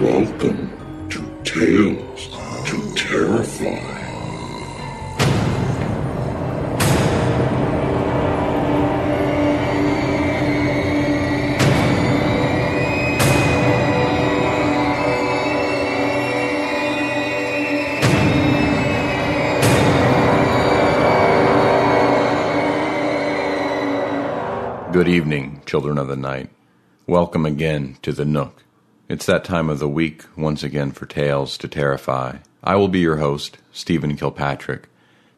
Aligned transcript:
Welcome 0.00 1.08
to 1.10 1.42
Tales 1.42 2.28
to 2.66 2.94
Terrify. 2.94 3.80
Good 24.92 25.08
evening, 25.08 25.60
children 25.66 25.98
of 25.98 26.06
the 26.06 26.16
night. 26.16 26.50
Welcome 27.08 27.44
again 27.44 27.96
to 28.02 28.12
the 28.12 28.24
Nook. 28.24 28.62
It's 29.08 29.24
that 29.24 29.42
time 29.42 29.70
of 29.70 29.78
the 29.78 29.88
week 29.88 30.24
once 30.36 30.62
again 30.62 30.92
for 30.92 31.06
Tales 31.06 31.56
to 31.58 31.66
Terrify. 31.66 32.36
I 32.62 32.76
will 32.76 32.88
be 32.88 32.98
your 32.98 33.16
host, 33.16 33.56
Stephen 33.72 34.18
Kilpatrick. 34.18 34.86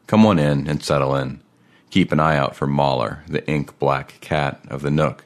Come 0.07 0.25
on 0.25 0.39
in 0.39 0.67
and 0.67 0.83
settle 0.83 1.15
in. 1.15 1.39
Keep 1.89 2.11
an 2.11 2.19
eye 2.19 2.35
out 2.35 2.53
for 2.53 2.67
Mauler, 2.67 3.23
the 3.29 3.47
ink 3.49 3.79
black 3.79 4.19
cat 4.19 4.59
of 4.67 4.81
the 4.81 4.91
Nook. 4.91 5.23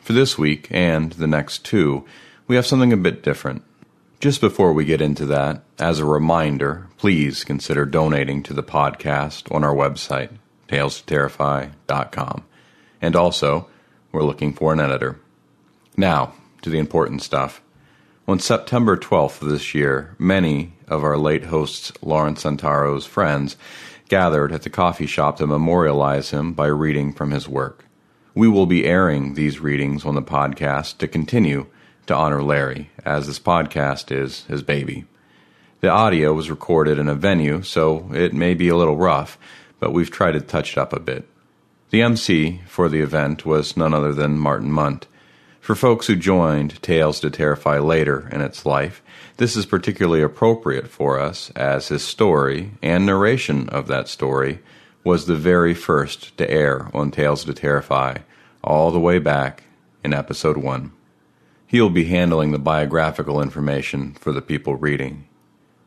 For 0.00 0.14
this 0.14 0.38
week 0.38 0.68
and 0.70 1.12
the 1.12 1.26
next 1.26 1.62
two, 1.66 2.06
we 2.46 2.56
have 2.56 2.64
something 2.64 2.90
a 2.90 2.96
bit 2.96 3.22
different. 3.22 3.62
Just 4.18 4.40
before 4.40 4.72
we 4.72 4.86
get 4.86 5.02
into 5.02 5.26
that, 5.26 5.62
as 5.78 5.98
a 5.98 6.06
reminder, 6.06 6.86
please 6.96 7.44
consider 7.44 7.84
donating 7.84 8.42
to 8.44 8.54
the 8.54 8.62
podcast 8.62 9.54
on 9.54 9.62
our 9.62 9.74
website, 9.74 10.30
talestoterrify.com. 10.68 12.44
And 13.02 13.14
also, 13.14 13.68
we're 14.10 14.24
looking 14.24 14.54
for 14.54 14.72
an 14.72 14.80
editor. 14.80 15.20
Now, 15.98 16.32
to 16.62 16.70
the 16.70 16.78
important 16.78 17.22
stuff. 17.22 17.62
On 18.26 18.38
September 18.38 18.96
12th 18.96 19.42
of 19.42 19.48
this 19.48 19.74
year, 19.74 20.14
many 20.18 20.74
of 20.86 21.02
our 21.02 21.16
late 21.16 21.44
host 21.44 21.96
Lawrence 22.02 22.42
Santoro's 22.42 23.06
friends 23.06 23.56
gathered 24.08 24.52
at 24.52 24.62
the 24.62 24.70
coffee 24.70 25.06
shop 25.06 25.38
to 25.38 25.46
memorialize 25.46 26.30
him 26.30 26.52
by 26.52 26.66
reading 26.66 27.12
from 27.12 27.30
his 27.30 27.48
work. 27.48 27.84
We 28.34 28.48
will 28.48 28.66
be 28.66 28.84
airing 28.84 29.34
these 29.34 29.60
readings 29.60 30.04
on 30.04 30.14
the 30.14 30.22
podcast 30.22 30.98
to 30.98 31.08
continue 31.08 31.66
to 32.06 32.14
honor 32.14 32.42
Larry, 32.42 32.90
as 33.04 33.26
this 33.26 33.38
podcast 33.38 34.10
is 34.10 34.44
his 34.44 34.62
baby. 34.62 35.04
The 35.80 35.88
audio 35.88 36.32
was 36.32 36.50
recorded 36.50 36.98
in 36.98 37.08
a 37.08 37.14
venue, 37.14 37.62
so 37.62 38.10
it 38.12 38.34
may 38.34 38.54
be 38.54 38.68
a 38.68 38.76
little 38.76 38.96
rough, 38.96 39.38
but 39.78 39.92
we've 39.92 40.10
tried 40.10 40.32
to 40.32 40.40
touch 40.40 40.72
it 40.72 40.78
up 40.78 40.92
a 40.92 41.00
bit. 41.00 41.28
The 41.90 42.02
MC 42.02 42.62
for 42.66 42.88
the 42.88 43.00
event 43.00 43.46
was 43.46 43.76
none 43.76 43.94
other 43.94 44.12
than 44.12 44.38
Martin 44.38 44.70
Munt. 44.70 45.04
For 45.68 45.74
folks 45.74 46.06
who 46.06 46.16
joined 46.16 46.80
Tales 46.80 47.20
to 47.20 47.28
Terrify 47.28 47.78
later 47.78 48.26
in 48.32 48.40
its 48.40 48.64
life, 48.64 49.02
this 49.36 49.54
is 49.54 49.66
particularly 49.66 50.22
appropriate 50.22 50.88
for 50.88 51.20
us 51.20 51.50
as 51.50 51.88
his 51.88 52.02
story 52.02 52.70
and 52.80 53.04
narration 53.04 53.68
of 53.68 53.86
that 53.86 54.08
story 54.08 54.60
was 55.04 55.26
the 55.26 55.36
very 55.36 55.74
first 55.74 56.34
to 56.38 56.50
air 56.50 56.88
on 56.94 57.10
Tales 57.10 57.44
to 57.44 57.52
Terrify 57.52 58.16
all 58.64 58.90
the 58.90 58.98
way 58.98 59.18
back 59.18 59.64
in 60.02 60.14
episode 60.14 60.56
1. 60.56 60.90
He'll 61.66 61.90
be 61.90 62.04
handling 62.06 62.52
the 62.52 62.58
biographical 62.58 63.42
information 63.42 64.14
for 64.14 64.32
the 64.32 64.40
people 64.40 64.74
reading. 64.76 65.28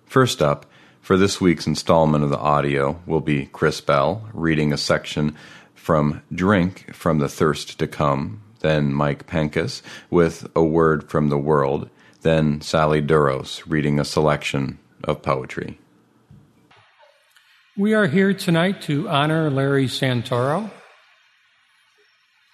First 0.06 0.44
up, 0.44 0.68
for 1.02 1.18
this 1.18 1.42
week's 1.42 1.66
installment 1.66 2.24
of 2.24 2.30
the 2.30 2.38
audio 2.38 3.02
will 3.08 3.20
be 3.20 3.48
Chris 3.48 3.82
Bell 3.82 4.30
reading 4.32 4.72
a 4.72 4.78
section 4.78 5.36
from 5.74 6.22
Drink 6.32 6.94
from 6.94 7.18
the 7.18 7.28
Thirst 7.28 7.80
to 7.80 7.88
Come, 7.88 8.44
then 8.62 8.94
Mike 8.94 9.28
Penkas 9.28 9.82
with 10.10 10.48
A 10.56 10.64
Word 10.64 11.10
from 11.10 11.30
the 11.30 11.38
World, 11.38 11.90
then 12.22 12.62
Sally 12.62 13.02
Duros 13.02 13.62
reading 13.68 14.00
a 14.00 14.06
selection 14.06 14.80
of 15.04 15.22
poetry. 15.22 15.78
We 17.78 17.94
are 17.94 18.08
here 18.08 18.34
tonight 18.34 18.82
to 18.84 19.10
honor 19.10 19.50
Larry 19.50 19.88
Santoro. 19.88 20.70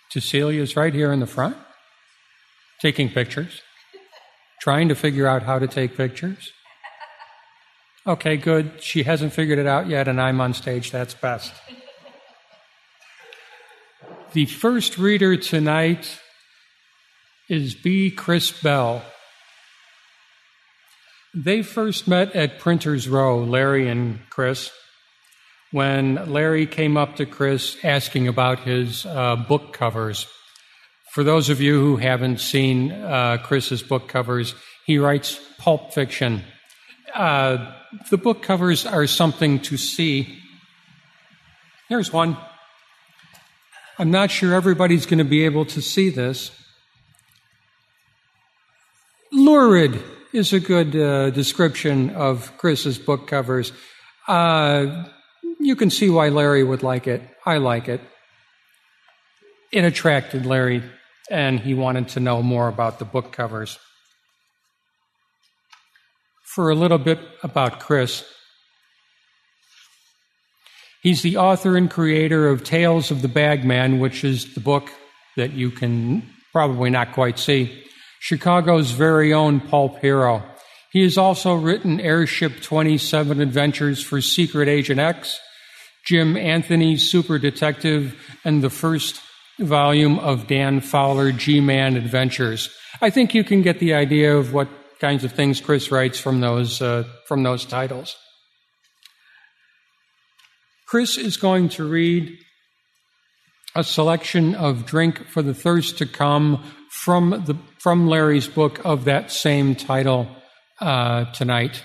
Cecilia's 0.09 0.75
right 0.75 0.93
here 0.93 1.11
in 1.11 1.19
the 1.19 1.27
front, 1.27 1.57
taking 2.81 3.09
pictures, 3.09 3.61
trying 4.61 4.87
to 4.89 4.95
figure 4.95 5.27
out 5.27 5.43
how 5.43 5.59
to 5.59 5.67
take 5.67 5.97
pictures. 5.97 6.51
Okay, 8.05 8.37
good. 8.37 8.81
She 8.81 9.03
hasn't 9.03 9.33
figured 9.33 9.59
it 9.59 9.67
out 9.67 9.87
yet, 9.87 10.07
and 10.07 10.21
I'm 10.21 10.39
on 10.39 10.53
stage. 10.53 10.91
That's 10.91 11.13
best. 11.13 11.51
The 14.33 14.45
first 14.45 14.97
reader 14.97 15.37
tonight 15.37 16.19
is 17.47 17.75
B. 17.75 18.11
Chris 18.11 18.51
Bell. 18.51 19.01
They 21.33 21.63
first 21.63 22.09
met 22.09 22.35
at 22.35 22.59
Printers 22.59 23.07
Row, 23.07 23.39
Larry 23.39 23.87
and 23.87 24.19
Chris, 24.29 24.69
when 25.71 26.15
Larry 26.29 26.67
came 26.67 26.97
up 26.97 27.15
to 27.15 27.25
Chris 27.25 27.77
asking 27.85 28.27
about 28.27 28.59
his 28.59 29.05
uh, 29.05 29.37
book 29.37 29.71
covers. 29.71 30.27
For 31.13 31.23
those 31.23 31.49
of 31.49 31.61
you 31.61 31.79
who 31.79 31.95
haven't 31.95 32.41
seen 32.41 32.91
uh, 32.91 33.37
Chris's 33.37 33.81
book 33.81 34.09
covers, 34.09 34.55
he 34.85 34.97
writes 34.97 35.39
pulp 35.57 35.93
fiction. 35.93 36.43
Uh, 37.13 37.71
the 38.09 38.17
book 38.17 38.43
covers 38.43 38.85
are 38.85 39.07
something 39.07 39.61
to 39.61 39.77
see. 39.77 40.37
Here's 41.87 42.11
one. 42.11 42.35
I'm 43.99 44.11
not 44.11 44.29
sure 44.29 44.53
everybody's 44.53 45.07
going 45.07 45.17
to 45.17 45.23
be 45.23 45.45
able 45.45 45.65
to 45.65 45.81
see 45.81 46.09
this. 46.09 46.51
Lurid 49.31 49.99
is 50.33 50.53
a 50.53 50.59
good 50.59 50.95
uh, 50.95 51.31
description 51.31 52.11
of 52.11 52.55
Chris's 52.59 52.99
book 52.99 53.25
covers. 53.25 53.71
Uh, 54.27 55.05
you 55.59 55.75
can 55.75 55.89
see 55.89 56.11
why 56.11 56.29
Larry 56.29 56.63
would 56.63 56.83
like 56.83 57.07
it. 57.07 57.23
I 57.43 57.57
like 57.57 57.89
it. 57.89 58.01
It 59.71 59.83
attracted 59.83 60.45
Larry, 60.45 60.83
and 61.31 61.59
he 61.59 61.73
wanted 61.73 62.09
to 62.09 62.19
know 62.19 62.43
more 62.43 62.67
about 62.67 62.99
the 62.99 63.05
book 63.05 63.31
covers. 63.31 63.79
For 66.43 66.69
a 66.69 66.75
little 66.75 66.99
bit 66.99 67.19
about 67.41 67.79
Chris, 67.79 68.23
He's 71.01 71.21
the 71.21 71.37
author 71.37 71.77
and 71.77 71.89
creator 71.89 72.49
of 72.49 72.63
Tales 72.63 73.11
of 73.11 73.21
the 73.21 73.27
Bagman, 73.27 73.99
which 73.99 74.23
is 74.23 74.53
the 74.53 74.59
book 74.59 74.89
that 75.35 75.53
you 75.53 75.71
can 75.71 76.23
probably 76.51 76.89
not 76.89 77.13
quite 77.13 77.37
see. 77.37 77.83
Chicago's 78.19 78.91
very 78.91 79.31
own 79.31 79.59
pulp 79.59 79.99
hero. 79.99 80.43
He 80.91 81.03
has 81.03 81.17
also 81.17 81.55
written 81.55 81.99
Airship 81.99 82.61
27 82.61 83.41
Adventures 83.41 84.01
for 84.01 84.21
Secret 84.21 84.67
Agent 84.67 84.99
X, 84.99 85.39
Jim 86.05 86.35
Anthony's 86.35 87.07
Super 87.09 87.37
Detective, 87.37 88.15
and 88.43 88.63
the 88.63 88.69
first 88.69 89.21
volume 89.59 90.17
of 90.19 90.47
Dan 90.47 90.81
Fowler 90.81 91.31
G 91.31 91.59
Man 91.59 91.95
Adventures. 91.95 92.69
I 93.01 93.09
think 93.09 93.35
you 93.35 93.43
can 93.43 93.61
get 93.61 93.79
the 93.79 93.93
idea 93.93 94.35
of 94.35 94.53
what 94.53 94.69
kinds 94.99 95.23
of 95.23 95.31
things 95.31 95.61
Chris 95.61 95.91
writes 95.91 96.19
from 96.19 96.39
those, 96.39 96.81
uh, 96.81 97.03
from 97.27 97.43
those 97.43 97.65
titles. 97.65 98.15
Chris 100.87 101.17
is 101.17 101.35
going 101.35 101.67
to 101.67 101.85
read 101.85 102.39
a 103.75 103.83
selection 103.83 104.55
of 104.55 104.85
Drink 104.85 105.27
for 105.27 105.41
the 105.41 105.53
Thirst 105.53 105.97
to 105.97 106.05
Come 106.05 106.63
from, 106.89 107.43
the, 107.45 107.57
from 107.79 108.07
Larry's 108.07 108.47
book 108.47 108.79
of 108.85 109.03
that 109.03 109.29
same 109.29 109.75
title 109.75 110.29
uh, 110.79 111.25
tonight. 111.33 111.83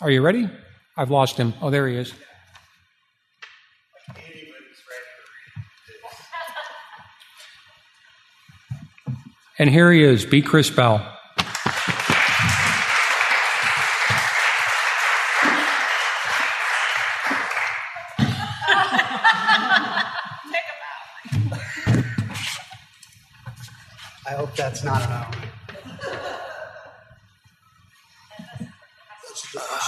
Are 0.00 0.10
you 0.10 0.22
ready? 0.22 0.48
I've 0.96 1.10
lost 1.10 1.36
him. 1.36 1.52
Oh, 1.60 1.68
there 1.68 1.86
he 1.86 1.96
is. 1.96 2.14
And 9.58 9.68
here 9.68 9.92
he 9.92 10.02
is, 10.02 10.24
B. 10.24 10.40
Chris 10.40 10.70
Bell. 10.70 11.17
That's 24.82 25.08
not 25.08 25.10
an. 25.10 25.48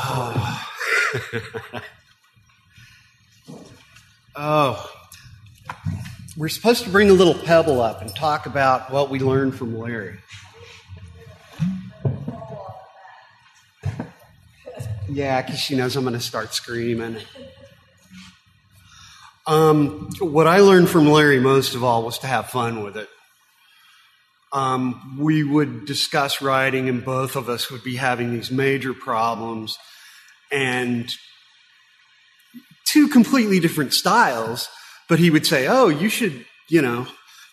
Oh. 0.03 0.67
oh. 4.37 4.93
We're 6.37 6.49
supposed 6.49 6.85
to 6.85 6.91
bring 6.91 7.11
a 7.11 7.13
little 7.13 7.35
pebble 7.35 7.81
up 7.81 8.01
and 8.01 8.15
talk 8.15 8.47
about 8.47 8.91
what 8.91 9.11
we 9.11 9.19
learned 9.19 9.55
from 9.55 9.79
Larry. 9.79 10.19
Yeah, 15.09 15.43
because 15.43 15.59
she 15.59 15.77
knows 15.77 15.97
I'm 15.97 16.05
going 16.05 16.15
to 16.15 16.21
start 16.21 16.55
screaming. 16.55 17.17
Um, 19.47 20.09
what 20.21 20.47
I 20.47 20.61
learned 20.61 20.89
from 20.89 21.09
Larry 21.09 21.41
most 21.41 21.75
of 21.75 21.83
all 21.83 22.05
was 22.05 22.19
to 22.21 22.29
have 22.29 22.51
fun 22.51 22.85
with 22.85 22.97
it. 22.97 23.09
Um, 24.53 25.17
we 25.19 25.45
would 25.45 25.85
discuss 25.87 26.43
writing, 26.43 26.89
and 26.89 27.05
both 27.05 27.37
of 27.37 27.49
us 27.49 27.71
would 27.71 27.85
be 27.85 27.97
having 27.97 28.33
these 28.33 28.51
major 28.51 28.93
problems 28.93 29.79
and 30.51 31.09
two 32.85 33.09
completely 33.09 33.61
different 33.61 33.95
styles. 33.95 34.69
But 35.09 35.19
he 35.19 35.31
would 35.31 35.47
say, 35.47 35.67
Oh, 35.69 35.89
you 35.89 36.09
should, 36.09 36.45
you 36.69 36.83
know, 36.83 37.07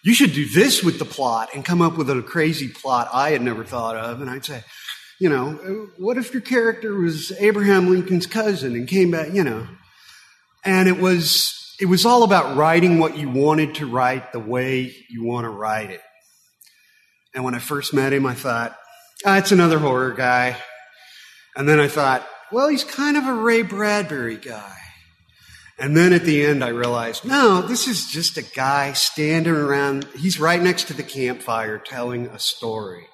you 0.04 0.14
should 0.14 0.34
do 0.34 0.48
this 0.48 0.84
with 0.84 1.00
the 1.00 1.06
plot 1.06 1.50
and 1.54 1.66
come 1.66 1.82
up 1.82 1.98
with 1.98 2.10
a 2.10 2.22
crazy 2.22 2.70
plot 2.70 3.10
I 3.14 3.32
had 3.32 3.42
never 3.42 3.64
thought 3.64 3.96
of. 3.96 4.22
And 4.22 4.30
I'd 4.30 4.46
say, 4.46 4.64
you 5.20 5.30
know, 5.30 5.90
what 5.98 6.18
if 6.18 6.34
your 6.34 6.42
character 6.42 6.94
was 6.94 7.32
Abraham 7.40 7.90
Lincoln's 7.90 8.28
cousin 8.28 8.76
and 8.76 8.88
came 8.88 9.12
back, 9.12 9.34
you 9.34 9.44
know? 9.44 9.68
And 10.64 10.88
it 10.88 11.00
was, 11.00 11.76
it 11.80 11.88
was 11.88 12.06
all 12.06 12.24
about 12.24 12.56
writing 12.56 13.00
what 13.00 13.18
you 13.18 13.30
wanted 13.30 13.76
to 13.76 13.88
write 13.88 14.32
the 14.32 14.40
way 14.40 14.96
you 15.10 15.24
want 15.24 15.46
to 15.46 15.50
write 15.50 15.90
it. 15.90 16.02
And 17.38 17.46
when 17.46 17.54
I 17.54 17.60
first 17.60 17.94
met 17.94 18.14
him, 18.14 18.26
I 18.26 18.34
thought, 18.34 18.76
ah, 19.24 19.38
it's 19.38 19.52
another 19.52 19.78
horror 19.78 20.12
guy. 20.12 20.58
And 21.56 21.70
then 21.70 21.80
I 21.80 21.88
thought, 21.88 22.28
well, 22.52 22.68
he's 22.68 22.84
kind 22.84 23.16
of 23.16 23.28
a 23.28 23.34
Ray 23.34 23.62
Bradbury 23.62 24.38
guy. 24.38 24.76
And 25.78 25.96
then 25.96 26.14
at 26.14 26.24
the 26.24 26.44
end, 26.44 26.64
I 26.64 26.70
realized, 26.70 27.26
no, 27.26 27.62
this 27.62 27.88
is 27.88 28.08
just 28.08 28.40
a 28.40 28.42
guy 28.42 28.94
standing 28.94 29.54
around. 29.54 30.08
He's 30.16 30.40
right 30.40 30.60
next 30.60 30.86
to 30.86 30.96
the 30.96 31.04
campfire 31.04 31.78
telling 31.78 32.26
a 32.26 32.40
story. 32.40 33.06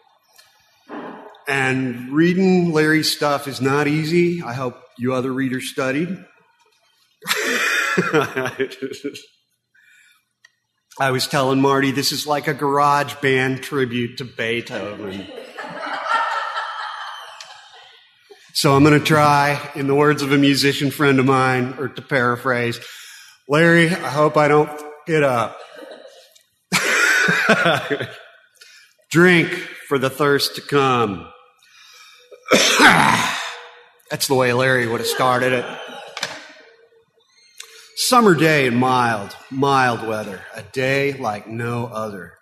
And 1.46 2.14
reading 2.14 2.72
Larry's 2.72 3.12
stuff 3.12 3.46
is 3.46 3.60
not 3.60 3.90
easy. 3.90 4.42
I 4.42 4.54
hope 4.54 4.82
you 4.98 5.14
other 5.14 5.34
readers 5.34 5.70
studied. 5.70 6.08
I 11.00 11.10
was 11.10 11.26
telling 11.26 11.60
Marty 11.60 11.90
this 11.92 12.12
is 12.12 12.28
like 12.28 12.48
a 12.48 12.54
garage 12.54 13.16
band 13.16 13.64
tribute 13.64 14.18
to 14.20 14.26
Beethoven. 14.26 15.26
so 18.54 18.76
I'm 18.76 18.84
going 18.84 19.00
to 19.00 19.04
try, 19.04 19.72
in 19.74 19.88
the 19.88 19.96
words 19.96 20.22
of 20.22 20.32
a 20.32 20.38
musician 20.38 20.92
friend 20.92 21.20
of 21.20 21.26
mine, 21.26 21.74
or 21.80 21.88
to 21.88 22.02
paraphrase, 22.04 22.80
Larry, 23.50 23.90
I 23.90 24.10
hope 24.10 24.38
I 24.38 24.48
don't 24.48 24.70
get 25.08 25.24
up. 25.24 25.58
Drink 29.10 29.50
for 29.88 29.98
the 29.98 30.12
thirst 30.12 30.56
to 30.56 30.62
come. 30.62 31.28
That's 34.12 34.28
the 34.28 34.36
way 34.36 34.54
Larry 34.54 34.88
would 34.88 35.00
have 35.00 35.08
started 35.08 35.54
it. 35.54 35.66
Summer 37.96 38.34
day 38.34 38.66
and 38.66 38.78
mild, 38.78 39.36
mild 39.52 40.08
weather. 40.08 40.42
A 40.56 40.64
day 40.64 41.14
like 41.14 41.48
no 41.48 41.86
other. 41.86 42.34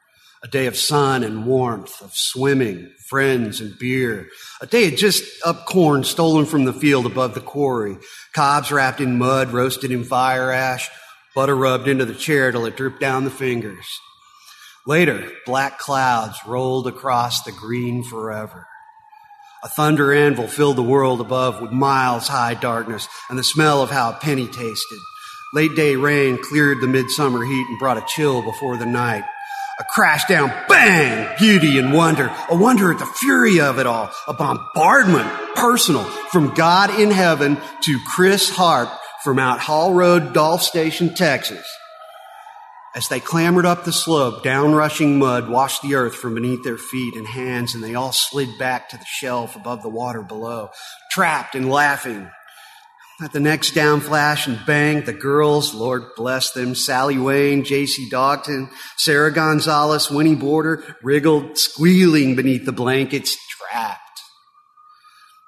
A 0.41 0.47
day 0.47 0.65
of 0.65 0.77
sun 0.77 1.23
and 1.23 1.45
warmth, 1.45 2.01
of 2.01 2.11
swimming, 2.13 2.89
friends 3.09 3.59
and 3.59 3.77
beer. 3.77 4.29
A 4.61 4.65
day 4.65 4.87
of 4.87 4.95
just 4.95 5.23
up 5.45 5.65
corn 5.65 6.05
stolen 6.05 6.45
from 6.45 6.63
the 6.63 6.73
field 6.73 7.05
above 7.05 7.33
the 7.33 7.41
quarry. 7.41 7.97
Cobs 8.33 8.71
wrapped 8.71 9.01
in 9.01 9.17
mud, 9.17 9.51
roasted 9.51 9.91
in 9.91 10.05
fire 10.05 10.51
ash, 10.51 10.89
butter 11.35 11.55
rubbed 11.55 11.89
into 11.89 12.05
the 12.05 12.15
chair 12.15 12.51
till 12.53 12.65
it 12.65 12.77
dripped 12.77 13.01
down 13.01 13.25
the 13.25 13.29
fingers. 13.29 13.85
Later, 14.87 15.29
black 15.45 15.79
clouds 15.79 16.39
rolled 16.47 16.87
across 16.87 17.43
the 17.43 17.51
green 17.51 18.03
forever. 18.03 18.67
A 19.63 19.67
thunder 19.67 20.13
anvil 20.13 20.47
filled 20.47 20.77
the 20.77 20.81
world 20.81 21.19
above 21.19 21.61
with 21.61 21.71
miles 21.71 22.29
high 22.29 22.53
darkness 22.53 23.07
and 23.29 23.37
the 23.37 23.43
smell 23.43 23.83
of 23.83 23.91
how 23.91 24.11
a 24.11 24.13
penny 24.13 24.47
tasted. 24.47 24.99
Late 25.53 25.75
day 25.75 25.97
rain 25.97 26.37
cleared 26.41 26.79
the 26.79 26.87
midsummer 26.87 27.43
heat 27.43 27.67
and 27.67 27.77
brought 27.77 27.97
a 27.97 28.05
chill 28.07 28.41
before 28.41 28.77
the 28.77 28.85
night. 28.85 29.25
A 29.79 29.83
crash 29.83 30.25
down, 30.25 30.49
bang! 30.69 31.35
Beauty 31.37 31.77
and 31.77 31.93
wonder. 31.93 32.31
A 32.49 32.55
wonder 32.55 32.91
at 32.91 32.99
the 32.99 33.05
fury 33.05 33.59
of 33.59 33.77
it 33.77 33.85
all. 33.85 34.11
A 34.27 34.33
bombardment, 34.33 35.27
personal, 35.55 36.03
from 36.03 36.53
God 36.53 36.97
in 36.99 37.11
heaven 37.11 37.57
to 37.81 37.99
Chris 38.07 38.49
Harp 38.49 38.89
from 39.23 39.39
out 39.39 39.59
Hall 39.59 39.93
Road, 39.93 40.33
Dolph 40.33 40.61
Station, 40.61 41.13
Texas. 41.15 41.65
As 42.95 43.07
they 43.07 43.19
clambered 43.19 43.65
up 43.65 43.83
the 43.83 43.91
slope, 43.91 44.43
down 44.43 44.73
rushing 44.73 45.19
mud 45.19 45.49
washed 45.49 45.81
the 45.81 45.95
earth 45.95 46.15
from 46.15 46.35
beneath 46.35 46.63
their 46.63 46.77
feet 46.77 47.15
and 47.15 47.27
hands, 47.27 47.73
and 47.73 47.83
they 47.83 47.95
all 47.95 48.11
slid 48.11 48.57
back 48.57 48.89
to 48.89 48.97
the 48.97 49.05
shelf 49.05 49.55
above 49.55 49.81
the 49.81 49.89
water 49.89 50.21
below, 50.21 50.69
trapped 51.09 51.55
and 51.55 51.69
laughing, 51.69 52.29
at 53.21 53.33
the 53.33 53.39
next 53.39 53.71
down 53.71 54.01
flash 54.01 54.47
and 54.47 54.59
bang, 54.65 55.03
the 55.03 55.13
girls, 55.13 55.73
Lord 55.73 56.03
bless 56.15 56.51
them, 56.51 56.73
Sally 56.73 57.17
Wayne, 57.17 57.63
J.C. 57.63 58.09
Dogton, 58.09 58.69
Sarah 58.97 59.31
Gonzalez, 59.31 60.09
Winnie 60.09 60.35
Border, 60.35 60.95
wriggled, 61.03 61.57
squealing 61.57 62.35
beneath 62.35 62.65
the 62.65 62.71
blankets, 62.71 63.37
trapped. 63.59 63.99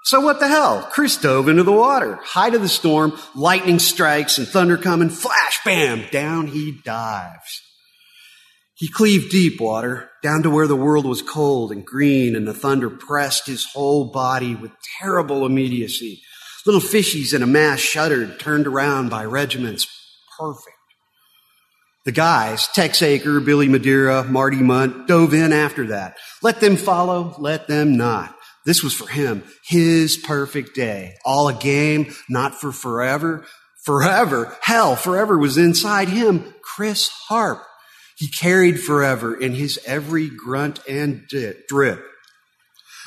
So 0.06 0.20
what 0.20 0.40
the 0.40 0.48
hell? 0.48 0.88
Chris 0.92 1.18
dove 1.18 1.48
into 1.48 1.64
the 1.64 1.72
water. 1.72 2.20
Height 2.24 2.54
of 2.54 2.62
the 2.62 2.70
storm, 2.70 3.18
lightning 3.36 3.80
strikes 3.80 4.38
and 4.38 4.48
thunder 4.48 4.78
coming, 4.78 5.10
flash, 5.10 5.60
bam, 5.66 6.06
down 6.12 6.48
he 6.48 6.78
dives. 6.84 7.62
He 8.76 8.90
cleaved 8.90 9.32
deep 9.32 9.62
water, 9.62 10.10
down 10.22 10.44
to 10.44 10.50
where 10.50 10.68
the 10.68 10.76
world 10.76 11.06
was 11.06 11.22
cold 11.22 11.72
and 11.72 11.86
green 11.86 12.36
and 12.36 12.48
the 12.48 12.54
thunder 12.54 12.90
pressed 12.90 13.48
his 13.48 13.66
whole 13.66 14.12
body 14.12 14.56
with 14.56 14.72
terrible 15.00 15.46
immediacy. 15.46 16.22
Little 16.66 16.82
fishies 16.82 17.34
in 17.34 17.44
a 17.44 17.48
mass 17.48 17.80
shuddered, 17.80 18.40
turned 18.40 18.68
around 18.68 19.10
by 19.10 19.26
regiments. 19.26 19.88
Perfect. 20.40 20.78
The 22.06 22.12
guys, 22.12 22.68
Tex 22.68 23.00
Aker, 23.00 23.44
Billy 23.44 23.68
Madeira, 23.68 24.24
Marty 24.24 24.58
Munt, 24.58 25.08
dove 25.08 25.34
in 25.34 25.54
after 25.54 25.88
that. 25.88 26.18
Let 26.42 26.60
them 26.60 26.76
follow, 26.76 27.36
let 27.38 27.68
them 27.68 27.96
not. 27.98 28.36
This 28.66 28.84
was 28.84 28.94
for 28.94 29.08
him, 29.08 29.44
his 29.66 30.18
perfect 30.18 30.76
day. 30.76 31.16
All 31.26 31.50
a 31.50 31.54
game, 31.54 32.14
not 32.30 32.56
for 32.56 32.72
forever. 32.72 33.46
Forever, 33.86 34.56
hell, 34.62 34.96
forever 34.96 35.38
was 35.38 35.58
inside 35.58 36.08
him. 36.08 36.54
Chris 36.62 37.10
Harp. 37.28 37.62
He 38.16 38.30
carried 38.30 38.80
forever 38.80 39.36
in 39.36 39.54
his 39.54 39.80
every 39.86 40.30
grunt 40.30 40.80
and 40.88 41.28
drip. 41.68 42.06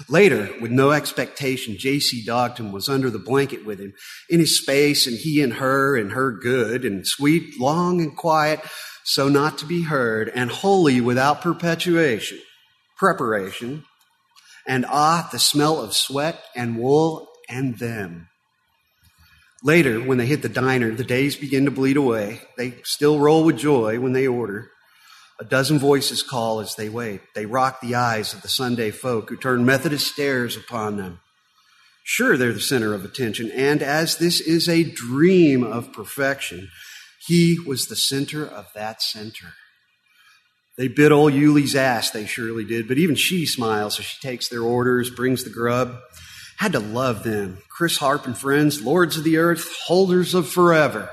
Later, 0.08 0.50
with 0.60 0.70
no 0.70 0.90
expectation, 0.90 1.76
J.C. 1.78 2.24
Dogton 2.24 2.70
was 2.70 2.88
under 2.88 3.10
the 3.10 3.18
blanket 3.18 3.64
with 3.64 3.78
him 3.78 3.94
in 4.28 4.40
his 4.40 4.58
space, 4.60 5.06
and 5.06 5.16
he 5.16 5.40
and 5.40 5.54
her 5.54 5.96
and 5.96 6.12
her 6.12 6.32
good 6.32 6.84
and 6.84 7.06
sweet, 7.06 7.58
long 7.58 8.00
and 8.00 8.16
quiet, 8.16 8.60
so 9.04 9.28
not 9.28 9.58
to 9.58 9.66
be 9.66 9.82
heard, 9.82 10.30
and 10.34 10.50
wholly 10.50 11.00
without 11.00 11.40
perpetuation, 11.40 12.38
preparation, 12.98 13.84
and 14.66 14.84
ah, 14.86 15.28
the 15.32 15.38
smell 15.38 15.80
of 15.80 15.94
sweat 15.94 16.42
and 16.54 16.78
wool 16.78 17.28
and 17.48 17.78
them. 17.78 18.28
Later, 19.62 20.00
when 20.00 20.18
they 20.18 20.26
hit 20.26 20.42
the 20.42 20.48
diner, 20.48 20.90
the 20.90 21.04
days 21.04 21.36
begin 21.36 21.64
to 21.64 21.70
bleed 21.70 21.96
away. 21.96 22.42
They 22.56 22.74
still 22.84 23.18
roll 23.18 23.44
with 23.44 23.56
joy 23.56 23.98
when 23.98 24.12
they 24.12 24.26
order. 24.26 24.70
A 25.38 25.44
dozen 25.44 25.78
voices 25.78 26.22
call 26.22 26.60
as 26.60 26.74
they 26.76 26.88
wait. 26.88 27.20
They 27.34 27.44
rock 27.44 27.80
the 27.80 27.94
eyes 27.94 28.32
of 28.32 28.42
the 28.42 28.48
Sunday 28.48 28.90
folk 28.90 29.28
who 29.28 29.36
turn 29.36 29.66
Methodist 29.66 30.06
stares 30.10 30.56
upon 30.56 30.96
them. 30.96 31.20
Sure, 32.04 32.36
they're 32.36 32.52
the 32.52 32.60
center 32.60 32.94
of 32.94 33.04
attention, 33.04 33.50
and 33.50 33.82
as 33.82 34.16
this 34.16 34.40
is 34.40 34.68
a 34.68 34.84
dream 34.84 35.64
of 35.64 35.92
perfection, 35.92 36.68
he 37.26 37.58
was 37.66 37.86
the 37.86 37.96
center 37.96 38.46
of 38.46 38.66
that 38.74 39.02
center. 39.02 39.54
They 40.78 40.88
bit 40.88 41.10
old 41.10 41.32
Yuli's 41.32 41.74
ass, 41.74 42.10
they 42.10 42.24
surely 42.24 42.64
did, 42.64 42.86
but 42.86 42.98
even 42.98 43.16
she 43.16 43.44
smiles 43.44 43.98
as 43.98 44.04
she 44.04 44.20
takes 44.20 44.48
their 44.48 44.62
orders, 44.62 45.10
brings 45.10 45.42
the 45.42 45.50
grub. 45.50 45.98
Had 46.58 46.72
to 46.72 46.80
love 46.80 47.24
them. 47.24 47.58
Chris 47.68 47.98
Harp 47.98 48.24
and 48.24 48.38
friends, 48.38 48.82
lords 48.82 49.16
of 49.16 49.24
the 49.24 49.38
earth, 49.38 49.74
holders 49.86 50.32
of 50.32 50.48
forever. 50.48 51.10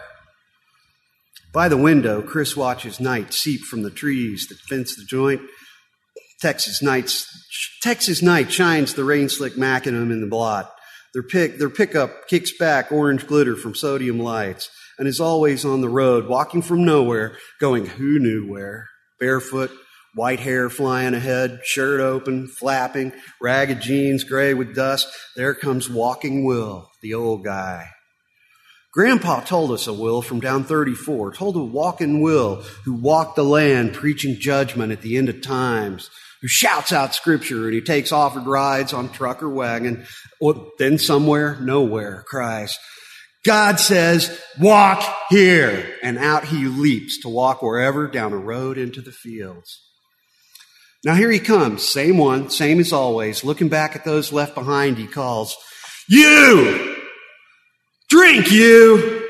By 1.54 1.70
the 1.70 1.78
window, 1.78 2.24
Chris 2.24 2.58
watches 2.58 3.00
night 3.00 3.32
seep 3.32 3.62
from 3.62 3.84
the 3.84 3.92
trees 3.92 4.48
that 4.50 4.58
fence 4.68 4.96
the 4.96 5.06
joint. 5.06 5.42
Texas 6.42 6.82
nights, 6.82 7.28
Texas 7.84 8.24
night 8.24 8.52
shines 8.52 8.96
the 8.96 9.04
rain 9.04 9.30
slick 9.30 9.54
macadam 9.54 10.12
in 10.12 10.20
the 10.20 10.28
blot. 10.28 10.74
Their, 11.14 11.22
pick, 11.22 11.60
their 11.60 11.70
pickup 11.70 12.28
kicks 12.28 12.52
back 12.58 12.92
orange 12.92 13.28
glitter 13.28 13.56
from 13.56 13.76
sodium 13.76 14.18
lights 14.20 14.68
and 14.98 15.08
is 15.08 15.20
always 15.20 15.64
on 15.64 15.82
the 15.82 15.90
road, 15.90 16.28
walking 16.28 16.64
from 16.64 16.86
nowhere, 16.86 17.38
going 17.62 17.86
who 17.86 18.18
knew 18.18 18.50
where. 18.50 18.88
Barefoot, 19.20 19.70
white 20.16 20.40
hair 20.40 20.72
flying 20.72 21.14
ahead, 21.14 21.60
shirt 21.64 22.00
open, 22.00 22.48
flapping, 22.48 23.14
ragged 23.40 23.80
jeans 23.80 24.24
gray 24.24 24.56
with 24.56 24.74
dust. 24.74 25.08
There 25.36 25.54
comes 25.54 25.88
Walking 25.88 26.46
Will, 26.46 26.90
the 27.04 27.14
old 27.14 27.44
guy. 27.44 27.93
Grandpa 28.94 29.42
told 29.42 29.72
us 29.72 29.88
a 29.88 29.94
Will 29.94 30.22
from 30.22 30.40
down 30.40 30.64
34, 30.66 31.34
told 31.34 31.58
of 31.58 31.72
walking 31.72 32.22
Will 32.22 32.62
who 32.86 32.94
walked 32.94 33.36
the 33.36 33.44
land 33.44 33.94
preaching 33.94 34.38
judgment 34.40 34.92
at 34.92 35.02
the 35.02 35.18
end 35.18 35.30
of 35.30 35.42
times 35.42 36.12
who 36.42 36.48
shouts 36.48 36.92
out 36.92 37.16
scripture 37.16 37.66
and 37.66 37.74
he 37.74 37.82
takes 37.82 38.12
offered 38.12 38.46
rides 38.46 38.94
on 38.94 39.10
truck 39.10 39.42
or 39.42 39.50
wagon, 39.50 40.06
or 40.40 40.72
then 40.78 41.00
somewhere, 41.00 41.58
nowhere, 41.62 42.24
cries, 42.28 42.78
God 43.46 43.80
says, 43.80 44.40
walk 44.60 45.04
here. 45.30 45.96
And 46.04 46.18
out 46.18 46.46
he 46.46 46.66
leaps 46.66 47.22
to 47.22 47.30
walk 47.30 47.62
wherever 47.62 48.08
down 48.08 48.32
a 48.32 48.38
road 48.38 48.78
into 48.78 49.02
the 49.02 49.12
fields. 49.12 49.82
Now 51.04 51.16
here 51.16 51.32
he 51.32 51.40
comes, 51.40 51.84
same 51.84 52.18
one, 52.18 52.50
same 52.50 52.80
as 52.80 52.94
always. 52.94 53.44
Looking 53.44 53.70
back 53.70 53.96
at 53.96 54.06
those 54.06 54.32
left 54.32 54.54
behind, 54.54 54.98
he 54.98 55.08
calls, 55.08 55.58
You! 56.08 56.93
Drink, 58.14 58.52
you! 58.52 59.28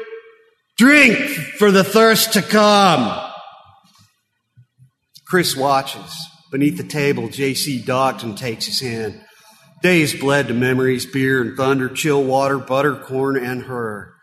Drink 0.77 1.15
for 1.57 1.71
the 1.71 1.85
thirst 1.85 2.33
to 2.33 2.41
come. 2.41 3.31
Chris 5.25 5.55
watches. 5.55 6.13
Beneath 6.51 6.75
the 6.75 6.83
table, 6.83 7.29
J.C. 7.29 7.81
Dogton 7.81 8.35
takes 8.35 8.65
his 8.65 8.81
hand. 8.81 9.21
Days 9.81 10.19
bled 10.19 10.49
to 10.49 10.53
memories, 10.53 11.05
beer 11.05 11.41
and 11.41 11.55
thunder, 11.55 11.87
chill 11.87 12.25
water, 12.25 12.57
butter, 12.57 12.93
corn, 12.93 13.37
and 13.37 13.63
her. 13.63 14.15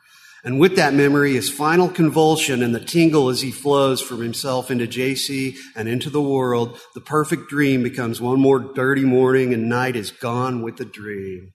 And 0.44 0.60
with 0.60 0.76
that 0.76 0.92
memory, 0.92 1.32
his 1.32 1.48
final 1.48 1.88
convulsion 1.88 2.62
and 2.62 2.74
the 2.74 2.84
tingle 2.84 3.30
as 3.30 3.40
he 3.40 3.50
flows 3.50 4.02
from 4.02 4.20
himself 4.20 4.70
into 4.70 4.86
JC 4.86 5.56
and 5.74 5.88
into 5.88 6.10
the 6.10 6.20
world, 6.20 6.78
the 6.94 7.00
perfect 7.00 7.48
dream 7.48 7.82
becomes 7.82 8.20
one 8.20 8.38
more 8.38 8.58
dirty 8.58 9.06
morning 9.06 9.54
and 9.54 9.70
night 9.70 9.96
is 9.96 10.10
gone 10.10 10.60
with 10.60 10.76
the 10.76 10.84
dream. 10.84 11.52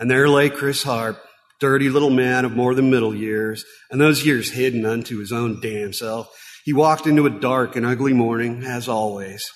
And 0.00 0.10
there 0.10 0.28
lay 0.28 0.50
Chris 0.50 0.82
Harp, 0.82 1.22
dirty 1.60 1.90
little 1.90 2.10
man 2.10 2.44
of 2.44 2.56
more 2.56 2.74
than 2.74 2.90
middle 2.90 3.14
years, 3.14 3.64
and 3.90 4.00
those 4.00 4.26
years 4.26 4.50
hidden 4.50 4.84
unto 4.84 5.18
his 5.18 5.30
own 5.30 5.60
damn 5.60 5.92
self. 5.92 6.28
He 6.64 6.72
walked 6.72 7.06
into 7.06 7.26
a 7.26 7.30
dark 7.30 7.76
and 7.76 7.86
ugly 7.86 8.12
morning, 8.12 8.64
as 8.64 8.88
always. 8.88 9.50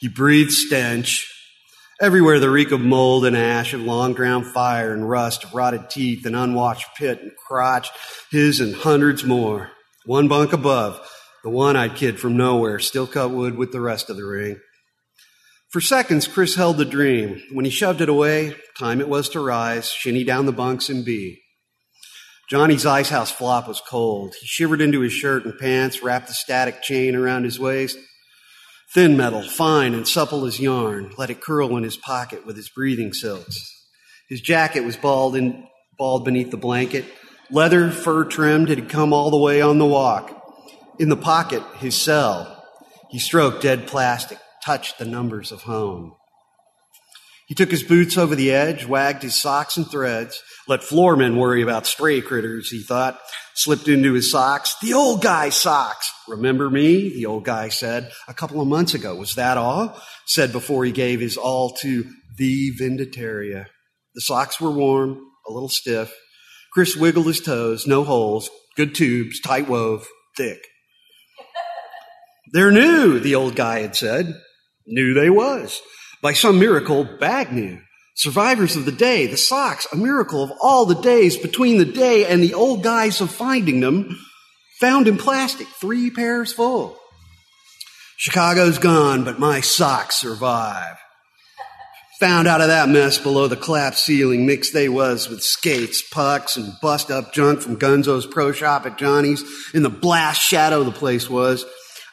He 0.00 0.08
breathed 0.08 0.52
stench. 0.52 1.28
Everywhere 2.00 2.40
the 2.40 2.50
reek 2.50 2.72
of 2.72 2.80
mold 2.80 3.24
and 3.24 3.36
ash 3.36 3.72
and 3.72 3.86
long 3.86 4.12
ground 4.12 4.46
fire 4.46 4.92
and 4.92 5.08
rust, 5.08 5.44
of 5.44 5.54
rotted 5.54 5.90
teeth 5.90 6.26
and 6.26 6.34
unwashed 6.34 6.88
pit 6.96 7.20
and 7.20 7.30
crotch, 7.46 7.90
his 8.30 8.58
and 8.58 8.74
hundreds 8.74 9.22
more. 9.24 9.70
One 10.04 10.26
bunk 10.26 10.52
above, 10.52 11.00
the 11.44 11.50
one-eyed 11.50 11.94
kid 11.94 12.18
from 12.18 12.36
nowhere, 12.36 12.80
still 12.80 13.06
cut 13.06 13.30
wood 13.30 13.56
with 13.56 13.70
the 13.70 13.80
rest 13.80 14.10
of 14.10 14.16
the 14.16 14.24
ring. 14.24 14.58
For 15.72 15.80
seconds, 15.80 16.26
Chris 16.26 16.54
held 16.54 16.76
the 16.76 16.84
dream. 16.84 17.42
When 17.50 17.64
he 17.64 17.70
shoved 17.70 18.02
it 18.02 18.10
away, 18.10 18.54
time 18.78 19.00
it 19.00 19.08
was 19.08 19.30
to 19.30 19.40
rise, 19.40 19.90
shinny 19.90 20.22
down 20.22 20.44
the 20.44 20.52
bunks 20.52 20.90
and 20.90 21.02
be. 21.02 21.40
Johnny's 22.50 22.84
ice 22.84 23.08
house 23.08 23.30
flop 23.30 23.66
was 23.66 23.80
cold. 23.80 24.34
He 24.38 24.46
shivered 24.46 24.82
into 24.82 25.00
his 25.00 25.14
shirt 25.14 25.46
and 25.46 25.58
pants, 25.58 26.02
wrapped 26.02 26.28
the 26.28 26.34
static 26.34 26.82
chain 26.82 27.16
around 27.16 27.44
his 27.44 27.58
waist. 27.58 27.96
Thin 28.92 29.16
metal, 29.16 29.42
fine 29.42 29.94
and 29.94 30.06
supple 30.06 30.44
as 30.44 30.60
yarn, 30.60 31.12
let 31.16 31.30
it 31.30 31.40
curl 31.40 31.74
in 31.78 31.84
his 31.84 31.96
pocket 31.96 32.44
with 32.44 32.56
his 32.56 32.68
breathing 32.68 33.14
silks. 33.14 33.56
His 34.28 34.42
jacket 34.42 34.84
was 34.84 34.98
balled, 34.98 35.34
in, 35.34 35.66
balled 35.96 36.26
beneath 36.26 36.50
the 36.50 36.58
blanket. 36.58 37.06
Leather, 37.50 37.90
fur 37.90 38.26
trimmed, 38.26 38.68
it 38.68 38.76
had 38.76 38.90
come 38.90 39.14
all 39.14 39.30
the 39.30 39.38
way 39.38 39.62
on 39.62 39.78
the 39.78 39.86
walk. 39.86 40.38
In 40.98 41.08
the 41.08 41.16
pocket, 41.16 41.62
his 41.78 41.96
cell. 41.96 42.62
He 43.08 43.18
stroked 43.18 43.62
dead 43.62 43.86
plastic, 43.86 44.38
touched 44.64 44.98
the 44.98 45.04
numbers 45.04 45.52
of 45.52 45.62
home. 45.62 46.14
He 47.48 47.54
took 47.54 47.70
his 47.70 47.82
boots 47.82 48.16
over 48.16 48.34
the 48.34 48.52
edge, 48.52 48.86
wagged 48.86 49.22
his 49.22 49.38
socks 49.38 49.76
and 49.76 49.86
threads, 49.90 50.42
let 50.68 50.82
floormen 50.82 51.36
worry 51.36 51.60
about 51.60 51.86
stray 51.86 52.20
critters, 52.20 52.70
he 52.70 52.82
thought, 52.82 53.20
slipped 53.54 53.88
into 53.88 54.12
his 54.14 54.30
socks. 54.30 54.76
The 54.80 54.94
old 54.94 55.22
guy's 55.22 55.56
socks. 55.56 56.10
Remember 56.28 56.70
me? 56.70 57.10
The 57.10 57.26
old 57.26 57.44
guy 57.44 57.68
said 57.68 58.10
a 58.28 58.34
couple 58.34 58.60
of 58.60 58.68
months 58.68 58.94
ago. 58.94 59.16
Was 59.16 59.34
that 59.34 59.58
all? 59.58 60.00
Said 60.26 60.52
before 60.52 60.84
he 60.84 60.92
gave 60.92 61.20
his 61.20 61.36
all 61.36 61.70
to 61.80 62.04
the 62.38 62.72
Vinditaria. 62.80 63.66
The 64.14 64.20
socks 64.20 64.60
were 64.60 64.70
warm, 64.70 65.20
a 65.48 65.52
little 65.52 65.68
stiff. 65.68 66.14
Chris 66.72 66.96
wiggled 66.96 67.26
his 67.26 67.40
toes, 67.40 67.86
no 67.86 68.04
holes, 68.04 68.48
good 68.76 68.94
tubes, 68.94 69.40
tight 69.40 69.68
wove, 69.68 70.06
thick. 70.36 70.64
They're 72.52 72.70
new, 72.70 73.18
the 73.18 73.34
old 73.34 73.56
guy 73.56 73.80
had 73.80 73.96
said. 73.96 74.40
Knew 74.86 75.14
they 75.14 75.30
was. 75.30 75.80
By 76.20 76.32
some 76.32 76.58
miracle, 76.58 77.04
Bag 77.04 77.52
knew. 77.52 77.80
Survivors 78.14 78.76
of 78.76 78.84
the 78.84 78.92
day, 78.92 79.26
the 79.26 79.36
socks, 79.36 79.86
a 79.92 79.96
miracle 79.96 80.42
of 80.42 80.52
all 80.60 80.84
the 80.84 81.00
days 81.00 81.36
between 81.36 81.78
the 81.78 81.84
day 81.84 82.26
and 82.26 82.42
the 82.42 82.54
old 82.54 82.82
guys 82.82 83.20
of 83.20 83.30
finding 83.30 83.80
them, 83.80 84.18
found 84.80 85.08
in 85.08 85.16
plastic, 85.16 85.66
three 85.66 86.10
pairs 86.10 86.52
full. 86.52 86.98
Chicago's 88.18 88.78
gone, 88.78 89.24
but 89.24 89.38
my 89.38 89.60
socks 89.60 90.20
survive. 90.20 90.96
Found 92.20 92.46
out 92.46 92.60
of 92.60 92.68
that 92.68 92.88
mess 92.88 93.18
below 93.18 93.48
the 93.48 93.56
collapsed 93.56 94.04
ceiling, 94.04 94.46
mixed 94.46 94.72
they 94.72 94.88
was 94.88 95.28
with 95.28 95.42
skates, 95.42 96.02
pucks, 96.08 96.56
and 96.56 96.74
bust 96.80 97.10
up 97.10 97.32
junk 97.32 97.60
from 97.60 97.78
Gunzo's 97.78 98.26
pro 98.26 98.52
shop 98.52 98.86
at 98.86 98.96
Johnny's. 98.96 99.42
In 99.74 99.82
the 99.82 99.90
blast 99.90 100.40
shadow 100.40 100.84
the 100.84 100.92
place 100.92 101.28
was. 101.28 101.64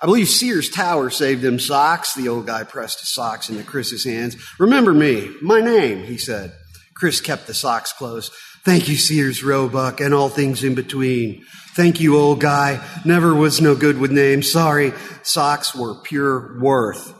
I 0.01 0.05
believe 0.05 0.29
Sears 0.29 0.69
Tower 0.69 1.09
saved 1.09 1.41
them 1.41 1.59
socks. 1.59 2.13
The 2.13 2.29
old 2.29 2.47
guy 2.47 2.63
pressed 2.63 3.01
his 3.01 3.09
socks 3.09 3.49
into 3.49 3.63
Chris's 3.63 4.05
hands. 4.05 4.37
Remember 4.57 4.93
me, 4.93 5.29
my 5.41 5.59
name, 5.59 6.03
he 6.05 6.17
said. 6.17 6.53
Chris 6.95 7.19
kept 7.19 7.47
the 7.47 7.53
socks 7.53 7.93
close. 7.93 8.31
Thank 8.65 8.89
you, 8.89 8.95
Sears 8.95 9.43
Roebuck, 9.43 10.01
and 10.01 10.13
all 10.13 10.29
things 10.29 10.63
in 10.63 10.75
between. 10.75 11.43
Thank 11.75 12.01
you, 12.01 12.17
old 12.17 12.41
guy. 12.41 12.85
Never 13.05 13.33
was 13.33 13.61
no 13.61 13.75
good 13.75 13.97
with 13.97 14.11
names. 14.11 14.51
Sorry. 14.51 14.93
Socks 15.23 15.73
were 15.73 15.95
pure 15.95 16.59
worth. 16.59 17.13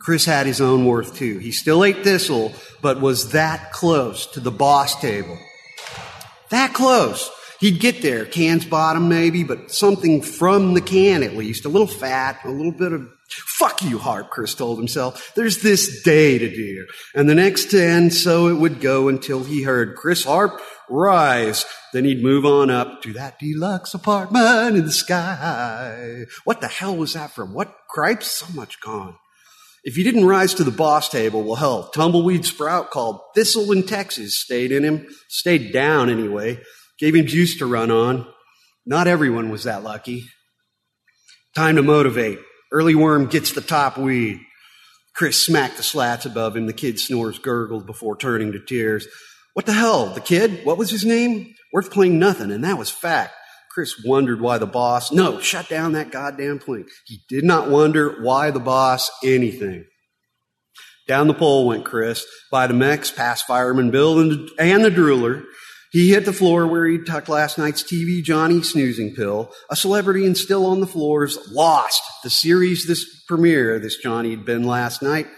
Chris 0.00 0.24
had 0.24 0.46
his 0.46 0.60
own 0.60 0.84
worth 0.84 1.16
too. 1.16 1.38
He 1.38 1.52
still 1.52 1.82
ate 1.84 2.04
thistle, 2.04 2.52
but 2.82 3.00
was 3.00 3.30
that 3.32 3.72
close 3.72 4.26
to 4.32 4.40
the 4.40 4.50
boss 4.50 5.00
table. 5.00 5.38
That 6.50 6.74
close. 6.74 7.30
He'd 7.64 7.80
get 7.80 8.02
there, 8.02 8.26
can's 8.26 8.66
bottom 8.66 9.08
maybe, 9.08 9.42
but 9.42 9.70
something 9.70 10.20
from 10.20 10.74
the 10.74 10.82
can 10.82 11.22
at 11.22 11.34
least. 11.34 11.64
A 11.64 11.70
little 11.70 11.86
fat, 11.86 12.44
a 12.44 12.50
little 12.50 12.72
bit 12.72 12.92
of, 12.92 13.08
fuck 13.26 13.82
you, 13.82 13.96
Harp, 13.96 14.28
Chris 14.28 14.54
told 14.54 14.76
himself. 14.76 15.32
There's 15.34 15.62
this 15.62 16.02
day 16.02 16.36
to 16.36 16.54
do. 16.54 16.86
And 17.14 17.26
the 17.26 17.34
next 17.34 17.70
ten, 17.70 18.10
so 18.10 18.48
it 18.48 18.56
would 18.56 18.82
go 18.82 19.08
until 19.08 19.44
he 19.44 19.62
heard 19.62 19.96
Chris 19.96 20.24
Harp 20.24 20.60
rise. 20.90 21.64
Then 21.94 22.04
he'd 22.04 22.22
move 22.22 22.44
on 22.44 22.68
up 22.68 23.00
to 23.00 23.14
that 23.14 23.38
deluxe 23.38 23.94
apartment 23.94 24.76
in 24.76 24.84
the 24.84 24.92
sky. 24.92 26.26
What 26.44 26.60
the 26.60 26.68
hell 26.68 26.94
was 26.94 27.14
that 27.14 27.30
from? 27.30 27.54
What 27.54 27.74
cripes? 27.88 28.26
So 28.30 28.46
much 28.52 28.78
gone. 28.82 29.16
If 29.84 29.94
he 29.94 30.02
didn't 30.02 30.26
rise 30.26 30.52
to 30.52 30.64
the 30.64 30.70
boss 30.70 31.08
table, 31.08 31.42
well, 31.42 31.54
hell, 31.54 31.88
tumbleweed 31.88 32.44
sprout 32.44 32.90
called 32.90 33.22
Thistle 33.34 33.72
in 33.72 33.84
Texas 33.84 34.38
stayed 34.38 34.70
in 34.70 34.84
him, 34.84 35.06
stayed 35.30 35.72
down 35.72 36.10
anyway 36.10 36.60
gave 36.98 37.14
him 37.14 37.26
juice 37.26 37.58
to 37.58 37.66
run 37.66 37.90
on. 37.90 38.26
Not 38.86 39.06
everyone 39.06 39.50
was 39.50 39.64
that 39.64 39.82
lucky. 39.82 40.24
Time 41.54 41.76
to 41.76 41.82
motivate. 41.82 42.38
Early 42.72 42.94
worm 42.94 43.26
gets 43.26 43.52
the 43.52 43.60
top 43.60 43.96
weed. 43.96 44.40
Chris 45.14 45.44
smacked 45.44 45.76
the 45.76 45.82
slats 45.82 46.26
above 46.26 46.56
him. 46.56 46.66
The 46.66 46.72
kid's 46.72 47.04
snores 47.04 47.38
gurgled 47.38 47.86
before 47.86 48.16
turning 48.16 48.52
to 48.52 48.60
tears. 48.60 49.06
What 49.54 49.66
the 49.66 49.72
hell? 49.72 50.06
The 50.06 50.20
kid? 50.20 50.64
What 50.64 50.78
was 50.78 50.90
his 50.90 51.04
name? 51.04 51.54
Worth 51.72 51.92
playing 51.92 52.18
nothing, 52.18 52.50
and 52.50 52.64
that 52.64 52.78
was 52.78 52.90
fact. 52.90 53.32
Chris 53.70 54.00
wondered 54.04 54.40
why 54.40 54.58
the 54.58 54.66
boss, 54.66 55.10
no, 55.10 55.40
shut 55.40 55.68
down 55.68 55.92
that 55.92 56.12
goddamn 56.12 56.60
plink. 56.60 56.86
He 57.06 57.20
did 57.28 57.44
not 57.44 57.68
wonder 57.68 58.22
why 58.22 58.52
the 58.52 58.60
boss 58.60 59.10
anything. 59.24 59.84
Down 61.08 61.26
the 61.26 61.34
pole 61.34 61.66
went 61.66 61.84
Chris, 61.84 62.24
by 62.50 62.66
the 62.66 62.74
mechs, 62.74 63.10
past 63.10 63.46
Fireman 63.46 63.90
Bill 63.90 64.20
and, 64.20 64.48
and 64.58 64.84
the 64.84 64.90
driller. 64.90 65.42
He 65.94 66.10
hit 66.10 66.24
the 66.24 66.32
floor 66.32 66.66
where 66.66 66.86
he'd 66.86 67.06
tucked 67.06 67.28
last 67.28 67.56
night's 67.56 67.80
TV 67.80 68.20
Johnny 68.20 68.64
snoozing 68.64 69.14
pill. 69.14 69.52
A 69.70 69.76
celebrity 69.76 70.26
and 70.26 70.36
still 70.36 70.66
on 70.66 70.80
the 70.80 70.88
floors, 70.88 71.38
lost. 71.52 72.02
The 72.24 72.30
series 72.30 72.88
this 72.88 73.22
premiere, 73.28 73.78
this 73.78 73.96
Johnny 73.98 74.30
had 74.30 74.44
been 74.44 74.64
last 74.64 75.02
night. 75.02 75.28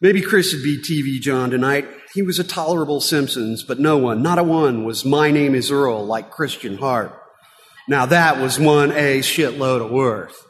Maybe 0.00 0.22
Chris 0.22 0.54
would 0.54 0.62
be 0.62 0.78
TV 0.78 1.20
John 1.20 1.50
tonight. 1.50 1.86
He 2.14 2.22
was 2.22 2.38
a 2.38 2.44
tolerable 2.44 3.02
Simpsons, 3.02 3.62
but 3.62 3.80
no 3.80 3.98
one, 3.98 4.22
not 4.22 4.38
a 4.38 4.42
one, 4.42 4.84
was 4.84 5.04
My 5.04 5.30
Name 5.30 5.54
is 5.54 5.70
Earl 5.70 6.06
like 6.06 6.30
Christian 6.30 6.78
Hart. 6.78 7.14
Now 7.86 8.06
that 8.06 8.40
was 8.40 8.58
one 8.58 8.92
A 8.92 9.18
shitload 9.18 9.84
of 9.84 9.90
worth. 9.90 10.42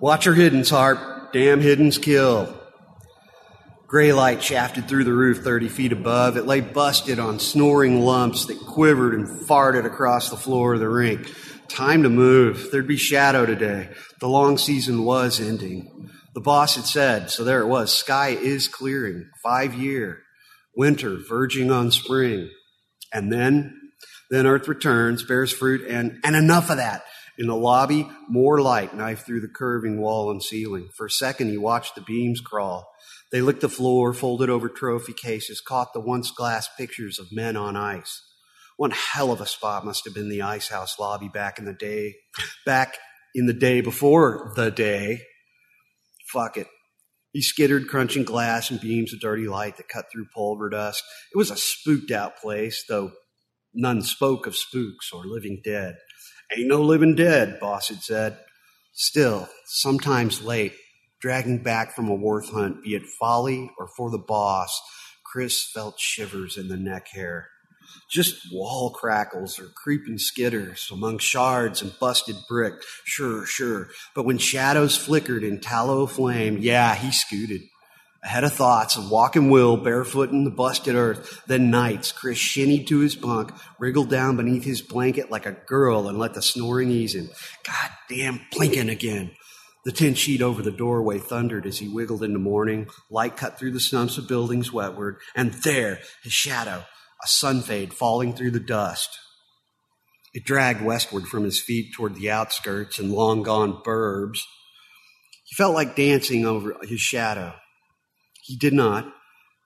Watch 0.00 0.26
your 0.26 0.34
hiddens, 0.34 0.70
Hart. 0.70 1.32
Damn 1.32 1.60
hiddens 1.60 2.02
kill. 2.02 2.59
Gray 3.90 4.12
light 4.12 4.40
shafted 4.40 4.86
through 4.86 5.02
the 5.02 5.12
roof 5.12 5.38
30 5.38 5.68
feet 5.68 5.90
above. 5.90 6.36
It 6.36 6.46
lay 6.46 6.60
busted 6.60 7.18
on 7.18 7.40
snoring 7.40 8.02
lumps 8.02 8.46
that 8.46 8.60
quivered 8.60 9.14
and 9.14 9.26
farted 9.48 9.84
across 9.84 10.30
the 10.30 10.36
floor 10.36 10.74
of 10.74 10.80
the 10.80 10.88
rink. 10.88 11.28
Time 11.66 12.04
to 12.04 12.08
move. 12.08 12.68
There'd 12.70 12.86
be 12.86 12.96
shadow 12.96 13.46
today. 13.46 13.88
The 14.20 14.28
long 14.28 14.58
season 14.58 15.02
was 15.02 15.40
ending. 15.40 16.08
The 16.34 16.40
boss 16.40 16.76
had 16.76 16.84
said, 16.84 17.30
so 17.32 17.42
there 17.42 17.62
it 17.62 17.66
was. 17.66 17.92
Sky 17.92 18.28
is 18.28 18.68
clearing. 18.68 19.28
Five 19.42 19.74
year. 19.74 20.22
Winter 20.76 21.16
verging 21.28 21.72
on 21.72 21.90
spring. 21.90 22.48
And 23.12 23.32
then, 23.32 23.76
then 24.30 24.46
Earth 24.46 24.68
returns, 24.68 25.24
bears 25.24 25.52
fruit, 25.52 25.84
and, 25.88 26.20
and 26.22 26.36
enough 26.36 26.70
of 26.70 26.76
that. 26.76 27.02
In 27.38 27.48
the 27.48 27.56
lobby, 27.56 28.08
more 28.28 28.60
light 28.60 28.94
knifed 28.94 29.26
through 29.26 29.40
the 29.40 29.48
curving 29.48 30.00
wall 30.00 30.30
and 30.30 30.40
ceiling. 30.40 30.90
For 30.96 31.06
a 31.06 31.10
second, 31.10 31.48
he 31.48 31.58
watched 31.58 31.96
the 31.96 32.02
beams 32.02 32.40
crawl. 32.40 32.86
They 33.32 33.42
licked 33.42 33.60
the 33.60 33.68
floor, 33.68 34.12
folded 34.12 34.50
over 34.50 34.68
trophy 34.68 35.12
cases, 35.12 35.60
caught 35.60 35.92
the 35.92 36.00
once 36.00 36.30
glass 36.30 36.68
pictures 36.76 37.18
of 37.18 37.32
men 37.32 37.56
on 37.56 37.76
ice. 37.76 38.22
One 38.76 38.90
hell 38.90 39.30
of 39.30 39.40
a 39.40 39.46
spot 39.46 39.84
must 39.84 40.04
have 40.04 40.14
been 40.14 40.28
the 40.30 40.42
ice 40.42 40.68
house 40.68 40.98
lobby 40.98 41.28
back 41.28 41.58
in 41.58 41.64
the 41.64 41.74
day, 41.74 42.14
back 42.66 42.96
in 43.34 43.46
the 43.46 43.52
day 43.52 43.80
before 43.80 44.52
the 44.56 44.70
day. 44.70 45.20
Fuck 46.32 46.56
it. 46.56 46.66
He 47.32 47.42
skittered, 47.42 47.88
crunching 47.88 48.24
glass 48.24 48.70
and 48.70 48.80
beams 48.80 49.12
of 49.12 49.20
dirty 49.20 49.46
light 49.46 49.76
that 49.76 49.88
cut 49.88 50.06
through 50.10 50.26
pulver 50.34 50.68
dust. 50.68 51.04
It 51.32 51.38
was 51.38 51.50
a 51.50 51.56
spooked 51.56 52.10
out 52.10 52.38
place, 52.38 52.84
though 52.88 53.12
none 53.72 54.02
spoke 54.02 54.46
of 54.46 54.56
spooks 54.56 55.12
or 55.12 55.24
living 55.24 55.60
dead. 55.62 55.96
Ain't 56.56 56.66
no 56.66 56.82
living 56.82 57.14
dead, 57.14 57.60
boss 57.60 57.88
had 57.88 58.02
said. 58.02 58.38
Still, 58.92 59.48
sometimes 59.66 60.42
late, 60.42 60.74
dragging 61.20 61.62
back 61.62 61.94
from 61.94 62.08
a 62.08 62.14
worth 62.14 62.50
hunt, 62.50 62.82
be 62.82 62.94
it 62.94 63.02
folly 63.18 63.70
or 63.78 63.88
for 63.96 64.10
the 64.10 64.18
boss, 64.18 64.80
Chris 65.24 65.62
felt 65.62 65.98
shivers 65.98 66.56
in 66.56 66.68
the 66.68 66.76
neck 66.76 67.08
hair. 67.08 67.48
Just 68.10 68.52
wall 68.52 68.90
crackles 68.90 69.58
or 69.58 69.68
creeping 69.76 70.18
skitters 70.18 70.90
among 70.90 71.18
shards 71.18 71.82
and 71.82 71.96
busted 72.00 72.36
brick. 72.48 72.74
Sure, 73.04 73.46
sure. 73.46 73.88
But 74.14 74.24
when 74.24 74.38
shadows 74.38 74.96
flickered 74.96 75.44
in 75.44 75.60
tallow 75.60 76.06
flame, 76.06 76.58
yeah, 76.60 76.94
he 76.94 77.12
scooted. 77.12 77.62
Ahead 78.22 78.44
of 78.44 78.52
thoughts 78.52 78.96
of 78.96 79.10
walking 79.10 79.48
Will 79.48 79.78
barefoot 79.78 80.30
in 80.30 80.44
the 80.44 80.50
busted 80.50 80.94
earth. 80.94 81.42
Then 81.46 81.70
nights, 81.70 82.12
Chris 82.12 82.36
shinnied 82.36 82.86
to 82.88 82.98
his 82.98 83.16
bunk, 83.16 83.50
wriggled 83.78 84.10
down 84.10 84.36
beneath 84.36 84.64
his 84.64 84.82
blanket 84.82 85.30
like 85.30 85.46
a 85.46 85.56
girl 85.66 86.06
and 86.06 86.18
let 86.18 86.34
the 86.34 86.42
snoring 86.42 86.90
ease 86.90 87.14
him. 87.14 87.30
God 87.64 87.90
damn 88.10 88.40
blinking 88.52 88.90
again. 88.90 89.30
The 89.84 89.92
tin 89.92 90.14
sheet 90.14 90.42
over 90.42 90.60
the 90.60 90.70
doorway 90.70 91.18
thundered 91.18 91.64
as 91.66 91.78
he 91.78 91.88
wiggled 91.88 92.22
into 92.22 92.38
morning. 92.38 92.88
Light 93.10 93.36
cut 93.36 93.58
through 93.58 93.72
the 93.72 93.80
stumps 93.80 94.18
of 94.18 94.28
buildings 94.28 94.72
wetward, 94.72 95.16
and 95.34 95.52
there, 95.54 96.00
his 96.22 96.32
shadow, 96.32 96.84
a 97.24 97.26
sun 97.26 97.62
fade 97.62 97.94
falling 97.94 98.34
through 98.34 98.50
the 98.50 98.60
dust. 98.60 99.08
It 100.34 100.44
dragged 100.44 100.82
westward 100.82 101.26
from 101.26 101.44
his 101.44 101.60
feet 101.60 101.92
toward 101.94 102.14
the 102.14 102.30
outskirts 102.30 102.98
and 102.98 103.10
long 103.10 103.42
gone 103.42 103.82
burbs. 103.84 104.40
He 105.44 105.56
felt 105.56 105.74
like 105.74 105.96
dancing 105.96 106.46
over 106.46 106.76
his 106.82 107.00
shadow. 107.00 107.54
He 108.42 108.56
did 108.56 108.74
not, 108.74 109.10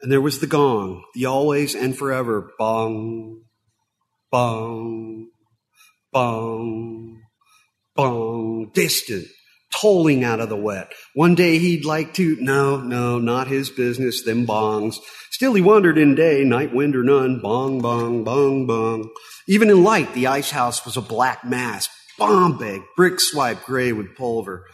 and 0.00 0.12
there 0.12 0.20
was 0.20 0.38
the 0.38 0.46
gong, 0.46 1.03
the 1.14 1.27
always 1.27 1.74
and 1.74 1.96
forever 1.96 2.53
bong, 2.57 3.42
bong, 4.31 5.29
bong, 6.12 7.20
bong, 7.96 8.70
distant 8.72 9.27
tolling 9.80 10.24
out 10.24 10.40
of 10.40 10.48
the 10.48 10.56
wet. 10.56 10.92
One 11.14 11.34
day 11.34 11.58
he'd 11.58 11.84
like 11.84 12.14
to, 12.14 12.37
no, 12.40 12.78
no, 12.78 13.18
not 13.18 13.48
his 13.48 13.70
business, 13.70 14.22
them 14.22 14.46
bongs. 14.46 14.96
Still 15.30 15.54
he 15.54 15.62
wandered 15.62 15.98
in 15.98 16.14
day, 16.14 16.44
night, 16.44 16.74
wind 16.74 16.94
or 16.94 17.02
none, 17.02 17.40
bong, 17.40 17.80
bong, 17.80 18.24
bong, 18.24 18.66
bong. 18.66 19.10
Even 19.48 19.70
in 19.70 19.82
light, 19.82 20.14
the 20.14 20.26
ice 20.26 20.50
house 20.50 20.84
was 20.84 20.96
a 20.96 21.02
black 21.02 21.44
mass, 21.44 21.88
bomb 22.18 22.56
bag, 22.58 22.82
brick 22.96 23.20
swipe 23.20 23.64
gray 23.64 23.92
with 23.92 24.16
pulver. 24.16 24.64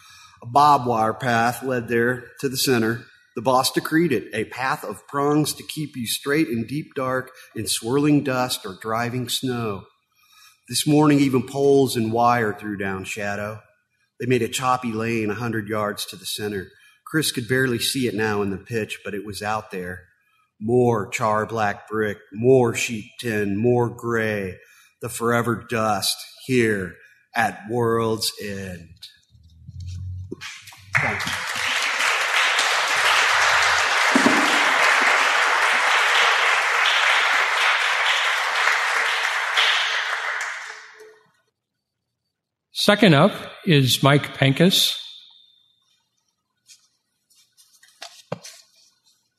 A 0.42 0.46
barbed 0.46 0.86
wire 0.86 1.14
path 1.14 1.62
led 1.62 1.88
there 1.88 2.24
to 2.40 2.48
the 2.48 2.56
center. 2.56 3.04
The 3.36 3.42
boss 3.42 3.70
decreed 3.70 4.12
it, 4.12 4.24
a 4.34 4.44
path 4.44 4.84
of 4.84 5.06
prongs 5.06 5.54
to 5.54 5.62
keep 5.62 5.96
you 5.96 6.06
straight 6.06 6.48
in 6.48 6.66
deep 6.66 6.94
dark, 6.94 7.30
in 7.54 7.66
swirling 7.66 8.24
dust 8.24 8.66
or 8.66 8.76
driving 8.80 9.28
snow. 9.28 9.84
This 10.68 10.86
morning, 10.86 11.20
even 11.20 11.46
poles 11.46 11.96
and 11.96 12.12
wire 12.12 12.52
threw 12.52 12.76
down 12.76 13.04
shadow. 13.04 13.60
They 14.20 14.26
made 14.26 14.42
a 14.42 14.48
choppy 14.48 14.92
lane 14.92 15.30
a 15.30 15.34
hundred 15.34 15.68
yards 15.68 16.04
to 16.06 16.16
the 16.16 16.26
center. 16.26 16.68
Chris 17.06 17.32
could 17.32 17.48
barely 17.48 17.78
see 17.78 18.06
it 18.06 18.14
now 18.14 18.42
in 18.42 18.50
the 18.50 18.58
pitch, 18.58 19.00
but 19.04 19.14
it 19.14 19.26
was 19.26 19.42
out 19.42 19.70
there. 19.70 20.02
More 20.60 21.08
char 21.08 21.46
black 21.46 21.88
brick, 21.88 22.18
more 22.32 22.74
sheet 22.74 23.10
tin, 23.18 23.56
more 23.56 23.88
gray, 23.88 24.58
the 25.00 25.08
forever 25.08 25.64
dust 25.68 26.16
here 26.44 26.96
at 27.34 27.62
World's 27.70 28.30
End. 28.42 28.90
Thank 30.96 31.24
you. 31.24 31.49
Second 42.80 43.12
up 43.12 43.32
is 43.66 44.02
Mike 44.02 44.34
Penkas. 44.38 44.96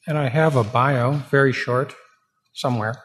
And 0.06 0.16
I 0.16 0.30
have 0.30 0.56
a 0.56 0.64
bio, 0.64 1.14
very 1.32 1.52
short, 1.52 1.96
somewhere. 2.54 3.02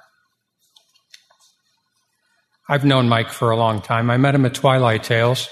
I've 2.68 2.84
known 2.84 3.08
Mike 3.08 3.30
for 3.30 3.50
a 3.50 3.56
long 3.56 3.80
time. 3.80 4.10
I 4.10 4.18
met 4.18 4.34
him 4.34 4.44
at 4.44 4.52
Twilight 4.52 5.04
Tales, 5.04 5.48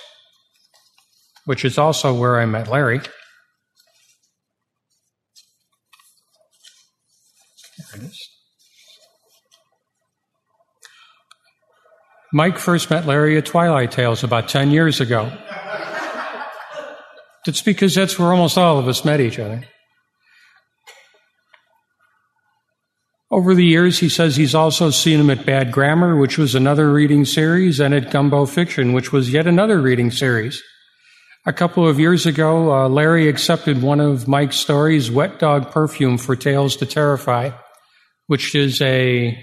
which 1.47 1.65
is 1.65 1.79
also 1.79 2.13
where 2.13 2.39
I 2.39 2.45
met 2.45 2.69
Larry. 2.69 2.99
There 7.79 8.03
it 8.03 8.03
is. 8.03 8.29
Mike 12.35 12.59
first 12.59 12.91
met 12.91 13.07
Larry 13.07 13.39
at 13.39 13.47
Twilight 13.47 13.93
Tales 13.93 14.25
about 14.25 14.49
10 14.49 14.73
years 14.73 15.01
ago. 15.01 15.31
That's 17.47 17.63
because 17.63 17.95
that's 17.95 18.19
where 18.19 18.33
almost 18.33 18.59
all 18.59 18.77
of 18.81 18.89
us 18.89 19.05
met 19.05 19.21
each 19.21 19.39
other. 19.39 19.63
Over 23.31 23.55
the 23.55 23.65
years, 23.65 24.01
he 24.01 24.09
says 24.09 24.35
he's 24.35 24.53
also 24.53 24.91
seen 24.91 25.21
him 25.21 25.31
at 25.31 25.47
Bad 25.47 25.71
Grammar, 25.71 26.17
which 26.17 26.37
was 26.37 26.57
another 26.57 26.93
reading 26.93 27.25
series, 27.25 27.79
and 27.79 27.95
at 27.95 28.11
Gumbo 28.11 28.47
Fiction, 28.47 28.95
which 28.95 29.13
was 29.13 29.33
yet 29.33 29.47
another 29.47 29.81
reading 29.81 30.11
series. 30.11 30.61
A 31.47 31.53
couple 31.53 31.87
of 31.87 32.01
years 32.01 32.27
ago, 32.27 32.75
uh, 32.75 32.89
Larry 32.89 33.29
accepted 33.29 33.81
one 33.81 34.01
of 34.01 34.27
Mike's 34.27 34.57
stories, 34.57 35.09
Wet 35.09 35.39
Dog 35.39 35.71
Perfume 35.71 36.19
for 36.19 36.35
Tales 36.35 36.75
to 36.79 36.87
Terrify, 36.87 37.53
which 38.27 38.57
is 38.57 38.83
a 38.83 39.41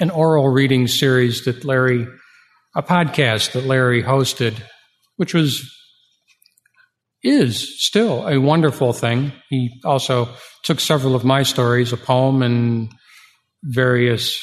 an 0.00 0.10
oral 0.10 0.48
reading 0.48 0.86
series 0.86 1.44
that 1.44 1.64
Larry, 1.64 2.06
a 2.74 2.82
podcast 2.82 3.52
that 3.52 3.64
Larry 3.64 4.02
hosted, 4.02 4.54
which 5.16 5.34
was, 5.34 5.62
is 7.22 7.84
still 7.84 8.26
a 8.26 8.40
wonderful 8.40 8.92
thing. 8.92 9.32
He 9.48 9.80
also 9.84 10.28
took 10.64 10.80
several 10.80 11.14
of 11.14 11.24
my 11.24 11.42
stories, 11.42 11.92
a 11.92 11.96
poem 11.96 12.42
and 12.42 12.90
various 13.62 14.36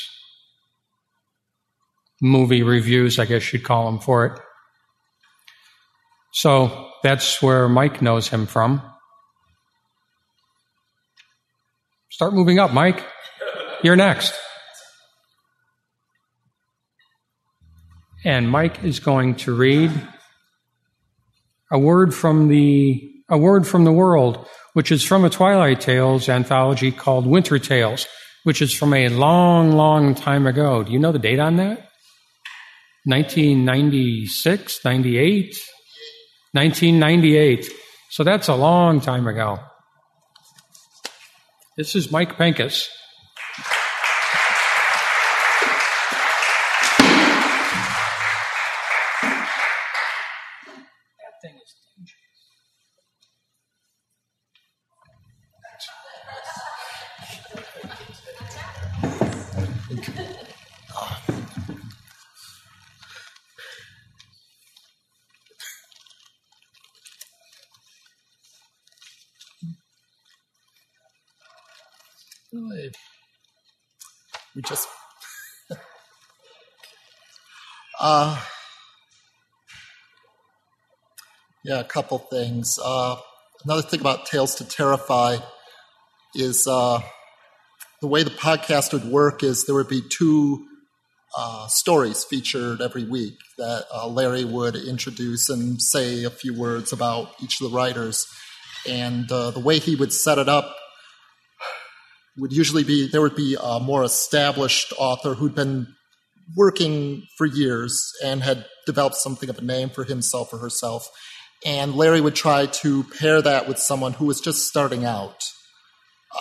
movie 2.21 2.63
reviews, 2.63 3.19
I 3.19 3.25
guess 3.25 3.51
you'd 3.51 3.63
call 3.63 3.85
them 3.85 3.99
for 3.99 4.25
it. 4.25 4.39
So 6.33 6.89
that's 7.03 7.41
where 7.41 7.67
Mike 7.67 8.01
knows 8.01 8.27
him 8.27 8.45
from. 8.45 8.81
Start 12.11 12.33
moving 12.33 12.59
up, 12.59 12.73
Mike. 12.73 13.05
You're 13.83 13.95
next. 13.95 14.33
And 18.25 18.49
Mike 18.49 18.83
is 18.83 18.99
going 18.99 19.35
to 19.35 19.55
read 19.55 19.91
a 21.71 21.79
word 21.79 22.13
from 22.13 22.49
the 22.49 23.05
a 23.29 23.37
word 23.37 23.67
from 23.67 23.85
the 23.85 23.91
world, 23.91 24.45
which 24.73 24.91
is 24.91 25.03
from 25.03 25.23
a 25.23 25.29
Twilight 25.29 25.79
Tales 25.79 26.27
anthology 26.27 26.91
called 26.91 27.27
Winter 27.27 27.59
Tales, 27.59 28.07
which 28.43 28.61
is 28.61 28.73
from 28.73 28.93
a 28.93 29.07
long, 29.09 29.71
long 29.71 30.15
time 30.15 30.47
ago. 30.47 30.83
Do 30.83 30.91
you 30.91 30.99
know 30.99 31.11
the 31.11 31.19
date 31.19 31.39
on 31.39 31.57
that? 31.57 31.87
1996, 33.05 34.83
98, 34.83 35.55
1998. 36.51 37.71
So 38.09 38.23
that's 38.23 38.47
a 38.47 38.55
long 38.55 38.99
time 38.99 39.27
ago. 39.27 39.59
This 41.77 41.95
is 41.95 42.11
Mike 42.11 42.35
Penkas. 42.35 42.89
Just. 74.69 74.87
uh, 77.99 78.39
yeah, 81.65 81.79
a 81.79 81.83
couple 81.83 82.19
things. 82.19 82.79
Uh, 82.83 83.17
another 83.65 83.81
thing 83.81 83.99
about 83.99 84.25
Tales 84.25 84.55
to 84.55 84.67
Terrify 84.67 85.37
is 86.35 86.67
uh, 86.67 87.01
the 88.01 88.07
way 88.07 88.23
the 88.23 88.29
podcast 88.29 88.93
would 88.93 89.05
work 89.05 89.43
is 89.43 89.65
there 89.65 89.75
would 89.75 89.89
be 89.89 90.01
two 90.07 90.65
uh, 91.37 91.67
stories 91.67 92.23
featured 92.23 92.81
every 92.81 93.03
week 93.03 93.37
that 93.57 93.85
uh, 93.93 94.07
Larry 94.07 94.45
would 94.45 94.75
introduce 94.75 95.49
and 95.49 95.81
say 95.81 96.23
a 96.23 96.29
few 96.29 96.57
words 96.57 96.93
about 96.93 97.33
each 97.43 97.59
of 97.61 97.69
the 97.69 97.75
writers. 97.75 98.27
And 98.87 99.31
uh, 99.31 99.51
the 99.51 99.59
way 99.59 99.79
he 99.79 99.95
would 99.95 100.13
set 100.13 100.37
it 100.37 100.47
up 100.47 100.75
would 102.37 102.51
usually 102.53 102.83
be 102.83 103.07
there 103.07 103.21
would 103.21 103.35
be 103.35 103.57
a 103.61 103.79
more 103.79 104.03
established 104.03 104.93
author 104.97 105.33
who'd 105.33 105.55
been 105.55 105.87
working 106.55 107.23
for 107.37 107.45
years 107.45 108.11
and 108.23 108.41
had 108.41 108.65
developed 108.85 109.15
something 109.15 109.49
of 109.49 109.57
a 109.57 109.61
name 109.63 109.89
for 109.89 110.03
himself 110.03 110.53
or 110.53 110.57
herself. 110.57 111.07
And 111.65 111.95
Larry 111.95 112.21
would 112.21 112.35
try 112.35 112.65
to 112.67 113.03
pair 113.03 113.41
that 113.41 113.67
with 113.67 113.77
someone 113.77 114.13
who 114.13 114.25
was 114.25 114.39
just 114.39 114.67
starting 114.67 115.05
out 115.05 115.43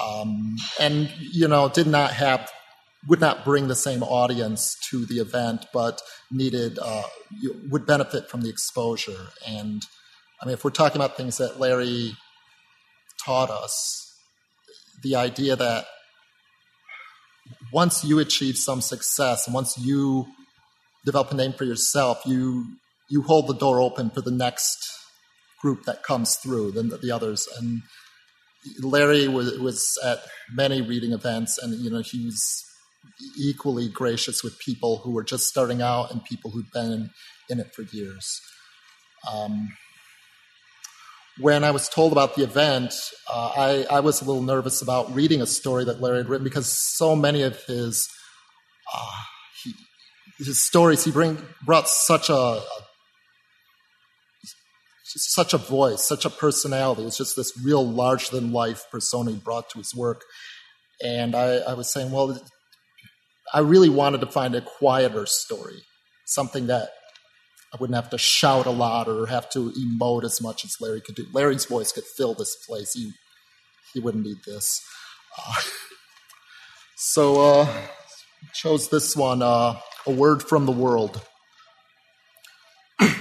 um, 0.01 0.57
and, 0.79 1.11
you 1.19 1.49
know, 1.49 1.69
did 1.69 1.87
not 1.87 2.13
have, 2.13 2.51
would 3.09 3.21
not 3.21 3.45
bring 3.45 3.69
the 3.69 3.75
same 3.75 4.03
audience 4.03 4.77
to 4.91 5.07
the 5.07 5.19
event, 5.19 5.67
but 5.73 6.01
needed, 6.31 6.79
uh, 6.81 7.03
would 7.71 7.87
benefit 7.87 8.29
from 8.29 8.43
the 8.43 8.51
exposure. 8.51 9.29
And 9.47 9.83
I 10.41 10.47
mean, 10.47 10.55
if 10.55 10.65
we're 10.65 10.71
talking 10.71 10.97
about 10.97 11.17
things 11.17 11.39
that 11.39 11.59
Larry 11.59 12.15
taught 13.25 13.51
us, 13.51 14.08
the 15.03 15.17
idea 15.17 15.57
that 15.57 15.87
once 17.73 18.05
you 18.05 18.19
achieve 18.19 18.57
some 18.57 18.81
success 18.81 19.49
once 19.49 19.79
you 19.79 20.27
develop 21.05 21.33
a 21.33 21.35
name 21.35 21.53
for 21.53 21.65
yourself, 21.65 22.21
you 22.27 22.67
you 23.09 23.23
hold 23.23 23.47
the 23.47 23.55
door 23.55 23.81
open 23.81 24.11
for 24.11 24.21
the 24.21 24.31
next 24.31 24.79
group 25.61 25.85
that 25.85 26.03
comes 26.03 26.37
through, 26.37 26.73
then 26.73 26.89
the, 26.89 26.99
the 26.99 27.11
others. 27.11 27.49
And 27.59 27.83
Larry 28.83 29.27
was, 29.29 29.59
was 29.59 29.99
at 30.05 30.19
many 30.53 30.83
reading 30.83 31.13
events, 31.13 31.59
and 31.59 31.75
you 31.75 31.91
know 31.91 32.03
he 32.03 32.27
was 32.27 32.65
equally 33.39 33.89
gracious 33.89 34.45
with 34.45 34.59
people 34.59 34.99
who 34.99 35.13
were 35.13 35.25
just 35.25 35.47
starting 35.47 35.81
out 35.81 36.11
and 36.11 36.23
people 36.25 36.51
who'd 36.51 36.71
been 36.73 36.93
in, 36.93 37.11
in 37.49 37.61
it 37.61 37.73
for 37.75 37.83
years. 37.83 38.41
Um, 39.33 39.71
when 41.41 41.65
I 41.65 41.71
was 41.71 41.89
told 41.89 42.13
about 42.13 42.35
the 42.35 42.43
event, 42.43 42.95
uh, 43.33 43.53
I, 43.57 43.87
I, 43.91 44.01
was 44.01 44.21
a 44.21 44.25
little 44.25 44.43
nervous 44.43 44.83
about 44.83 45.15
reading 45.15 45.41
a 45.41 45.47
story 45.47 45.85
that 45.85 46.01
Larry 46.01 46.19
had 46.19 46.29
written 46.29 46.45
because 46.45 46.73
so 46.73 47.15
many 47.15 47.43
of 47.43 47.63
his 47.65 48.09
uh, 48.93 49.11
he, 49.63 49.75
his 50.39 50.65
stories 50.65 51.05
he 51.05 51.13
bring 51.13 51.39
brought 51.65 51.89
such 51.89 52.29
a, 52.29 52.35
a 52.35 52.63
such 55.05 55.55
a 55.55 55.59
voice, 55.59 56.07
such 56.07 56.25
a 56.25 56.31
personality. 56.31 57.03
It's 57.05 57.17
just 57.17 57.37
this 57.37 57.53
real 57.65 57.87
larger 57.87 58.31
than 58.33 58.53
life 58.53 58.85
persona 58.91 59.31
he 59.31 59.37
brought 59.37 59.71
to 59.71 59.79
his 59.79 59.95
work. 59.95 60.23
And 61.03 61.35
I, 61.35 61.59
I 61.59 61.75
was 61.75 61.93
saying, 61.93 62.11
well, 62.11 62.39
I 63.55 63.61
really 63.61 63.89
wanted 63.89 64.21
to 64.21 64.27
find 64.27 64.55
a 64.55 64.61
quieter 64.61 65.25
story, 65.27 65.83
something 66.27 66.67
that 66.67 66.91
I 67.73 67.77
wouldn't 67.79 67.97
have 67.97 68.11
to 68.11 68.19
shout 68.19 68.67
a 68.67 68.71
lot 68.71 69.09
or 69.09 69.27
have 69.27 69.51
to 69.51 69.71
emote 69.73 70.25
as 70.25 70.41
much 70.41 70.65
as 70.65 70.77
Larry 70.81 71.03
could 71.03 71.17
do. 71.17 71.27
Larry's 71.33 71.67
voice 71.67 71.93
could 71.93 72.05
fill 72.05 72.35
this 72.35 72.57
place. 72.57 72.95
He 72.95 73.13
he 73.93 74.01
wouldn't 74.01 74.25
need 74.25 74.39
this. 74.47 74.81
Uh, 75.39 75.61
so 76.97 77.61
uh, 77.61 77.69
chose 78.55 78.89
this 78.89 79.17
one, 79.17 79.43
uh, 79.43 79.79
a 80.07 80.11
word 80.11 80.43
from 80.43 80.67
the 80.67 80.73
world. 80.73 81.21
the 82.99 83.13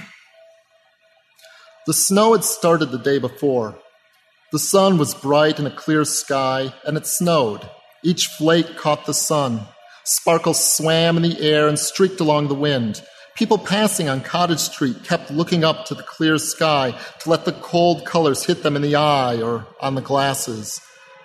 snow 1.92 2.32
had 2.32 2.44
started 2.44 2.90
the 2.90 2.98
day 2.98 3.18
before. 3.18 3.78
The 4.50 4.58
sun 4.58 4.96
was 4.96 5.14
bright 5.14 5.58
in 5.58 5.66
a 5.66 5.70
clear 5.70 6.04
sky, 6.04 6.72
and 6.86 6.96
it 6.96 7.06
snowed. 7.06 7.68
Each 8.02 8.26
flake 8.28 8.76
caught 8.76 9.04
the 9.04 9.14
sun. 9.14 9.66
Sparkles 10.04 10.76
swam 10.76 11.18
in 11.18 11.22
the 11.22 11.40
air 11.40 11.68
and 11.68 11.78
streaked 11.78 12.20
along 12.20 12.48
the 12.48 12.54
wind. 12.54 13.02
People 13.38 13.56
passing 13.56 14.08
on 14.08 14.20
Cottage 14.20 14.58
Street 14.58 15.04
kept 15.04 15.30
looking 15.30 15.62
up 15.62 15.86
to 15.86 15.94
the 15.94 16.02
clear 16.02 16.38
sky 16.38 16.98
to 17.20 17.30
let 17.30 17.44
the 17.44 17.52
cold 17.52 18.04
colors 18.04 18.44
hit 18.44 18.64
them 18.64 18.74
in 18.74 18.82
the 18.82 18.96
eye 18.96 19.40
or 19.40 19.64
on 19.80 19.94
the 19.94 20.00
glasses. 20.00 20.80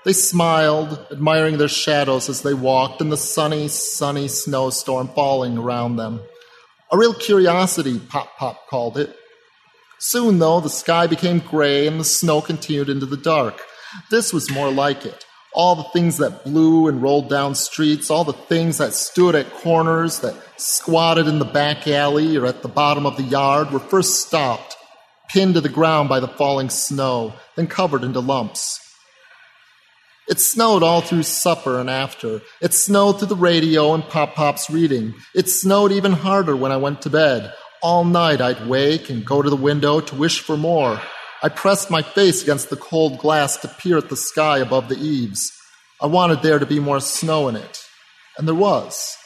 They 0.06 0.14
smiled, 0.14 1.08
admiring 1.10 1.58
their 1.58 1.68
shadows 1.68 2.30
as 2.30 2.44
they 2.44 2.54
walked 2.54 3.02
in 3.02 3.10
the 3.10 3.18
sunny, 3.18 3.68
sunny 3.68 4.28
snowstorm 4.28 5.08
falling 5.08 5.58
around 5.58 5.96
them. 5.96 6.22
A 6.92 6.98
real 7.00 7.16
curiosity, 7.16 7.98
Pop 7.98 8.38
Pop 8.38 8.68
called 8.70 8.96
it. 8.96 9.16
Soon, 9.98 10.38
though, 10.38 10.60
the 10.60 10.70
sky 10.70 11.08
became 11.08 11.40
gray 11.40 11.88
and 11.88 12.00
the 12.00 12.04
snow 12.04 12.42
continued 12.42 12.90
into 12.90 13.08
the 13.08 13.18
dark. 13.18 13.60
This 14.12 14.32
was 14.32 14.52
more 14.52 14.72
like 14.72 15.04
it 15.04 15.26
all 15.54 15.76
the 15.76 15.84
things 15.84 16.18
that 16.18 16.44
blew 16.44 16.88
and 16.88 17.02
rolled 17.02 17.30
down 17.30 17.56
streets, 17.56 18.10
all 18.10 18.24
the 18.24 18.34
things 18.34 18.78
that 18.80 18.94
stood 18.94 19.36
at 19.36 19.52
corners, 19.52 20.20
that 20.20 20.36
squatted 20.58 21.28
in 21.28 21.40
the 21.40 21.46
back 21.46 21.88
alley 21.88 22.38
or 22.38 22.46
at 22.46 22.62
the 22.62 22.68
bottom 22.68 23.06
of 23.06 23.18
the 23.18 23.24
yard 23.24 23.72
were 23.72 23.80
first 23.80 24.26
stopped, 24.26 24.76
pinned 25.30 25.54
to 25.54 25.62
the 25.62 25.70
ground 25.70 26.10
by 26.10 26.20
the 26.20 26.28
falling 26.28 26.70
snow, 26.70 27.34
then 27.56 27.68
covered 27.68 28.04
into 28.04 28.20
lumps. 28.20 28.80
It 30.28 30.40
snowed 30.40 30.84
all 30.84 31.02
through 31.02 31.24
supper 31.24 31.80
and 31.80 31.90
after. 31.90 32.42
It 32.62 32.74
snowed 32.74 33.20
through 33.20 33.28
the 33.28 33.36
radio 33.36 33.94
and 33.94 34.04
Pop 34.04 34.36
Pop's 34.36 34.70
reading. 34.70 35.16
It 35.36 35.50
snowed 35.50 35.92
even 35.92 36.14
harder 36.14 36.56
when 36.56 36.72
I 36.72 36.78
went 36.78 37.02
to 37.02 37.10
bed. 37.10 37.54
All 37.82 38.06
night 38.06 38.40
I'd 38.40 38.66
wake 38.66 39.10
and 39.10 39.26
go 39.26 39.42
to 39.42 39.50
the 39.50 39.58
window 39.58 40.00
to 40.00 40.16
wish 40.16 40.40
for 40.40 40.56
more. 40.56 41.02
I 41.44 41.50
pressed 41.50 41.92
my 41.92 42.02
face 42.02 42.42
against 42.42 42.70
the 42.70 42.78
cold 42.78 43.20
glass 43.20 43.58
to 43.58 43.68
peer 43.68 43.98
at 43.98 44.08
the 44.08 44.16
sky 44.16 44.60
above 44.60 44.88
the 44.88 44.98
eaves. 44.98 45.52
I 46.02 46.08
wanted 46.08 46.42
there 46.42 46.58
to 46.58 46.66
be 46.66 46.80
more 46.80 47.02
snow 47.02 47.50
in 47.50 47.58
it. 47.58 47.84
And 48.38 48.48
there 48.48 48.56
was. 48.56 49.18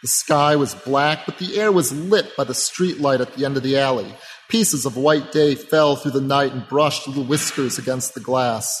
The 0.00 0.06
sky 0.06 0.54
was 0.54 0.76
black, 0.76 1.26
but 1.26 1.38
the 1.38 1.58
air 1.58 1.72
was 1.72 1.92
lit 1.92 2.36
by 2.36 2.44
the 2.44 2.54
street 2.54 3.00
light 3.00 3.20
at 3.20 3.34
the 3.34 3.44
end 3.44 3.56
of 3.56 3.64
the 3.64 3.76
alley. 3.76 4.14
Pieces 4.48 4.86
of 4.86 4.96
white 4.96 5.32
day 5.32 5.56
fell 5.56 5.96
through 5.96 6.12
the 6.12 6.20
night 6.20 6.52
and 6.52 6.68
brushed 6.68 7.08
little 7.08 7.24
whiskers 7.24 7.76
against 7.76 8.14
the 8.14 8.20
glass. 8.20 8.80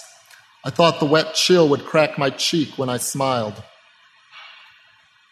I 0.64 0.70
thought 0.70 1.00
the 1.00 1.06
wet 1.06 1.34
chill 1.34 1.68
would 1.70 1.86
crack 1.86 2.16
my 2.16 2.30
cheek 2.30 2.78
when 2.78 2.88
I 2.88 2.98
smiled. 2.98 3.60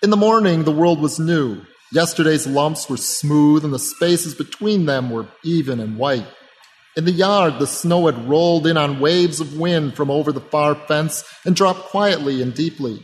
In 0.03 0.11
the 0.11 0.17
morning, 0.17 0.65
the 0.65 0.73
world 0.73 1.01
was 1.01 1.21
new. 1.21 1.63
Yesterday's 1.93 2.45
lumps 2.45 2.91
were 2.91 2.97
smooth, 2.97 3.65
and 3.65 3.73
the 3.73 3.79
spaces 3.79 4.35
between 4.35 4.87
them 4.87 5.11
were 5.11 5.29
even 5.45 5.79
and 5.79 5.97
white. 5.97 6.27
In 6.97 7.07
the 7.07 7.13
yard, 7.13 7.59
the 7.59 7.67
snow 7.67 8.07
had 8.07 8.29
rolled 8.29 8.67
in 8.67 8.77
on 8.77 9.01
waves 9.01 9.41
of 9.41 9.59
wind 9.59 9.95
from 9.95 10.11
over 10.11 10.31
the 10.31 10.41
far 10.41 10.75
fence 10.75 11.25
and 11.47 11.57
dropped 11.57 11.85
quietly 11.87 12.43
and 12.43 12.53
deeply. 12.55 13.03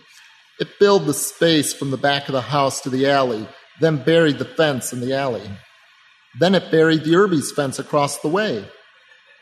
It 0.61 0.68
filled 0.79 1.07
the 1.07 1.14
space 1.14 1.72
from 1.72 1.90
the 1.90 1.96
back 1.96 2.29
of 2.29 2.33
the 2.33 2.42
house 2.42 2.83
to 2.83 2.90
the 2.90 3.09
alley, 3.09 3.48
then 3.81 4.05
buried 4.05 4.38
the 4.38 4.44
fence 4.44 4.92
in 4.92 5.01
the 5.01 5.14
alley. 5.14 5.48
Then 6.38 6.55
it 6.55 6.70
buried 6.70 7.05
the 7.05 7.16
Irby's 7.16 7.53
fence 7.53 7.79
across 7.79 8.18
the 8.18 8.29
way, 8.29 8.64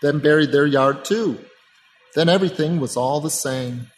then 0.00 0.20
buried 0.20 0.52
their 0.52 0.66
yard 0.66 1.04
too. 1.04 1.38
Then 2.14 2.28
everything 2.28 2.78
was 2.78 2.96
all 2.96 3.20
the 3.20 3.30
same. 3.30 3.88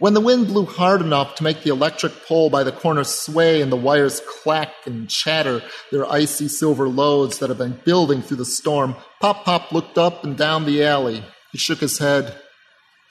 When 0.00 0.14
the 0.14 0.20
wind 0.20 0.46
blew 0.46 0.64
hard 0.64 1.00
enough 1.00 1.34
to 1.36 1.42
make 1.42 1.62
the 1.62 1.70
electric 1.70 2.24
pole 2.24 2.50
by 2.50 2.62
the 2.62 2.70
corner 2.70 3.02
sway 3.02 3.60
and 3.60 3.72
the 3.72 3.76
wires 3.76 4.20
clack 4.20 4.72
and 4.86 5.10
chatter 5.10 5.60
their 5.90 6.10
icy 6.10 6.46
silver 6.46 6.88
loads 6.88 7.38
that 7.38 7.48
had 7.48 7.58
been 7.58 7.80
building 7.84 8.22
through 8.22 8.36
the 8.36 8.44
storm, 8.44 8.94
Pop 9.20 9.44
Pop 9.44 9.72
looked 9.72 9.98
up 9.98 10.22
and 10.22 10.36
down 10.36 10.66
the 10.66 10.84
alley. 10.84 11.24
He 11.50 11.58
shook 11.58 11.80
his 11.80 11.98
head. 11.98 12.32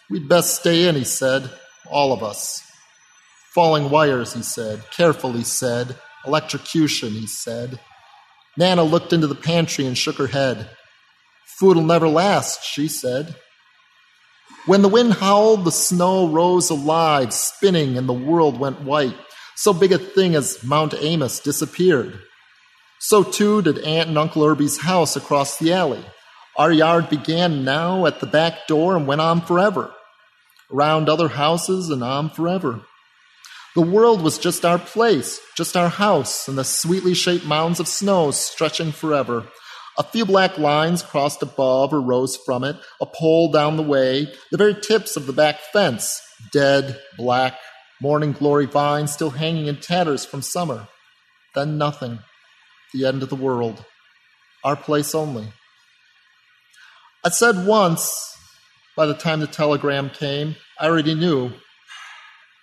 We'd 0.10 0.30
best 0.30 0.56
stay 0.56 0.88
in, 0.88 0.96
he 0.96 1.04
said. 1.04 1.52
All 1.90 2.14
of 2.14 2.24
us. 2.24 2.64
Falling 3.54 3.90
wires, 3.90 4.34
he 4.34 4.42
said. 4.42 4.90
Careful, 4.92 5.34
he 5.34 5.44
said. 5.44 5.98
Electrocution, 6.26 7.10
he 7.10 7.28
said. 7.28 7.82
Nana 8.56 8.84
looked 8.84 9.12
into 9.12 9.28
the 9.28 9.36
pantry 9.36 9.86
and 9.86 9.98
shook 9.98 10.16
her 10.16 10.28
head. 10.28 10.70
Food'll 11.60 11.84
never 11.84 12.08
last, 12.08 12.64
she 12.64 12.88
said. 12.88 13.36
When 14.68 14.82
the 14.82 14.90
wind 14.90 15.14
howled, 15.14 15.64
the 15.64 15.72
snow 15.72 16.28
rose 16.28 16.70
alive, 16.70 17.34
spinning, 17.34 17.98
and 17.98 18.08
the 18.08 18.12
world 18.12 18.60
went 18.60 18.82
white. 18.82 19.16
So 19.56 19.72
big 19.72 19.94
a 19.94 19.98
thing 19.98 20.36
as 20.36 20.62
Mount 20.62 20.94
Amos 21.00 21.40
disappeared. 21.40 22.20
So 23.00 23.24
too 23.24 23.62
did 23.62 23.80
Aunt 23.80 24.10
and 24.10 24.18
Uncle 24.18 24.44
Irby's 24.44 24.82
house 24.82 25.16
across 25.16 25.58
the 25.58 25.72
alley. 25.72 26.04
Our 26.58 26.70
yard 26.70 27.10
began 27.10 27.64
now 27.64 28.08
at 28.08 28.20
the 28.20 28.28
back 28.28 28.68
door 28.68 28.98
and 28.98 29.08
went 29.08 29.22
on 29.22 29.40
forever, 29.40 29.94
around 30.70 31.08
other 31.08 31.30
houses 31.30 31.90
and 31.90 32.04
on 32.04 32.30
forever. 32.30 32.82
The 33.74 33.82
world 33.82 34.22
was 34.22 34.38
just 34.38 34.66
our 34.66 34.80
place, 34.80 35.40
just 35.56 35.78
our 35.78 35.88
house, 35.88 36.50
and 36.50 36.58
the 36.58 36.66
sweetly 36.66 37.14
shaped 37.14 37.46
mounds 37.46 37.80
of 37.80 37.88
snow 37.88 38.32
stretching 38.32 38.92
forever. 38.92 39.46
A 40.00 40.04
few 40.04 40.26
black 40.26 40.58
lines 40.58 41.02
crossed 41.02 41.42
above 41.42 41.92
or 41.92 42.02
rose 42.02 42.38
from 42.38 42.64
it, 42.64 42.76
a 43.02 43.06
pole 43.06 43.52
down 43.52 43.78
the 43.78 43.84
way, 43.84 44.32
the 44.52 44.58
very 44.58 44.76
tips 44.76 45.18
of 45.18 45.26
the 45.26 45.34
back 45.34 45.60
fence, 45.74 46.22
dead, 46.52 47.00
black, 47.18 47.58
morning 48.00 48.32
glory 48.32 48.68
vines 48.68 49.12
still 49.12 49.32
hanging 49.32 49.66
in 49.66 49.78
tatters 49.78 50.24
from 50.24 50.42
summer. 50.42 50.88
Then 51.56 51.78
nothing. 51.78 52.20
The 52.94 53.06
end 53.06 53.24
of 53.24 53.30
the 53.30 53.36
world. 53.36 53.84
Our 54.64 54.76
place 54.76 55.16
only. 55.16 55.52
I 57.24 57.30
said 57.30 57.66
once, 57.66 58.38
by 58.96 59.08
the 59.08 59.16
time 59.16 59.40
the 59.40 59.48
telegram 59.48 60.10
came, 60.10 60.56
I 60.80 60.86
already 60.86 61.16
knew. 61.16 61.52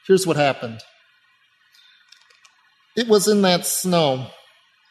Here's 0.07 0.27
what 0.27 0.37
happened. 0.37 0.81
It 2.97 3.09
was 3.09 3.27
in 3.27 3.43
that 3.43 3.67
snow. 3.67 4.29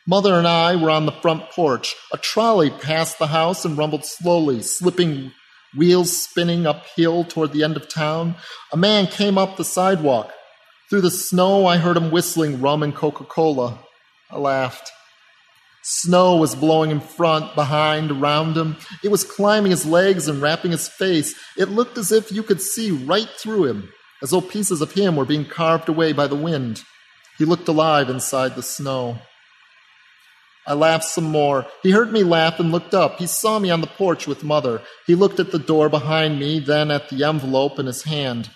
Mother 0.06 0.34
and 0.34 0.48
I 0.48 0.76
were 0.76 0.90
on 0.90 1.06
the 1.06 1.12
front 1.12 1.50
porch. 1.52 1.96
A 2.12 2.18
trolley 2.18 2.70
passed 2.70 3.20
the 3.20 3.28
house 3.28 3.64
and 3.64 3.78
rumbled 3.78 4.06
slowly, 4.06 4.62
slipping 4.62 5.32
wheels 5.76 6.16
spinning 6.16 6.68
uphill 6.68 7.24
toward 7.24 7.54
the 7.54 7.64
end 7.64 7.78
of 7.78 7.88
town. 7.88 8.36
A 8.72 8.78
man 8.78 9.08
came 9.08 9.38
up 9.38 9.56
the 9.56 9.64
sidewalk. 9.64 10.32
Through 10.90 11.02
the 11.02 11.12
snow, 11.12 11.66
I 11.66 11.78
heard 11.78 11.98
him 11.98 12.12
whistling 12.12 12.62
rum 12.62 12.84
and 12.84 12.94
Coca 12.94 13.24
Cola. 13.24 13.80
I 14.30 14.38
laughed. 14.38 14.92
Snow 15.84 16.38
was 16.38 16.56
blowing 16.56 16.92
in 16.92 17.00
front, 17.00 17.56
behind, 17.56 18.12
around 18.12 18.56
him. 18.56 18.78
It 19.04 19.10
was 19.10 19.24
climbing 19.24 19.72
his 19.72 19.86
legs 19.86 20.28
and 20.28 20.42
wrapping 20.42 20.72
his 20.72 20.88
face. 20.88 21.34
It 21.58 21.70
looked 21.70 21.98
as 21.98 22.12
if 22.12 22.32
you 22.32 22.44
could 22.44 22.62
see 22.62 22.92
right 22.92 23.30
through 23.38 23.66
him, 23.66 23.92
as 24.22 24.30
though 24.30 24.42
pieces 24.42 24.82
of 24.82 24.94
him 24.94 25.16
were 25.16 25.26
being 25.26 25.46
carved 25.46 25.90
away 25.90 26.14
by 26.14 26.28
the 26.28 26.36
wind. 26.36 26.84
He 27.38 27.46
looked 27.46 27.68
alive 27.68 28.10
inside 28.10 28.56
the 28.56 28.64
snow. 28.64 29.20
I 30.66 30.74
laughed 30.74 31.06
some 31.06 31.26
more. 31.26 31.66
He 31.82 31.92
heard 31.92 32.12
me 32.12 32.24
laugh 32.24 32.60
and 32.60 32.72
looked 32.72 32.94
up. 32.94 33.18
He 33.18 33.28
saw 33.28 33.60
me 33.60 33.70
on 33.70 33.82
the 33.82 33.88
porch 33.88 34.28
with 34.28 34.44
Mother. 34.44 34.82
He 35.06 35.16
looked 35.16 35.40
at 35.40 35.52
the 35.52 35.60
door 35.60 35.90
behind 35.90 36.40
me, 36.40 36.60
then 36.60 36.90
at 36.90 37.10
the 37.10 37.24
envelope 37.24 37.80
in 37.80 37.86
his 37.86 38.04
hand. 38.04 38.50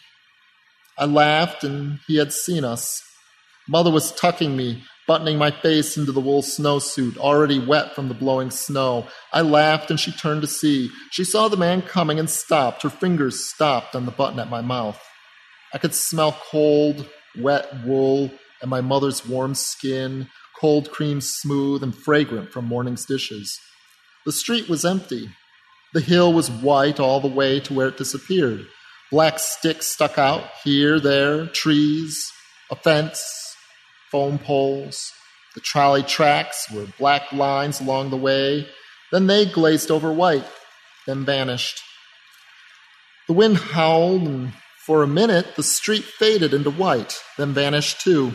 I 0.97 1.05
laughed, 1.05 1.63
and 1.63 1.99
he 2.07 2.17
had 2.17 2.31
seen 2.31 2.63
us. 2.63 3.03
Mother 3.67 3.91
was 3.91 4.13
tucking 4.13 4.55
me, 4.55 4.83
buttoning 5.05 5.37
my 5.37 5.51
face 5.51 5.97
into 5.97 6.13
the 6.13 6.21
wool 6.21 6.41
snowsuit, 6.41 7.17
already 7.17 7.59
wet 7.59 7.93
from 7.93 8.07
the 8.07 8.13
blowing 8.13 8.51
snow. 8.51 9.07
I 9.33 9.41
laughed, 9.41 9.91
and 9.91 9.99
she 9.99 10.11
turned 10.11 10.41
to 10.41 10.47
see. 10.47 10.89
She 11.11 11.25
saw 11.25 11.49
the 11.49 11.57
man 11.57 11.81
coming 11.81 12.19
and 12.19 12.29
stopped. 12.29 12.83
Her 12.83 12.89
fingers 12.89 13.45
stopped 13.45 13.95
on 13.95 14.05
the 14.05 14.11
button 14.11 14.39
at 14.39 14.49
my 14.49 14.61
mouth. 14.61 15.01
I 15.73 15.77
could 15.77 15.93
smell 15.93 16.31
cold, 16.49 17.07
wet 17.37 17.67
wool 17.85 18.31
and 18.61 18.69
my 18.69 18.81
mother's 18.81 19.25
warm 19.25 19.55
skin, 19.55 20.27
cold 20.59 20.89
cream 20.91 21.21
smooth 21.21 21.83
and 21.83 21.95
fragrant 21.95 22.51
from 22.51 22.65
morning's 22.65 23.05
dishes. 23.05 23.59
The 24.25 24.31
street 24.31 24.67
was 24.67 24.85
empty. 24.85 25.29
The 25.93 26.01
hill 26.01 26.33
was 26.33 26.51
white 26.51 26.99
all 26.99 27.19
the 27.19 27.27
way 27.27 27.59
to 27.61 27.73
where 27.73 27.87
it 27.87 27.97
disappeared. 27.97 28.67
Black 29.11 29.39
sticks 29.39 29.87
stuck 29.87 30.17
out 30.17 30.43
here, 30.63 30.99
there, 30.99 31.47
trees, 31.47 32.29
a 32.69 32.75
fence, 32.75 33.55
foam 34.11 34.37
poles. 34.37 35.11
The 35.55 35.61
trolley 35.61 36.03
tracks 36.03 36.69
were 36.71 36.87
black 36.99 37.31
lines 37.31 37.79
along 37.79 38.09
the 38.09 38.17
way. 38.17 38.67
Then 39.11 39.27
they 39.27 39.45
glazed 39.45 39.89
over 39.89 40.11
white, 40.11 40.45
then 41.05 41.23
vanished. 41.23 41.81
The 43.27 43.33
wind 43.33 43.57
howled, 43.57 44.23
and 44.23 44.53
for 44.85 45.03
a 45.03 45.07
minute 45.07 45.55
the 45.55 45.63
street 45.63 46.03
faded 46.03 46.53
into 46.53 46.69
white, 46.69 47.19
then 47.37 47.53
vanished 47.53 48.01
too. 48.01 48.33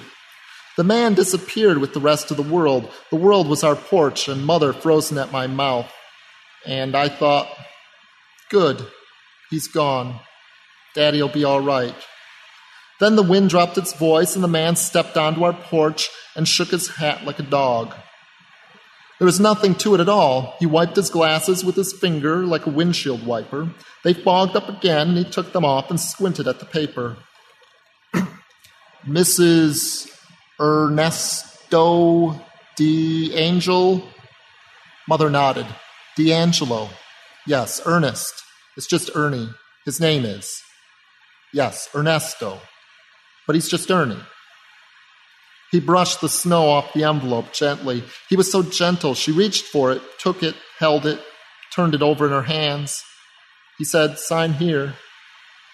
The 0.76 0.84
man 0.84 1.14
disappeared 1.14 1.78
with 1.78 1.92
the 1.92 2.00
rest 2.00 2.30
of 2.30 2.36
the 2.36 2.42
world. 2.42 2.90
The 3.10 3.16
world 3.16 3.48
was 3.48 3.62
our 3.62 3.76
porch, 3.76 4.28
and 4.28 4.44
mother 4.44 4.72
frozen 4.72 5.18
at 5.18 5.32
my 5.32 5.46
mouth. 5.46 5.92
And 6.64 6.96
I 6.96 7.08
thought, 7.08 7.48
good, 8.50 8.86
he's 9.50 9.68
gone. 9.68 10.20
Daddy'll 10.94 11.28
be 11.28 11.44
all 11.44 11.60
right. 11.60 11.94
Then 13.00 13.16
the 13.16 13.22
wind 13.22 13.50
dropped 13.50 13.76
its 13.78 13.92
voice, 13.92 14.34
and 14.34 14.44
the 14.44 14.48
man 14.48 14.76
stepped 14.76 15.16
onto 15.16 15.42
our 15.42 15.52
porch 15.52 16.08
and 16.36 16.48
shook 16.48 16.68
his 16.68 16.88
hat 16.88 17.24
like 17.24 17.38
a 17.38 17.42
dog. 17.42 17.94
There 19.18 19.26
was 19.26 19.40
nothing 19.40 19.74
to 19.76 19.94
it 19.94 20.00
at 20.00 20.08
all. 20.08 20.56
He 20.58 20.66
wiped 20.66 20.96
his 20.96 21.10
glasses 21.10 21.64
with 21.64 21.76
his 21.76 21.92
finger 21.92 22.44
like 22.44 22.66
a 22.66 22.70
windshield 22.70 23.26
wiper. 23.26 23.70
They 24.04 24.14
fogged 24.14 24.56
up 24.56 24.68
again, 24.68 25.10
and 25.10 25.18
he 25.18 25.24
took 25.24 25.52
them 25.52 25.64
off 25.64 25.90
and 25.90 26.00
squinted 26.00 26.48
at 26.48 26.58
the 26.58 26.64
paper. 26.64 27.18
Mrs. 29.06 30.08
Ernesto 30.62 32.40
D'Angel? 32.76 34.08
Mother 35.08 35.28
nodded. 35.28 35.66
D'Angelo. 36.16 36.88
Yes, 37.46 37.80
Ernest. 37.84 38.34
It's 38.76 38.86
just 38.86 39.10
Ernie. 39.16 39.48
His 39.84 40.00
name 40.00 40.24
is. 40.24 40.62
Yes, 41.52 41.88
Ernesto. 41.94 42.60
But 43.46 43.56
he's 43.56 43.68
just 43.68 43.90
Ernie. 43.90 44.22
He 45.72 45.80
brushed 45.80 46.20
the 46.20 46.28
snow 46.28 46.68
off 46.68 46.92
the 46.92 47.04
envelope 47.04 47.52
gently. 47.52 48.04
He 48.28 48.36
was 48.36 48.50
so 48.52 48.62
gentle. 48.62 49.14
She 49.14 49.32
reached 49.32 49.64
for 49.64 49.90
it, 49.90 50.02
took 50.18 50.42
it, 50.42 50.54
held 50.78 51.06
it, 51.06 51.20
turned 51.74 51.94
it 51.94 52.02
over 52.02 52.26
in 52.26 52.32
her 52.32 52.42
hands. 52.42 53.02
He 53.78 53.84
said, 53.84 54.18
Sign 54.18 54.52
here, 54.52 54.94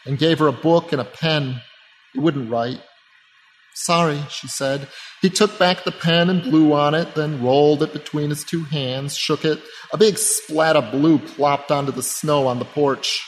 and 0.07 0.18
gave 0.18 0.38
her 0.38 0.46
a 0.46 0.53
book 0.53 0.92
and 0.92 1.01
a 1.01 1.05
pen. 1.05 1.61
He 2.14 2.20
wouldn't 2.20 2.51
write. 2.51 2.81
Sorry, 3.84 4.20
she 4.28 4.48
said. 4.48 4.88
He 5.22 5.30
took 5.30 5.56
back 5.56 5.84
the 5.84 5.92
pen 5.92 6.28
and 6.30 6.42
blew 6.42 6.72
on 6.72 6.94
it, 6.94 7.14
then 7.14 7.40
rolled 7.40 7.80
it 7.80 7.92
between 7.92 8.30
his 8.30 8.42
two 8.42 8.64
hands, 8.64 9.16
shook 9.16 9.44
it. 9.44 9.62
A 9.92 9.96
big 9.96 10.18
splat 10.18 10.74
of 10.74 10.90
blue 10.90 11.20
plopped 11.20 11.70
onto 11.70 11.92
the 11.92 12.02
snow 12.02 12.48
on 12.48 12.58
the 12.58 12.64
porch. 12.64 13.24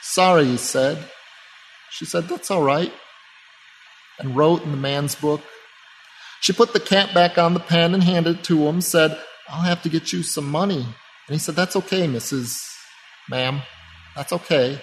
Sorry, 0.00 0.44
he 0.44 0.56
said. 0.56 0.98
She 1.90 2.04
said, 2.04 2.28
That's 2.28 2.48
all 2.48 2.62
right. 2.62 2.92
And 4.20 4.36
wrote 4.36 4.62
in 4.62 4.70
the 4.70 4.76
man's 4.76 5.16
book. 5.16 5.40
She 6.40 6.52
put 6.52 6.72
the 6.72 6.80
cap 6.80 7.12
back 7.12 7.36
on 7.36 7.54
the 7.54 7.60
pen 7.60 7.92
and 7.92 8.04
handed 8.04 8.38
it 8.38 8.44
to 8.44 8.68
him, 8.68 8.80
said, 8.80 9.18
I'll 9.48 9.62
have 9.62 9.82
to 9.82 9.88
get 9.88 10.12
you 10.12 10.22
some 10.22 10.48
money. 10.48 10.82
And 10.82 11.34
he 11.34 11.38
said, 11.38 11.56
That's 11.56 11.74
okay, 11.74 12.06
Mrs. 12.06 12.64
Ma'am. 13.28 13.62
That's 14.14 14.32
okay. 14.32 14.80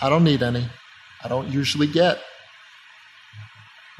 I 0.00 0.08
don't 0.08 0.24
need 0.24 0.42
any. 0.42 0.66
I 1.22 1.28
don't 1.28 1.48
usually 1.48 1.86
get. 1.86 2.18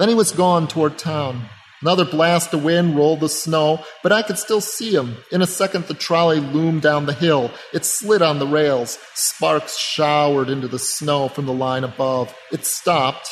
Then 0.03 0.09
he 0.09 0.17
was 0.17 0.33
gone 0.33 0.67
toward 0.67 0.99
town. 0.99 1.49
Another 1.81 2.05
blast 2.05 2.53
of 2.53 2.65
wind 2.65 2.97
rolled 2.97 3.21
the 3.21 3.29
snow, 3.29 3.85
but 4.03 4.11
I 4.11 4.23
could 4.23 4.37
still 4.37 4.61
see 4.61 4.93
him. 4.93 5.19
In 5.31 5.43
a 5.43 5.47
second, 5.47 5.85
the 5.85 5.95
trolley 5.95 6.41
loomed 6.41 6.83
down 6.83 7.07
the 7.07 7.13
hill. 7.13 7.53
It 7.73 7.85
slid 7.85 8.21
on 8.21 8.41
the 8.41 8.47
rails. 8.49 8.99
Sparks 9.15 9.79
showered 9.79 10.49
into 10.51 10.67
the 10.67 10.81
snow 10.81 11.29
from 11.29 11.47
the 11.47 11.53
line 11.53 11.85
above. 11.85 12.35
It 12.51 12.67
stopped, 12.67 13.29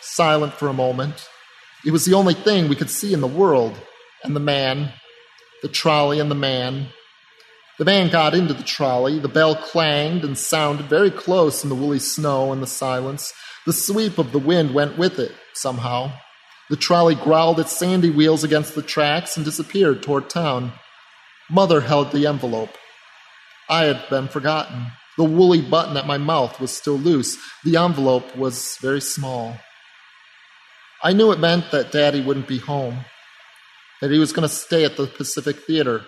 silent 0.00 0.54
for 0.54 0.66
a 0.66 0.72
moment. 0.72 1.28
It 1.84 1.92
was 1.92 2.04
the 2.04 2.14
only 2.14 2.34
thing 2.34 2.66
we 2.66 2.74
could 2.74 2.90
see 2.90 3.12
in 3.14 3.20
the 3.20 3.28
world. 3.28 3.80
And 4.24 4.34
the 4.34 4.40
man, 4.40 4.92
the 5.62 5.68
trolley 5.68 6.18
and 6.18 6.32
the 6.32 6.34
man. 6.34 6.88
The 7.78 7.84
man 7.84 8.10
got 8.10 8.34
into 8.34 8.54
the 8.54 8.64
trolley. 8.64 9.20
The 9.20 9.28
bell 9.28 9.54
clanged 9.54 10.24
and 10.24 10.36
sounded 10.36 10.86
very 10.86 11.12
close 11.12 11.62
in 11.62 11.68
the 11.68 11.76
woolly 11.76 12.00
snow 12.00 12.50
and 12.50 12.60
the 12.60 12.66
silence. 12.66 13.32
The 13.66 13.72
sweep 13.72 14.18
of 14.18 14.32
the 14.32 14.40
wind 14.40 14.74
went 14.74 14.98
with 14.98 15.20
it, 15.20 15.32
somehow. 15.56 16.12
The 16.68 16.76
trolley 16.76 17.14
growled 17.14 17.60
its 17.60 17.76
sandy 17.76 18.10
wheels 18.10 18.44
against 18.44 18.74
the 18.74 18.82
tracks 18.82 19.36
and 19.36 19.44
disappeared 19.44 20.02
toward 20.02 20.28
town. 20.28 20.72
Mother 21.48 21.80
held 21.80 22.10
the 22.10 22.26
envelope. 22.26 22.70
I 23.68 23.84
had 23.84 24.02
been 24.10 24.28
forgotten. 24.28 24.86
The 25.16 25.24
woolly 25.24 25.62
button 25.62 25.96
at 25.96 26.06
my 26.06 26.18
mouth 26.18 26.60
was 26.60 26.70
still 26.70 26.98
loose. 26.98 27.38
The 27.64 27.76
envelope 27.76 28.36
was 28.36 28.76
very 28.80 29.00
small. 29.00 29.56
I 31.02 31.12
knew 31.12 31.30
it 31.32 31.38
meant 31.38 31.70
that 31.70 31.92
Daddy 31.92 32.20
wouldn't 32.20 32.48
be 32.48 32.58
home, 32.58 33.04
that 34.00 34.10
he 34.10 34.18
was 34.18 34.32
going 34.32 34.48
to 34.48 34.54
stay 34.54 34.84
at 34.84 34.96
the 34.96 35.06
Pacific 35.06 35.60
Theater 35.60 36.04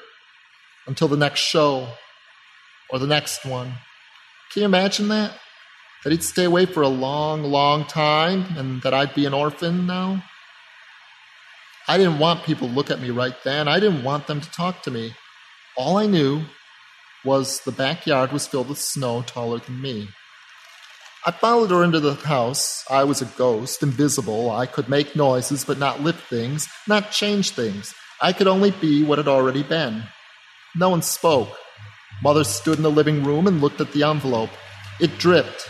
until 0.86 1.08
the 1.08 1.16
next 1.16 1.40
show 1.40 1.88
or 2.90 2.98
the 2.98 3.06
next 3.06 3.44
one. 3.44 3.74
Can 4.52 4.62
you 4.62 4.64
imagine 4.64 5.08
that? 5.08 5.38
That 6.04 6.10
he'd 6.10 6.22
stay 6.22 6.44
away 6.44 6.66
for 6.66 6.82
a 6.82 6.88
long, 6.88 7.42
long 7.42 7.84
time 7.84 8.46
and 8.56 8.80
that 8.82 8.94
I'd 8.94 9.14
be 9.14 9.26
an 9.26 9.34
orphan 9.34 9.86
now? 9.86 10.22
I 11.88 11.96
didn't 11.96 12.18
want 12.18 12.44
people 12.44 12.68
to 12.68 12.74
look 12.74 12.90
at 12.90 13.00
me 13.00 13.10
right 13.10 13.34
then. 13.44 13.66
I 13.66 13.80
didn't 13.80 14.04
want 14.04 14.26
them 14.26 14.40
to 14.40 14.50
talk 14.50 14.82
to 14.82 14.90
me. 14.90 15.14
All 15.76 15.96
I 15.96 16.06
knew 16.06 16.42
was 17.24 17.60
the 17.60 17.72
backyard 17.72 18.30
was 18.30 18.46
filled 18.46 18.68
with 18.68 18.78
snow 18.78 19.22
taller 19.22 19.58
than 19.58 19.80
me. 19.80 20.08
I 21.26 21.30
followed 21.32 21.70
her 21.70 21.82
into 21.82 21.98
the 21.98 22.14
house. 22.14 22.84
I 22.88 23.04
was 23.04 23.20
a 23.20 23.26
ghost, 23.36 23.82
invisible. 23.82 24.50
I 24.50 24.66
could 24.66 24.88
make 24.88 25.16
noises 25.16 25.64
but 25.64 25.78
not 25.78 26.00
lift 26.00 26.28
things, 26.28 26.68
not 26.86 27.10
change 27.10 27.50
things. 27.50 27.92
I 28.20 28.32
could 28.32 28.46
only 28.46 28.70
be 28.70 29.04
what 29.04 29.18
had 29.18 29.28
already 29.28 29.62
been. 29.62 30.04
No 30.76 30.90
one 30.90 31.02
spoke. 31.02 31.56
Mother 32.22 32.44
stood 32.44 32.76
in 32.76 32.82
the 32.82 32.90
living 32.90 33.24
room 33.24 33.46
and 33.46 33.60
looked 33.60 33.80
at 33.80 33.92
the 33.92 34.04
envelope. 34.04 34.50
It 35.00 35.18
dripped. 35.18 35.68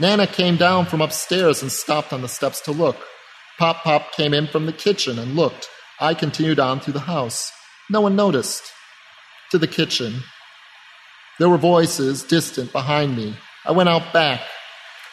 Nana 0.00 0.26
came 0.28 0.56
down 0.56 0.86
from 0.86 1.00
upstairs 1.00 1.60
and 1.60 1.72
stopped 1.72 2.12
on 2.12 2.22
the 2.22 2.28
steps 2.28 2.60
to 2.62 2.72
look. 2.72 2.96
Pop 3.58 3.82
Pop 3.82 4.12
came 4.12 4.32
in 4.32 4.46
from 4.46 4.66
the 4.66 4.72
kitchen 4.72 5.18
and 5.18 5.34
looked. 5.34 5.68
I 6.00 6.14
continued 6.14 6.60
on 6.60 6.78
through 6.78 6.92
the 6.92 7.00
house. 7.00 7.50
No 7.90 8.00
one 8.00 8.14
noticed. 8.14 8.62
To 9.50 9.58
the 9.58 9.66
kitchen. 9.66 10.22
There 11.38 11.48
were 11.48 11.58
voices 11.58 12.22
distant 12.22 12.70
behind 12.72 13.16
me. 13.16 13.34
I 13.64 13.72
went 13.72 13.88
out 13.88 14.12
back. 14.12 14.40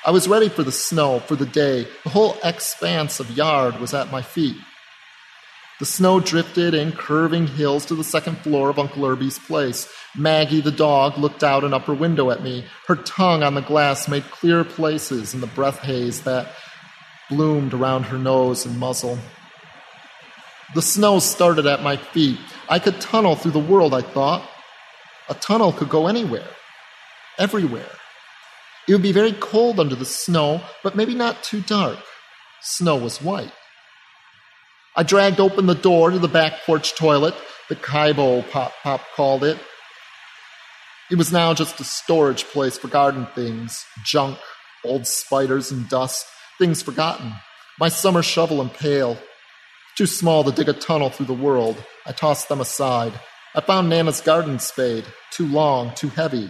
I 0.06 0.12
was 0.12 0.28
ready 0.28 0.50
for 0.50 0.62
the 0.62 0.72
snow, 0.72 1.20
for 1.20 1.36
the 1.36 1.48
day. 1.48 1.88
The 2.04 2.10
whole 2.12 2.38
expanse 2.44 3.20
of 3.20 3.32
yard 3.32 3.80
was 3.80 3.96
at 3.96 4.12
my 4.12 4.22
feet. 4.22 4.58
The 5.80 5.86
snow 5.86 6.22
drifted 6.22 6.74
in 6.74 6.94
curving 6.94 7.48
hills 7.48 7.86
to 7.88 7.96
the 7.96 8.04
second 8.04 8.38
floor 8.38 8.70
of 8.70 8.80
Uncle 8.80 9.06
Irby's 9.06 9.40
place. 9.40 9.92
Maggie, 10.16 10.62
the 10.62 10.72
dog, 10.72 11.18
looked 11.18 11.44
out 11.44 11.66
an 11.66 11.74
upper 11.74 11.94
window 11.94 12.32
at 12.32 12.42
me. 12.42 12.66
Her 12.88 12.96
tongue 12.96 13.44
on 13.44 13.56
the 13.56 13.62
glass 13.62 14.08
made 14.08 14.24
clear 14.32 14.64
places 14.64 15.34
in 15.34 15.42
the 15.42 15.48
breath 15.48 15.80
haze 15.80 16.22
that 16.22 16.48
bloomed 17.30 17.74
around 17.74 18.04
her 18.04 18.18
nose 18.18 18.66
and 18.66 18.80
muzzle. 18.80 19.20
The 20.74 20.82
snow 20.82 21.20
started 21.20 21.66
at 21.66 21.84
my 21.84 21.98
feet. 21.98 22.40
I 22.70 22.80
could 22.80 23.02
tunnel 23.02 23.36
through 23.36 23.52
the 23.52 23.60
world, 23.60 23.94
I 23.94 24.02
thought. 24.02 24.48
A 25.28 25.34
tunnel 25.34 25.74
could 25.74 25.90
go 25.90 26.08
anywhere, 26.08 26.48
everywhere. 27.38 27.92
It 28.88 28.94
would 28.94 29.02
be 29.02 29.12
very 29.12 29.34
cold 29.34 29.80
under 29.80 29.96
the 29.96 30.06
snow, 30.06 30.62
but 30.84 30.96
maybe 30.96 31.16
not 31.16 31.44
too 31.44 31.62
dark. 31.62 32.00
Snow 32.62 32.96
was 32.96 33.22
white. 33.22 33.52
I 34.98 35.04
dragged 35.04 35.42
open 35.42 35.66
the 35.66 35.76
door 35.76 36.12
to 36.12 36.20
the 36.20 36.30
back 36.30 36.64
porch 36.66 36.96
toilet, 36.96 37.36
the 37.68 37.76
Kaibo 37.76 38.50
Pop 38.50 38.72
Pop 38.82 39.02
called 39.14 39.44
it. 39.44 39.58
It 41.12 41.18
was 41.18 41.34
now 41.34 41.54
just 41.54 41.80
a 41.82 41.84
storage 41.84 42.46
place 42.46 42.78
for 42.78 42.88
garden 42.88 43.28
things, 43.36 43.86
junk, 44.06 44.38
old 44.86 45.06
spiders 45.06 45.70
and 45.72 45.90
dust, 45.90 46.26
things 46.58 46.82
forgotten. 46.82 47.34
My 47.78 47.90
summer 47.90 48.24
shovel 48.24 48.62
and 48.62 48.74
pail. 48.74 49.18
Too 49.98 50.06
small 50.06 50.46
to 50.46 50.52
dig 50.52 50.70
a 50.70 50.74
tunnel 50.74 51.10
through 51.10 51.26
the 51.26 51.34
world. 51.34 51.84
I 52.06 52.14
tossed 52.14 52.48
them 52.48 52.62
aside. 52.62 53.14
I 53.54 53.62
found 53.62 53.90
Nana's 53.90 54.22
garden 54.22 54.60
spade. 54.60 55.06
Too 55.32 55.46
long, 55.46 55.94
too 55.96 56.10
heavy. 56.10 56.50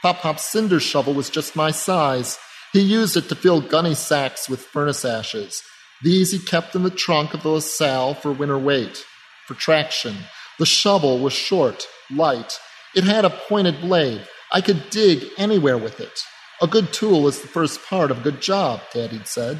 Pop 0.00 0.16
Pop's 0.20 0.44
cinder 0.44 0.80
shovel 0.80 1.12
was 1.12 1.28
just 1.28 1.56
my 1.56 1.70
size. 1.70 2.38
He 2.72 2.80
used 2.80 3.16
it 3.16 3.28
to 3.28 3.34
fill 3.34 3.60
gunny 3.60 3.94
sacks 3.94 4.48
with 4.48 4.60
furnace 4.60 5.04
ashes. 5.04 5.62
These 6.02 6.32
he 6.32 6.38
kept 6.38 6.74
in 6.74 6.82
the 6.82 6.90
trunk 6.90 7.32
of 7.32 7.42
the 7.42 7.48
LaSalle 7.48 8.14
for 8.14 8.32
winter 8.32 8.58
weight, 8.58 9.04
for 9.46 9.54
traction. 9.54 10.16
The 10.58 10.66
shovel 10.66 11.18
was 11.18 11.32
short, 11.32 11.86
light. 12.10 12.58
It 12.94 13.04
had 13.04 13.24
a 13.24 13.30
pointed 13.30 13.80
blade. 13.80 14.26
I 14.52 14.60
could 14.60 14.90
dig 14.90 15.24
anywhere 15.38 15.78
with 15.78 16.00
it. 16.00 16.20
A 16.60 16.66
good 16.66 16.92
tool 16.92 17.28
is 17.28 17.40
the 17.40 17.48
first 17.48 17.84
part 17.84 18.10
of 18.10 18.18
a 18.18 18.22
good 18.22 18.40
job, 18.40 18.80
Daddy'd 18.92 19.26
said. 19.26 19.58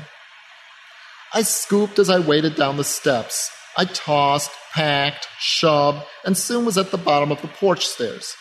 I 1.34 1.42
scooped 1.42 1.98
as 1.98 2.08
I 2.08 2.18
waded 2.18 2.54
down 2.54 2.76
the 2.76 2.84
steps. 2.84 3.50
I 3.76 3.84
tossed, 3.84 4.50
packed, 4.72 5.28
shoved, 5.38 6.02
and 6.24 6.36
soon 6.36 6.64
was 6.64 6.78
at 6.78 6.90
the 6.90 6.98
bottom 6.98 7.30
of 7.30 7.42
the 7.42 7.48
porch 7.48 7.86
stairs. 7.86 8.34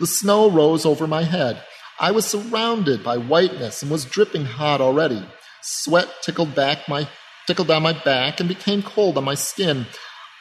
The 0.00 0.06
snow 0.06 0.50
rose 0.50 0.84
over 0.84 1.06
my 1.06 1.22
head. 1.22 1.62
I 1.98 2.10
was 2.10 2.26
surrounded 2.26 3.02
by 3.02 3.16
whiteness 3.16 3.82
and 3.82 3.90
was 3.90 4.04
dripping 4.04 4.44
hot 4.44 4.82
already. 4.82 5.24
Sweat 5.62 6.08
tickled 6.22 6.54
back 6.54 6.86
my 6.88 7.08
tickled 7.46 7.68
down 7.68 7.82
my 7.82 7.92
back 7.92 8.40
and 8.40 8.48
became 8.48 8.82
cold 8.82 9.16
on 9.16 9.24
my 9.24 9.34
skin. 9.34 9.86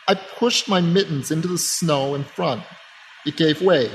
I 0.08 0.16
pushed 0.16 0.68
my 0.68 0.82
mittens 0.82 1.32
into 1.32 1.48
the 1.48 1.58
snow 1.58 2.16
in 2.16 2.24
front. 2.24 2.64
It 3.26 3.38
gave 3.38 3.62
way. 3.62 3.92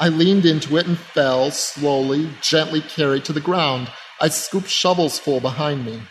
I 0.00 0.08
leaned 0.08 0.44
into 0.44 0.76
it 0.76 0.86
and 0.86 0.98
fell, 0.98 1.50
slowly, 1.50 2.28
gently 2.40 2.80
carried 2.80 3.24
to 3.26 3.32
the 3.32 3.40
ground. 3.40 3.90
I 4.20 4.28
scooped 4.28 4.68
shovels 4.68 5.18
full 5.18 5.40
behind 5.40 5.84
me. 5.84 6.02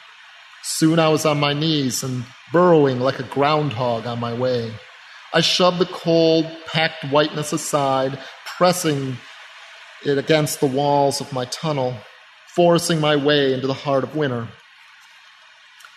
Soon 0.64 1.00
I 1.00 1.10
was 1.10 1.26
on 1.26 1.40
my 1.40 1.54
knees 1.54 2.04
and 2.04 2.24
burrowing 2.54 3.00
like 3.00 3.20
a 3.20 3.24
groundhog 3.24 4.06
on 4.06 4.20
my 4.20 4.34
way. 4.34 4.74
I 5.34 5.42
shoved 5.42 5.80
the 5.80 5.86
cold, 5.86 6.46
packed 6.68 7.06
whiteness 7.06 7.54
aside, 7.54 8.20
pressing 8.46 9.18
it 10.06 10.18
against 10.18 10.60
the 10.60 10.68
walls 10.68 11.22
of 11.22 11.34
my 11.34 11.46
tunnel, 11.46 11.96
forcing 12.56 13.00
my 13.00 13.16
way 13.16 13.54
into 13.54 13.68
the 13.68 13.74
heart 13.74 14.04
of 14.04 14.16
winter. 14.16 14.48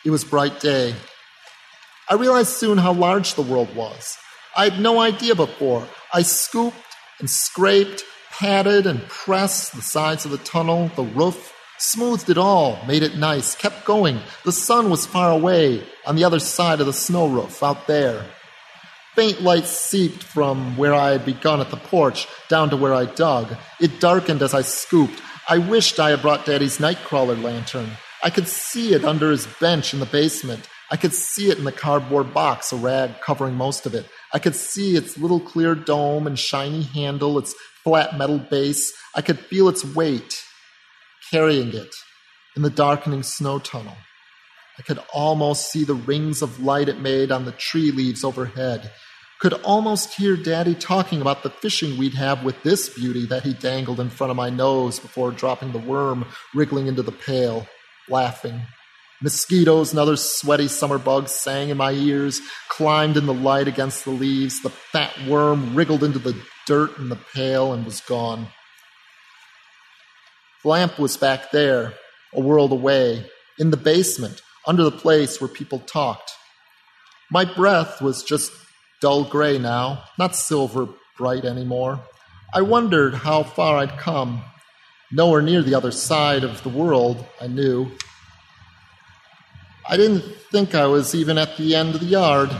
It 0.05 0.11
was 0.11 0.23
bright 0.23 0.61
day. 0.61 0.95
I 2.11 2.15
realized 2.15 2.51
soon 2.51 2.77
how 2.77 2.93
large 2.93 3.35
the 3.35 3.43
world 3.43 3.75
was. 3.75 4.19
I 4.55 4.69
had 4.69 4.79
no 4.79 5.01
idea 5.01 5.35
before. 5.35 5.89
I 6.13 6.21
scooped 6.21 6.77
and 7.19 7.31
scraped, 7.31 8.05
patted 8.31 8.87
and 8.87 9.09
pressed 9.09 9.75
the 9.75 9.81
sides 9.81 10.27
of 10.27 10.31
the 10.31 10.39
tunnel, 10.39 10.91
the 10.95 11.05
roof, 11.05 11.55
smoothed 11.79 12.29
it 12.29 12.37
all, 12.37 12.79
made 12.87 13.03
it 13.03 13.17
nice, 13.17 13.55
kept 13.55 13.87
going. 13.87 14.21
The 14.45 14.53
sun 14.53 14.91
was 14.91 15.07
far 15.07 15.31
away 15.33 15.83
on 16.07 16.17
the 16.17 16.25
other 16.25 16.39
side 16.39 16.81
of 16.81 16.87
the 16.87 16.93
snow 16.93 17.27
roof, 17.27 17.63
out 17.63 17.87
there. 17.87 18.27
Faint 19.15 19.41
light 19.41 19.65
seeped 19.65 20.23
from 20.23 20.77
where 20.77 20.93
I 20.93 21.13
had 21.13 21.25
begun 21.25 21.61
at 21.63 21.71
the 21.71 21.77
porch 21.79 22.29
down 22.49 22.69
to 22.71 22.77
where 22.77 22.93
I 22.93 23.07
dug. 23.07 23.57
It 23.81 24.01
darkened 24.01 24.43
as 24.43 24.53
I 24.53 24.61
scooped. 24.63 25.23
I 25.49 25.59
wished 25.59 25.99
I 25.99 26.11
had 26.11 26.21
brought 26.21 26.45
Daddy's 26.45 26.79
nightcrawler 26.79 27.41
lantern. 27.43 27.97
I 28.25 28.31
could 28.31 28.49
see 28.49 28.95
it 28.95 29.05
under 29.05 29.31
his 29.31 29.47
bench 29.61 29.93
in 29.93 30.01
the 30.01 30.07
basement. 30.07 30.67
I 30.91 30.97
could 30.97 31.13
see 31.13 31.51
it 31.51 31.59
in 31.59 31.65
the 31.65 31.73
cardboard 31.73 32.33
box, 32.33 32.73
a 32.73 32.77
rag 32.77 33.21
covering 33.21 33.55
most 33.55 33.85
of 33.85 33.95
it. 33.95 34.07
I 34.33 34.39
could 34.39 34.57
see 34.57 34.97
its 34.97 35.19
little 35.19 35.41
clear 35.41 35.75
dome 35.75 36.27
and 36.27 36.39
shiny 36.39 36.83
handle, 36.83 37.39
its 37.39 37.55
flat 37.85 38.17
metal 38.17 38.39
base. 38.39 38.95
I 39.15 39.21
could 39.21 39.39
feel 39.39 39.69
its 39.69 39.85
weight 39.85 40.43
carrying 41.31 41.75
it 41.75 41.95
in 42.57 42.63
the 42.63 42.71
darkening 42.71 43.23
snow 43.23 43.59
tunnel. 43.59 43.97
I 44.79 44.83
could 44.83 45.01
almost 45.13 45.71
see 45.71 45.85
the 45.85 45.95
rings 45.95 46.41
of 46.41 46.61
light 46.61 46.89
it 46.89 47.01
made 47.01 47.31
on 47.31 47.45
the 47.45 47.53
tree 47.53 47.91
leaves 47.91 48.25
overhead. 48.25 48.91
Could 49.41 49.53
almost 49.65 50.15
hear 50.15 50.37
Daddy 50.37 50.75
talking 50.75 51.21
about 51.21 51.43
the 51.43 51.51
fishing 51.51 51.99
we'd 51.99 52.15
have 52.15 52.43
with 52.43 52.63
this 52.63 52.89
beauty 52.89 53.27
that 53.27 53.43
he 53.43 53.53
dangled 53.53 54.01
in 54.01 54.09
front 54.09 54.31
of 54.31 54.37
my 54.37 54.49
nose 54.49 54.99
before 54.99 55.31
dropping 55.31 55.73
the 55.73 55.79
worm 55.79 56.25
wriggling 56.55 56.87
into 56.87 57.03
the 57.03 57.13
pail, 57.13 57.67
laughing. 58.09 58.63
Mosquitoes 59.23 59.91
and 59.91 59.99
other 59.99 60.17
sweaty 60.17 60.69
summer 60.69 60.99
bugs 60.99 61.33
sang 61.33 61.71
in 61.71 61.77
my 61.77 61.93
ears, 61.93 62.41
climbed 62.69 63.17
in 63.17 63.27
the 63.27 63.35
light 63.35 63.69
against 63.69 64.05
the 64.05 64.11
leaves. 64.11 64.61
The 64.61 64.71
fat 64.71 65.13
worm 65.27 65.75
wriggled 65.75 66.05
into 66.05 66.19
the 66.19 66.37
dirt 66.67 66.99
in 66.99 67.09
the 67.09 67.19
pail 67.35 67.73
and 67.73 67.85
was 67.85 68.01
gone. 68.01 68.49
The 70.63 70.69
lamp 70.69 70.99
was 70.99 71.17
back 71.17 71.51
there, 71.53 71.95
a 72.35 72.41
world 72.41 72.73
away, 72.73 73.31
in 73.59 73.71
the 73.71 73.77
basement, 73.77 74.43
under 74.67 74.83
the 74.83 74.91
place 74.91 75.41
where 75.41 75.49
people 75.49 75.79
talked. 75.79 76.33
My 77.31 77.45
breath 77.45 78.03
was 78.03 78.23
just 78.23 78.53
dull 79.01 79.25
gray 79.25 79.59
now, 79.59 80.05
not 80.19 80.37
silver 80.37 80.89
bright 81.17 81.45
anymore. 81.45 82.01
I 82.53 82.63
wondered 82.63 83.15
how 83.15 83.43
far 83.43 83.79
I'd 83.79 83.99
come. 83.99 84.43
Nowhere 85.17 85.43
near 85.43 85.63
the 85.63 85.77
other 85.77 85.93
side 85.93 86.43
of 86.43 86.61
the 86.65 86.69
world, 86.69 87.25
I 87.41 87.47
knew. 87.47 87.89
I 89.89 89.97
didn't 89.97 90.23
think 90.51 90.75
I 90.75 90.87
was 90.87 91.15
even 91.15 91.39
at 91.39 91.57
the 91.57 91.77
end 91.77 91.95
of 91.95 92.01
the 92.01 92.07
yard. 92.07 92.51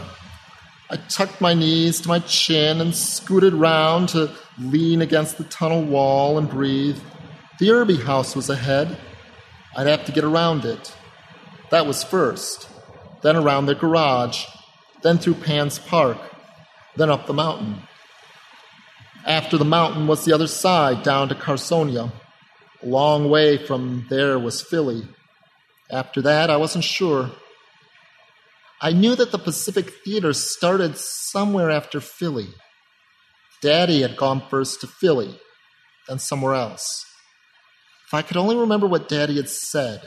I 0.89 0.95
tucked 1.09 1.41
my 1.41 1.55
knees 1.55 2.01
to 2.03 2.09
my 2.09 2.21
chin 2.21 2.81
and 2.81 2.95
scooted 2.95 3.55
round 3.55 4.11
to 4.11 4.31
lean 4.61 5.03
against 5.03 5.37
the 5.37 5.43
tunnel 5.43 5.83
wall 5.83 6.39
and 6.39 6.49
breathe. 6.49 7.01
The 7.59 7.73
Irby 7.73 7.97
house 7.97 8.37
was 8.37 8.49
ahead. 8.49 8.99
I'd 9.77 9.89
have 9.89 10.05
to 10.05 10.13
get 10.13 10.23
around 10.23 10.65
it. 10.65 10.95
That 11.73 11.87
was 11.87 12.05
first, 12.05 12.69
then 13.23 13.35
around 13.35 13.67
their 13.67 13.75
garage, 13.75 14.45
then 15.03 15.19
through 15.19 15.35
Pan's 15.35 15.81
Park, 15.81 16.19
then 16.95 17.11
up 17.11 17.27
the 17.27 17.33
mountain. 17.33 17.83
After 19.27 19.59
the 19.59 19.65
mountain 19.65 20.07
was 20.07 20.25
the 20.25 20.33
other 20.33 20.47
side, 20.47 21.03
down 21.03 21.29
to 21.31 21.35
Carsonia. 21.35 22.13
A 22.85 22.89
long 22.89 23.31
way 23.31 23.57
from 23.57 24.07
there 24.11 24.39
was 24.39 24.61
Philly. 24.61 25.09
After 25.91 26.21
that, 26.23 26.51
I 26.51 26.59
wasn't 26.59 26.85
sure. 26.85 27.31
I 28.83 28.93
knew 28.93 29.17
that 29.17 29.33
the 29.33 29.39
Pacific 29.39 29.91
Theater 30.05 30.35
started 30.35 30.99
somewhere 30.99 31.71
after 31.71 32.01
Philly. 32.01 32.49
Daddy 33.63 34.03
had 34.03 34.19
gone 34.19 34.43
first 34.51 34.83
to 34.83 34.87
Philly, 34.87 35.39
then 36.09 36.19
somewhere 36.19 36.55
else. 36.55 37.07
If 38.07 38.13
I 38.13 38.21
could 38.21 38.37
only 38.37 38.57
remember 38.57 38.87
what 38.87 39.09
Daddy 39.09 39.37
had 39.37 39.49
said 39.49 40.03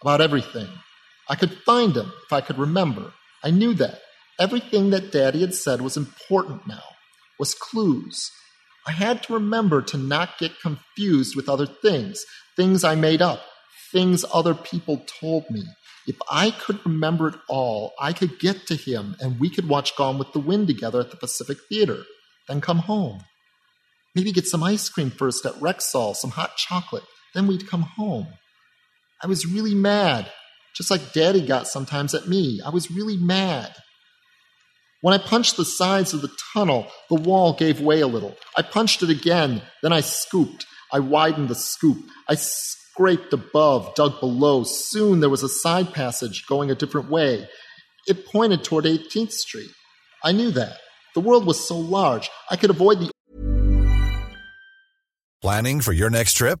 about 0.00 0.22
everything, 0.22 0.68
I 1.28 1.34
could 1.34 1.52
find 1.66 1.94
him 1.94 2.10
if 2.24 2.32
I 2.32 2.40
could 2.40 2.58
remember. 2.58 3.12
I 3.44 3.50
knew 3.50 3.74
that. 3.74 4.00
Everything 4.40 4.90
that 4.90 5.12
Daddy 5.12 5.42
had 5.42 5.52
said 5.52 5.82
was 5.82 5.98
important 5.98 6.66
now, 6.66 6.82
was 7.38 7.54
clues. 7.54 8.30
I 8.86 8.92
had 8.92 9.22
to 9.24 9.34
remember 9.34 9.82
to 9.82 9.96
not 9.96 10.38
get 10.38 10.60
confused 10.60 11.36
with 11.36 11.48
other 11.48 11.66
things, 11.66 12.24
things 12.56 12.84
I 12.84 12.94
made 12.94 13.22
up, 13.22 13.40
things 13.92 14.24
other 14.32 14.54
people 14.54 15.04
told 15.20 15.44
me. 15.50 15.62
If 16.06 16.16
I 16.30 16.50
could 16.50 16.84
remember 16.84 17.28
it 17.28 17.36
all, 17.48 17.92
I 18.00 18.12
could 18.12 18.40
get 18.40 18.66
to 18.66 18.74
him 18.74 19.14
and 19.20 19.38
we 19.38 19.50
could 19.50 19.68
watch 19.68 19.96
Gone 19.96 20.18
with 20.18 20.32
the 20.32 20.40
Wind 20.40 20.66
together 20.66 21.00
at 21.00 21.10
the 21.12 21.16
Pacific 21.16 21.58
Theater, 21.68 22.02
then 22.48 22.60
come 22.60 22.78
home. 22.78 23.20
Maybe 24.14 24.32
get 24.32 24.46
some 24.46 24.64
ice 24.64 24.88
cream 24.88 25.10
first 25.10 25.46
at 25.46 25.54
Rexall, 25.54 26.16
some 26.16 26.30
hot 26.30 26.56
chocolate, 26.56 27.04
then 27.34 27.46
we'd 27.46 27.68
come 27.68 27.82
home. 27.82 28.26
I 29.22 29.28
was 29.28 29.46
really 29.46 29.74
mad, 29.74 30.30
just 30.74 30.90
like 30.90 31.12
Daddy 31.12 31.46
got 31.46 31.68
sometimes 31.68 32.14
at 32.14 32.28
me. 32.28 32.60
I 32.64 32.70
was 32.70 32.90
really 32.90 33.16
mad. 33.16 33.72
When 35.02 35.12
I 35.12 35.18
punched 35.18 35.56
the 35.56 35.64
sides 35.64 36.14
of 36.14 36.22
the 36.22 36.30
tunnel, 36.54 36.86
the 37.10 37.16
wall 37.16 37.54
gave 37.54 37.80
way 37.80 38.02
a 38.02 38.06
little. 38.06 38.36
I 38.56 38.62
punched 38.62 39.02
it 39.02 39.10
again, 39.10 39.60
then 39.82 39.92
I 39.92 40.00
scooped. 40.00 40.64
I 40.92 41.00
widened 41.00 41.48
the 41.48 41.56
scoop. 41.56 41.98
I 42.28 42.36
scraped 42.36 43.32
above, 43.32 43.96
dug 43.96 44.20
below. 44.20 44.62
Soon 44.62 45.18
there 45.18 45.28
was 45.28 45.42
a 45.42 45.48
side 45.48 45.92
passage 45.92 46.46
going 46.46 46.70
a 46.70 46.76
different 46.76 47.10
way. 47.10 47.48
It 48.06 48.26
pointed 48.26 48.62
toward 48.62 48.84
18th 48.84 49.32
Street. 49.32 49.70
I 50.22 50.30
knew 50.30 50.52
that. 50.52 50.76
The 51.16 51.20
world 51.20 51.46
was 51.46 51.66
so 51.66 51.76
large, 51.76 52.30
I 52.48 52.54
could 52.54 52.70
avoid 52.70 53.00
the. 53.00 53.10
Planning 55.42 55.80
for 55.80 55.92
your 55.92 56.10
next 56.10 56.34
trip? 56.34 56.60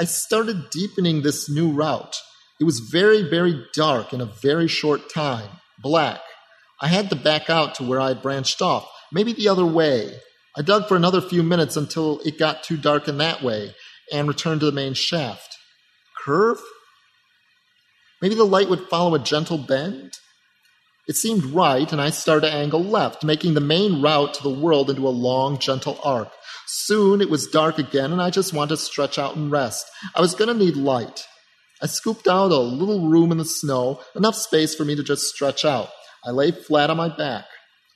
I 0.00 0.04
started 0.04 0.70
deepening 0.70 1.20
this 1.20 1.50
new 1.50 1.72
route. 1.72 2.16
It 2.58 2.64
was 2.64 2.88
very, 2.90 3.28
very 3.28 3.66
dark 3.74 4.14
in 4.14 4.22
a 4.22 4.32
very 4.42 4.66
short 4.66 5.12
time, 5.12 5.50
black. 5.78 6.20
I 6.80 6.88
had 6.88 7.10
to 7.10 7.16
back 7.16 7.50
out 7.50 7.74
to 7.74 7.82
where 7.82 8.00
I 8.00 8.14
branched 8.14 8.62
off, 8.62 8.90
maybe 9.12 9.34
the 9.34 9.48
other 9.48 9.66
way. 9.66 10.14
I 10.56 10.62
dug 10.62 10.88
for 10.88 10.96
another 10.96 11.20
few 11.20 11.42
minutes 11.42 11.76
until 11.76 12.18
it 12.20 12.38
got 12.38 12.64
too 12.64 12.78
dark 12.78 13.08
in 13.08 13.18
that 13.18 13.42
way 13.42 13.74
and 14.10 14.26
returned 14.26 14.60
to 14.60 14.66
the 14.66 14.72
main 14.72 14.94
shaft. 14.94 15.58
Curve? 16.24 16.62
Maybe 18.22 18.34
the 18.34 18.44
light 18.44 18.70
would 18.70 18.88
follow 18.88 19.14
a 19.14 19.18
gentle 19.18 19.58
bend? 19.58 20.14
It 21.08 21.16
seemed 21.16 21.44
right, 21.44 21.92
and 21.92 22.00
I 22.00 22.08
started 22.08 22.46
to 22.46 22.54
angle 22.54 22.82
left, 22.82 23.22
making 23.22 23.52
the 23.52 23.60
main 23.60 24.00
route 24.00 24.32
to 24.32 24.42
the 24.42 24.48
world 24.48 24.88
into 24.88 25.06
a 25.06 25.10
long, 25.10 25.58
gentle 25.58 25.98
arc. 26.02 26.32
Soon 26.72 27.20
it 27.20 27.28
was 27.28 27.48
dark 27.48 27.78
again, 27.78 28.12
and 28.12 28.22
I 28.22 28.30
just 28.30 28.52
wanted 28.52 28.68
to 28.70 28.76
stretch 28.76 29.18
out 29.18 29.34
and 29.34 29.50
rest. 29.50 29.90
I 30.14 30.20
was 30.20 30.36
going 30.36 30.46
to 30.56 30.64
need 30.64 30.76
light. 30.76 31.26
I 31.82 31.86
scooped 31.86 32.28
out 32.28 32.52
a 32.52 32.58
little 32.58 33.08
room 33.08 33.32
in 33.32 33.38
the 33.38 33.44
snow, 33.44 34.00
enough 34.14 34.36
space 34.36 34.76
for 34.76 34.84
me 34.84 34.94
to 34.94 35.02
just 35.02 35.24
stretch 35.24 35.64
out. 35.64 35.88
I 36.24 36.30
lay 36.30 36.52
flat 36.52 36.88
on 36.88 36.96
my 36.96 37.08
back, 37.08 37.46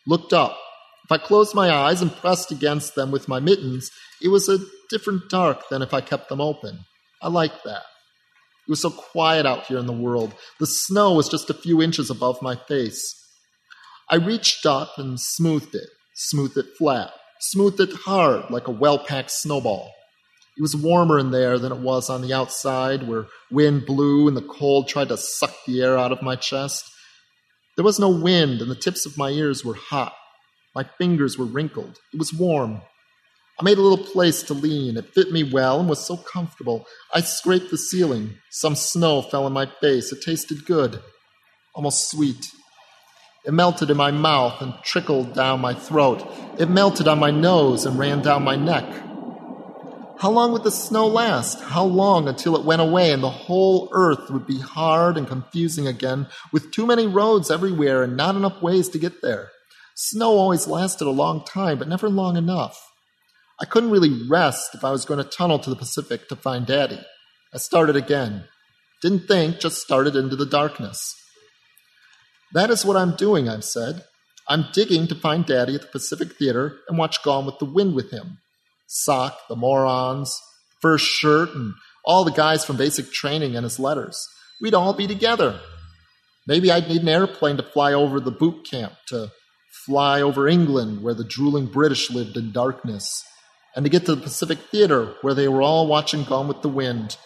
looked 0.08 0.32
up. 0.32 0.58
If 1.04 1.12
I 1.12 1.18
closed 1.18 1.54
my 1.54 1.70
eyes 1.70 2.02
and 2.02 2.16
pressed 2.16 2.50
against 2.50 2.96
them 2.96 3.12
with 3.12 3.28
my 3.28 3.38
mittens, 3.38 3.92
it 4.20 4.28
was 4.28 4.48
a 4.48 4.58
different 4.90 5.30
dark 5.30 5.68
than 5.68 5.80
if 5.80 5.94
I 5.94 6.00
kept 6.00 6.28
them 6.28 6.40
open. 6.40 6.80
I 7.22 7.28
liked 7.28 7.62
that. 7.64 7.84
It 8.66 8.70
was 8.70 8.82
so 8.82 8.90
quiet 8.90 9.46
out 9.46 9.66
here 9.66 9.78
in 9.78 9.86
the 9.86 9.92
world. 9.92 10.34
The 10.58 10.66
snow 10.66 11.12
was 11.12 11.28
just 11.28 11.48
a 11.48 11.54
few 11.54 11.80
inches 11.80 12.10
above 12.10 12.42
my 12.42 12.56
face. 12.56 13.14
I 14.10 14.16
reached 14.16 14.66
up 14.66 14.98
and 14.98 15.20
smoothed 15.20 15.76
it, 15.76 15.90
smoothed 16.14 16.56
it 16.56 16.66
flat, 16.76 17.12
smoothed 17.40 17.80
it 17.80 17.92
hard 17.92 18.50
like 18.50 18.68
a 18.68 18.72
well 18.72 18.98
packed 18.98 19.30
snowball. 19.30 19.92
It 20.56 20.62
was 20.62 20.76
warmer 20.76 21.18
in 21.18 21.30
there 21.32 21.58
than 21.58 21.72
it 21.72 21.80
was 21.80 22.08
on 22.08 22.22
the 22.22 22.32
outside, 22.32 23.08
where 23.08 23.26
wind 23.50 23.86
blew 23.86 24.28
and 24.28 24.36
the 24.36 24.42
cold 24.42 24.88
tried 24.88 25.08
to 25.08 25.16
suck 25.16 25.52
the 25.66 25.82
air 25.82 25.98
out 25.98 26.12
of 26.12 26.22
my 26.22 26.36
chest. 26.36 26.84
There 27.76 27.84
was 27.84 27.98
no 27.98 28.08
wind, 28.08 28.62
and 28.62 28.70
the 28.70 28.76
tips 28.76 29.04
of 29.04 29.18
my 29.18 29.30
ears 29.30 29.64
were 29.64 29.74
hot. 29.74 30.14
My 30.74 30.84
fingers 30.98 31.36
were 31.36 31.44
wrinkled. 31.44 31.98
It 32.12 32.18
was 32.18 32.32
warm. 32.32 32.82
I 33.60 33.64
made 33.64 33.78
a 33.78 33.82
little 33.82 34.04
place 34.04 34.42
to 34.44 34.54
lean. 34.54 34.96
It 34.96 35.14
fit 35.14 35.32
me 35.32 35.44
well 35.44 35.80
and 35.80 35.88
was 35.88 36.04
so 36.04 36.16
comfortable. 36.16 36.86
I 37.12 37.20
scraped 37.20 37.70
the 37.70 37.78
ceiling. 37.78 38.36
Some 38.50 38.74
snow 38.74 39.22
fell 39.22 39.46
on 39.46 39.52
my 39.52 39.66
face. 39.80 40.12
It 40.12 40.22
tasted 40.22 40.66
good, 40.66 41.00
almost 41.74 42.10
sweet. 42.10 42.46
It 43.44 43.52
melted 43.52 43.90
in 43.90 43.96
my 43.96 44.10
mouth 44.10 44.62
and 44.62 44.74
trickled 44.82 45.34
down 45.34 45.60
my 45.60 45.74
throat. 45.74 46.26
It 46.58 46.70
melted 46.70 47.06
on 47.06 47.18
my 47.18 47.30
nose 47.30 47.84
and 47.84 47.98
ran 47.98 48.22
down 48.22 48.42
my 48.42 48.56
neck. 48.56 48.84
How 50.16 50.30
long 50.30 50.52
would 50.52 50.62
the 50.62 50.70
snow 50.70 51.06
last? 51.06 51.60
How 51.60 51.84
long 51.84 52.28
until 52.28 52.56
it 52.56 52.64
went 52.64 52.80
away 52.80 53.12
and 53.12 53.22
the 53.22 53.28
whole 53.28 53.90
earth 53.92 54.30
would 54.30 54.46
be 54.46 54.60
hard 54.60 55.18
and 55.18 55.28
confusing 55.28 55.86
again, 55.86 56.28
with 56.52 56.70
too 56.70 56.86
many 56.86 57.06
roads 57.06 57.50
everywhere 57.50 58.02
and 58.02 58.16
not 58.16 58.36
enough 58.36 58.62
ways 58.62 58.88
to 58.90 58.98
get 58.98 59.20
there? 59.20 59.50
Snow 59.94 60.30
always 60.30 60.66
lasted 60.66 61.06
a 61.06 61.10
long 61.10 61.44
time, 61.44 61.78
but 61.78 61.88
never 61.88 62.08
long 62.08 62.36
enough. 62.36 62.80
I 63.60 63.66
couldn't 63.66 63.90
really 63.90 64.26
rest 64.28 64.74
if 64.74 64.84
I 64.84 64.90
was 64.90 65.04
going 65.04 65.22
to 65.22 65.28
tunnel 65.28 65.58
to 65.58 65.70
the 65.70 65.76
Pacific 65.76 66.28
to 66.28 66.36
find 66.36 66.64
Daddy. 66.64 67.00
I 67.52 67.58
started 67.58 67.96
again. 67.96 68.44
Didn't 69.02 69.28
think, 69.28 69.60
just 69.60 69.82
started 69.82 70.16
into 70.16 70.36
the 70.36 70.46
darkness. 70.46 71.14
That 72.54 72.70
is 72.70 72.84
what 72.84 72.96
I'm 72.96 73.16
doing, 73.16 73.48
I've 73.48 73.64
said. 73.64 74.04
I'm 74.48 74.66
digging 74.72 75.08
to 75.08 75.16
find 75.16 75.44
Daddy 75.44 75.74
at 75.74 75.80
the 75.80 75.88
Pacific 75.88 76.36
Theater 76.36 76.76
and 76.88 76.96
watch 76.96 77.22
Gone 77.24 77.46
with 77.46 77.58
the 77.58 77.64
Wind 77.64 77.94
with 77.94 78.12
him. 78.12 78.38
Sock, 78.86 79.36
the 79.48 79.56
morons, 79.56 80.40
first 80.80 81.04
shirt, 81.04 81.52
and 81.52 81.74
all 82.04 82.24
the 82.24 82.30
guys 82.30 82.64
from 82.64 82.76
basic 82.76 83.10
training 83.10 83.56
and 83.56 83.64
his 83.64 83.80
letters. 83.80 84.24
We'd 84.60 84.72
all 84.74 84.92
be 84.92 85.08
together. 85.08 85.58
Maybe 86.46 86.70
I'd 86.70 86.88
need 86.88 87.02
an 87.02 87.08
airplane 87.08 87.56
to 87.56 87.64
fly 87.64 87.92
over 87.92 88.20
the 88.20 88.30
boot 88.30 88.64
camp, 88.70 88.92
to 89.08 89.32
fly 89.84 90.22
over 90.22 90.46
England 90.46 91.02
where 91.02 91.14
the 91.14 91.24
drooling 91.24 91.66
British 91.66 92.08
lived 92.08 92.36
in 92.36 92.52
darkness, 92.52 93.24
and 93.74 93.84
to 93.84 93.90
get 93.90 94.06
to 94.06 94.14
the 94.14 94.22
Pacific 94.22 94.58
Theater 94.70 95.14
where 95.22 95.34
they 95.34 95.48
were 95.48 95.62
all 95.62 95.88
watching 95.88 96.22
Gone 96.22 96.46
with 96.46 96.62
the 96.62 96.68
Wind. 96.68 97.16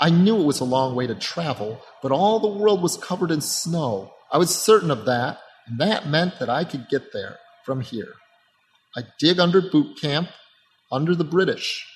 I 0.00 0.10
knew 0.10 0.40
it 0.40 0.46
was 0.46 0.58
a 0.58 0.64
long 0.64 0.96
way 0.96 1.06
to 1.06 1.14
travel, 1.14 1.80
but 2.02 2.10
all 2.10 2.40
the 2.40 2.48
world 2.48 2.82
was 2.82 2.96
covered 2.96 3.30
in 3.30 3.40
snow. 3.40 4.10
I 4.32 4.38
was 4.38 4.54
certain 4.54 4.90
of 4.90 5.04
that, 5.04 5.38
and 5.66 5.78
that 5.78 6.08
meant 6.08 6.38
that 6.38 6.48
I 6.48 6.64
could 6.64 6.88
get 6.88 7.12
there 7.12 7.36
from 7.64 7.82
here. 7.82 8.14
I'd 8.96 9.12
dig 9.18 9.38
under 9.38 9.60
boot 9.60 10.00
camp, 10.00 10.28
under 10.90 11.14
the 11.14 11.24
British. 11.24 11.86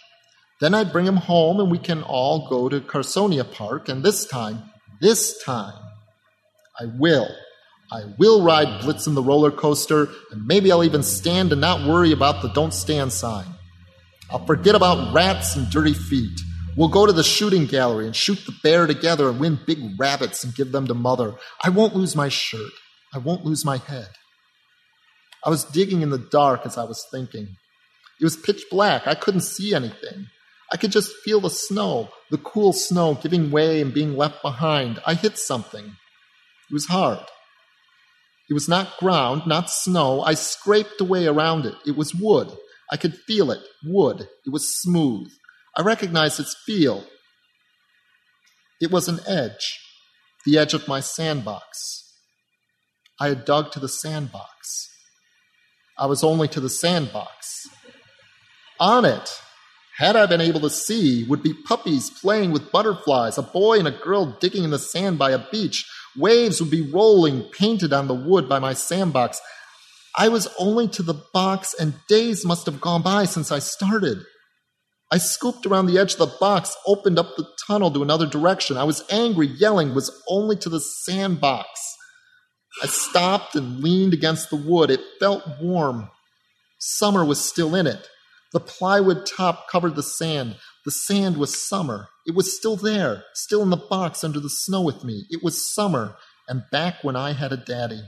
Then 0.61 0.74
I'd 0.74 0.93
bring 0.93 1.07
him 1.07 1.16
home 1.16 1.61
and 1.61 1.70
we 1.70 1.78
can 1.78 2.03
all 2.03 2.49
go 2.49 2.68
to 2.68 2.80
Carsonia 2.80 3.51
Park, 3.51 3.89
and 3.89 4.03
this 4.03 4.26
time, 4.26 4.70
this 5.01 5.43
time, 5.43 5.82
I 6.78 6.87
will. 6.99 7.28
I 7.91 8.05
will 8.18 8.43
ride 8.43 8.82
Blitz 8.82 9.07
Blitzen 9.07 9.14
the 9.14 9.22
roller 9.22 9.51
coaster, 9.51 10.09
and 10.30 10.47
maybe 10.47 10.72
I'll 10.72 10.84
even 10.84 11.03
stand 11.03 11.53
and 11.53 11.61
not 11.61 11.87
worry 11.89 12.12
about 12.12 12.43
the 12.43 12.49
don't 12.49 12.74
stand 12.74 13.12
sign. 13.12 13.47
I'll 14.30 14.45
forget 14.45 14.74
about 14.74 15.14
rats 15.14 15.57
and 15.57 15.70
dirty 15.70 15.95
feet. 15.95 16.41
We'll 16.76 16.88
go 16.88 17.06
to 17.06 17.12
the 17.12 17.22
shooting 17.22 17.64
gallery 17.64 18.04
and 18.04 18.14
shoot 18.14 18.38
the 18.44 18.54
bear 18.62 18.86
together 18.86 19.30
and 19.30 19.40
win 19.40 19.58
big 19.66 19.98
rabbits 19.98 20.44
and 20.44 20.54
give 20.54 20.72
them 20.72 20.86
to 20.88 20.94
mother. 20.94 21.34
I 21.64 21.70
won't 21.70 21.96
lose 21.96 22.14
my 22.14 22.28
shirt. 22.28 22.72
I 23.14 23.18
won't 23.18 23.46
lose 23.46 23.64
my 23.64 23.78
head. 23.78 24.08
I 25.42 25.48
was 25.48 25.64
digging 25.64 26.02
in 26.02 26.10
the 26.10 26.18
dark 26.18 26.66
as 26.66 26.76
I 26.76 26.84
was 26.84 27.06
thinking. 27.10 27.56
It 28.20 28.24
was 28.24 28.36
pitch 28.36 28.64
black. 28.70 29.06
I 29.06 29.14
couldn't 29.14 29.40
see 29.40 29.74
anything. 29.74 30.26
I 30.70 30.76
could 30.76 30.92
just 30.92 31.14
feel 31.24 31.40
the 31.40 31.48
snow, 31.48 32.10
the 32.30 32.38
cool 32.38 32.72
snow 32.72 33.14
giving 33.14 33.50
way 33.50 33.80
and 33.80 33.94
being 33.94 34.16
left 34.16 34.42
behind. 34.42 35.00
I 35.06 35.14
hit 35.14 35.38
something. 35.38 35.84
It 35.84 36.72
was 36.74 36.86
hard. 36.86 37.24
It 38.50 38.54
was 38.54 38.68
not 38.68 38.98
ground, 38.98 39.42
not 39.46 39.70
snow. 39.70 40.20
I 40.22 40.34
scraped 40.34 41.00
away 41.00 41.26
around 41.26 41.64
it. 41.64 41.74
It 41.86 41.96
was 41.96 42.14
wood. 42.14 42.50
I 42.90 42.96
could 42.96 43.16
feel 43.16 43.50
it. 43.50 43.60
Wood. 43.84 44.28
It 44.44 44.50
was 44.52 44.68
smooth. 44.80 45.30
I 45.76 45.82
recognized 45.82 46.40
its 46.40 46.56
feel. 46.64 47.04
It 48.80 48.90
was 48.90 49.08
an 49.08 49.20
edge, 49.26 49.78
the 50.44 50.58
edge 50.58 50.74
of 50.74 50.88
my 50.88 51.00
sandbox. 51.00 52.02
I 53.20 53.28
had 53.28 53.44
dug 53.44 53.72
to 53.72 53.80
the 53.80 53.88
sandbox. 53.88 54.88
I 55.98 56.06
was 56.06 56.22
only 56.22 56.48
to 56.48 56.60
the 56.60 56.68
sandbox. 56.68 57.66
On 58.78 59.04
it, 59.04 59.40
had 59.96 60.16
I 60.16 60.26
been 60.26 60.42
able 60.42 60.60
to 60.60 60.70
see, 60.70 61.24
would 61.24 61.42
be 61.42 61.54
puppies 61.54 62.10
playing 62.10 62.52
with 62.52 62.70
butterflies, 62.70 63.38
a 63.38 63.42
boy 63.42 63.78
and 63.78 63.88
a 63.88 63.92
girl 63.92 64.36
digging 64.40 64.64
in 64.64 64.70
the 64.70 64.78
sand 64.78 65.18
by 65.18 65.30
a 65.30 65.50
beach. 65.50 65.90
Waves 66.16 66.60
would 66.60 66.70
be 66.70 66.90
rolling, 66.90 67.44
painted 67.44 67.94
on 67.94 68.06
the 68.06 68.14
wood 68.14 68.48
by 68.48 68.58
my 68.58 68.74
sandbox. 68.74 69.40
I 70.14 70.28
was 70.28 70.48
only 70.58 70.88
to 70.88 71.02
the 71.02 71.22
box, 71.32 71.74
and 71.74 71.94
days 72.08 72.44
must 72.44 72.66
have 72.66 72.80
gone 72.80 73.02
by 73.02 73.24
since 73.24 73.50
I 73.50 73.58
started. 73.58 74.18
I 75.11 75.18
scooped 75.18 75.66
around 75.66 75.86
the 75.86 75.98
edge 75.98 76.14
of 76.14 76.18
the 76.18 76.36
box, 76.40 76.76
opened 76.86 77.18
up 77.18 77.36
the 77.36 77.46
tunnel 77.66 77.90
to 77.92 78.02
another 78.02 78.26
direction. 78.26 78.76
I 78.76 78.84
was 78.84 79.04
angry, 79.11 79.46
yelling, 79.46 79.94
was 79.94 80.11
only 80.28 80.57
to 80.57 80.68
the 80.68 80.80
sandbox. 80.80 81.68
I 82.82 82.86
stopped 82.86 83.54
and 83.54 83.82
leaned 83.82 84.14
against 84.14 84.50
the 84.50 84.57
wood. 84.57 84.90
It 84.90 85.00
felt 85.20 85.44
warm. 85.61 86.11
Summer 86.78 87.24
was 87.24 87.40
still 87.40 87.74
in 87.74 87.86
it. 87.86 88.09
The 88.52 88.61
plywood 88.61 89.26
top 89.26 89.68
covered 89.70 89.94
the 89.94 90.02
sand. 90.02 90.57
The 90.84 90.90
sand 90.90 91.36
was 91.36 91.68
summer. 91.68 92.09
It 92.26 92.34
was 92.34 92.57
still 92.57 92.76
there, 92.76 93.24
still 93.34 93.62
in 93.62 93.70
the 93.70 93.76
box 93.76 94.24
under 94.24 94.40
the 94.40 94.50
snow 94.50 94.82
with 94.82 95.04
me. 95.04 95.24
It 95.30 95.42
was 95.42 95.72
summer, 95.72 96.16
and 96.48 96.64
back 96.70 97.02
when 97.02 97.16
I 97.16 97.32
had 97.32 97.52
a 97.52 97.57
daddy. 97.57 98.02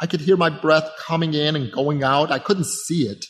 I 0.00 0.06
could 0.06 0.20
hear 0.20 0.36
my 0.36 0.50
breath 0.50 0.90
coming 0.98 1.32
in 1.32 1.56
and 1.56 1.72
going 1.72 2.02
out. 2.02 2.30
I 2.30 2.38
couldn't 2.38 2.66
see 2.66 3.06
it. 3.06 3.24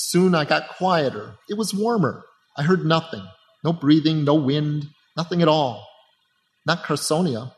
Soon 0.00 0.32
I 0.32 0.44
got 0.44 0.68
quieter. 0.68 1.34
It 1.48 1.58
was 1.58 1.74
warmer. 1.74 2.22
I 2.56 2.62
heard 2.62 2.84
nothing. 2.84 3.26
No 3.64 3.72
breathing, 3.72 4.22
no 4.22 4.36
wind, 4.36 4.86
nothing 5.16 5.42
at 5.42 5.48
all. 5.48 5.84
Not 6.64 6.84
Carsonia. 6.84 7.50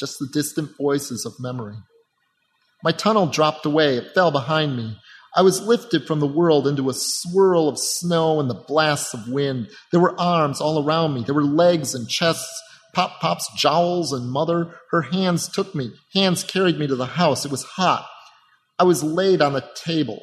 Just 0.00 0.18
the 0.18 0.28
distant 0.32 0.70
voices 0.78 1.26
of 1.26 1.34
memory. 1.38 1.76
My 2.82 2.92
tunnel 2.92 3.26
dropped 3.26 3.66
away. 3.66 3.98
It 3.98 4.14
fell 4.14 4.30
behind 4.30 4.74
me. 4.74 4.96
I 5.36 5.42
was 5.42 5.60
lifted 5.60 6.06
from 6.06 6.20
the 6.20 6.26
world 6.26 6.66
into 6.66 6.88
a 6.88 6.94
swirl 6.94 7.68
of 7.68 7.78
snow 7.78 8.40
and 8.40 8.48
the 8.48 8.64
blasts 8.66 9.12
of 9.12 9.28
wind. 9.28 9.68
There 9.90 10.00
were 10.00 10.18
arms 10.18 10.62
all 10.62 10.82
around 10.82 11.12
me. 11.12 11.24
There 11.24 11.34
were 11.34 11.44
legs 11.44 11.94
and 11.94 12.08
chests, 12.08 12.62
Pop 12.94 13.20
Pop's 13.20 13.50
jowls 13.54 14.14
and 14.14 14.30
mother. 14.30 14.74
Her 14.90 15.02
hands 15.02 15.46
took 15.46 15.74
me. 15.74 15.92
Hands 16.14 16.42
carried 16.42 16.78
me 16.78 16.86
to 16.86 16.96
the 16.96 17.04
house. 17.04 17.44
It 17.44 17.50
was 17.50 17.64
hot. 17.64 18.08
I 18.78 18.84
was 18.84 19.04
laid 19.04 19.42
on 19.42 19.52
the 19.52 19.68
table. 19.74 20.22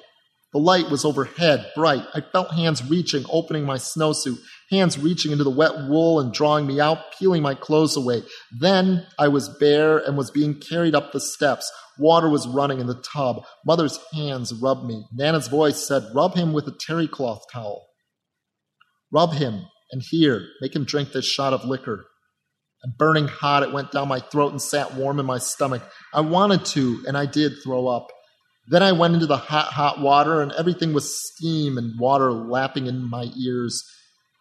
The 0.52 0.60
light 0.60 0.90
was 0.90 1.06
overhead, 1.06 1.72
bright. 1.76 2.04
I 2.16 2.22
felt 2.22 2.56
hands 2.56 2.84
reaching, 2.84 3.24
opening 3.30 3.66
my 3.66 3.76
snowsuit, 3.76 4.40
hands 4.72 4.98
reaching 4.98 5.32
into 5.32 5.44
the 5.44 5.52
wet 5.52 5.88
wool 5.88 6.20
and 6.20 6.34
drawing 6.34 6.66
me 6.66 6.80
out, 6.80 6.98
peeling 7.18 7.44
my 7.44 7.54
clothes 7.54 7.96
away. 7.96 8.24
Then 8.60 9.06
I 9.20 9.28
was 9.28 9.48
bare 9.60 10.00
and 10.00 10.18
was 10.18 10.32
being 10.32 10.60
carried 10.60 10.96
up 10.96 11.12
the 11.12 11.20
steps. 11.20 11.72
Water 12.00 12.30
was 12.30 12.48
running 12.48 12.80
in 12.80 12.88
the 12.88 13.04
tub. 13.14 13.44
Mother's 13.64 14.00
hands 14.12 14.52
rubbed 14.54 14.86
me. 14.86 15.06
Nana's 15.14 15.48
voice 15.48 15.86
said, 15.86 16.10
Rub 16.16 16.34
him 16.34 16.52
with 16.52 16.68
a 16.68 16.76
terry 16.80 17.08
cloth 17.08 17.44
towel. 17.54 17.86
Rub 19.12 19.34
him, 19.34 19.66
and 19.92 20.02
here, 20.02 20.48
make 20.62 20.76
him 20.76 20.84
drink 20.84 21.12
this 21.12 21.26
shot 21.26 21.54
of 21.54 21.66
liquor. 21.66 22.06
And 22.82 22.98
burning 22.98 23.28
hot, 23.28 23.64
it 23.64 23.74
went 23.74 23.92
down 23.92 24.08
my 24.08 24.20
throat 24.20 24.52
and 24.52 24.62
sat 24.62 24.96
warm 24.96 25.20
in 25.20 25.26
my 25.26 25.38
stomach. 25.38 25.84
I 26.14 26.22
wanted 26.22 26.66
to, 26.66 27.04
and 27.08 27.18
I 27.18 27.26
did 27.26 27.62
throw 27.64 27.88
up. 27.88 28.08
Then 28.70 28.84
I 28.84 28.92
went 28.92 29.16
into 29.16 29.26
the 29.26 29.38
hot, 29.38 29.74
hot 29.74 30.00
water, 30.00 30.44
and 30.44 30.52
everything 30.52 30.94
was 30.94 31.20
steam 31.28 31.76
and 31.78 32.00
water 32.00 32.32
lapping 32.32 32.86
in 32.86 33.10
my 33.10 33.32
ears, 33.36 33.84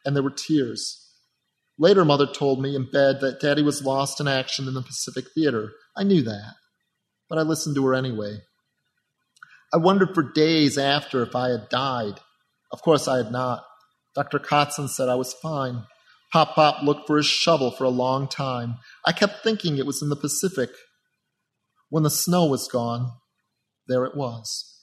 and 0.05 0.15
there 0.15 0.23
were 0.23 0.31
tears. 0.31 1.03
Later, 1.79 2.05
Mother 2.05 2.27
told 2.27 2.61
me 2.61 2.77
in 2.77 2.91
bed 2.91 3.21
that 3.21 3.41
Daddy 3.41 3.63
was 3.63 3.85
lost 3.85 4.21
in 4.21 4.29
action 4.29 4.69
in 4.69 4.75
the 4.75 4.83
Pacific 4.83 5.27
Theater. 5.35 5.73
I 5.97 6.03
knew 6.03 6.21
that, 6.23 6.55
but 7.31 7.39
I 7.39 7.43
listened 7.43 7.75
to 7.77 7.87
her 7.87 7.95
anyway. 7.95 8.43
I 9.73 9.79
wondered 9.79 10.15
for 10.15 10.23
days 10.23 10.77
after 10.77 11.23
if 11.23 11.35
I 11.35 11.49
had 11.49 11.71
died. 11.71 12.21
Of 12.71 12.83
course, 12.83 13.09
I 13.09 13.17
had 13.17 13.33
not. 13.33 13.65
Dr. 14.15 14.39
Kotzen 14.39 14.91
said 14.91 15.09
I 15.09 15.15
was 15.15 15.33
fine. 15.35 15.85
Pop 16.33 16.55
Pop 16.55 16.83
looked 16.83 17.07
for 17.07 17.17
his 17.17 17.27
shovel 17.27 17.71
for 17.71 17.85
a 17.85 17.89
long 17.89 18.29
time. 18.29 18.75
I 19.07 19.13
kept 19.13 19.43
thinking 19.43 19.79
it 19.79 19.87
was 19.87 20.03
in 20.03 20.11
the 20.11 20.17
Pacific. 20.17 20.69
When 21.89 22.03
the 22.03 22.11
snow 22.11 22.45
was 22.45 22.69
gone, 22.69 23.13
there 23.89 24.05
it 24.05 24.15
was. 24.17 24.78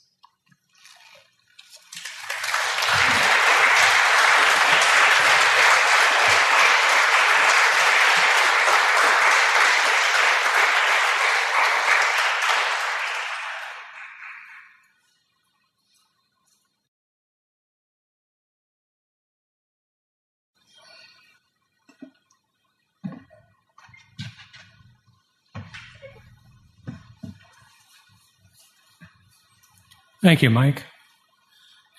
Thank 30.26 30.42
you, 30.42 30.50
Mike. 30.50 30.84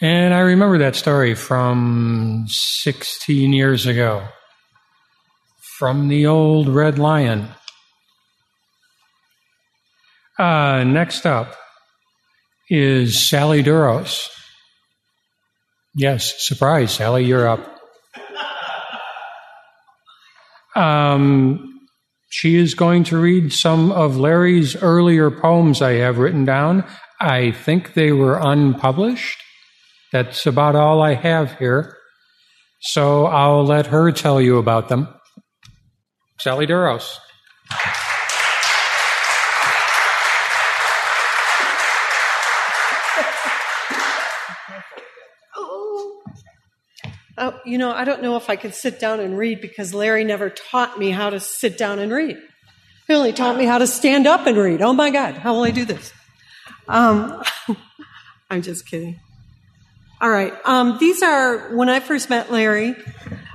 And 0.01 0.35
I 0.35 0.41
remember 0.41 0.79
that 0.79 0.97
story 0.97 1.37
from 1.37 2.47
16 2.49 3.53
years 3.53 3.87
ago 3.87 4.27
from 5.79 6.09
the 6.09 6.27
old 6.27 6.69
Red 6.69 6.99
Lion. 6.99 7.47
Uh, 10.37 10.83
next 10.83 11.25
up 11.25 11.55
is 12.69 13.17
Sally 13.17 13.63
Duros. 13.63 14.29
Yes, 15.95 16.35
surprise, 16.45 16.95
Sally, 16.95 17.25
you're 17.25 17.47
up. 17.47 17.79
Um, 20.75 21.81
she 22.29 22.57
is 22.57 22.75
going 22.75 23.05
to 23.05 23.17
read 23.17 23.51
some 23.53 23.91
of 23.93 24.19
Larry's 24.19 24.77
earlier 24.83 25.31
poems 25.31 25.81
I 25.81 25.93
have 25.93 26.19
written 26.19 26.45
down. 26.45 26.85
I 27.21 27.53
think 27.53 27.95
they 27.95 28.13
were 28.13 28.39
unpublished. 28.39 29.43
That's 30.13 30.47
about 30.47 30.77
all 30.77 31.03
I 31.03 31.15
have 31.15 31.59
here. 31.59 31.97
So 32.81 33.27
I'll 33.27 33.65
let 33.65 33.87
her 33.87 34.13
tell 34.13 34.41
you 34.41 34.59
about 34.59 34.89
them. 34.89 35.09
Sally 36.39 36.67
Duros. 36.67 37.17
Oh, 47.39 47.53
you 47.67 47.77
know, 47.77 47.93
I 47.93 48.05
don't 48.05 48.23
know 48.23 48.37
if 48.37 48.49
I 48.49 48.57
could 48.57 48.75
sit 48.75 48.99
down 48.99 49.21
and 49.21 49.37
read 49.37 49.61
because 49.61 49.93
Larry 49.93 50.25
never 50.25 50.49
taught 50.49 50.99
me 50.99 51.11
how 51.11 51.29
to 51.29 51.39
sit 51.39 51.77
down 51.77 51.99
and 51.99 52.11
read. 52.11 52.39
He 53.07 53.15
only 53.15 53.35
taught 53.35 53.59
me 53.59 53.67
how 53.67 53.77
to 53.79 53.87
stand 53.87 54.27
up 54.27 54.47
and 54.47 54.57
read. 54.57 54.81
Oh 54.81 54.95
my 54.95 55.11
God, 55.11 55.35
how 55.35 55.53
will 55.53 55.65
I 55.65 55.71
do 55.71 55.85
this? 55.85 56.13
Um, 56.89 57.43
I'm 58.51 58.63
just 58.63 58.87
kidding. 58.87 59.21
All 60.21 60.31
right. 60.31 60.55
Um, 60.65 60.97
these 60.99 61.23
are 61.23 61.75
when 61.77 61.89
I 61.89 62.01
first 62.01 62.31
met 62.31 62.51
Larry. 62.51 62.95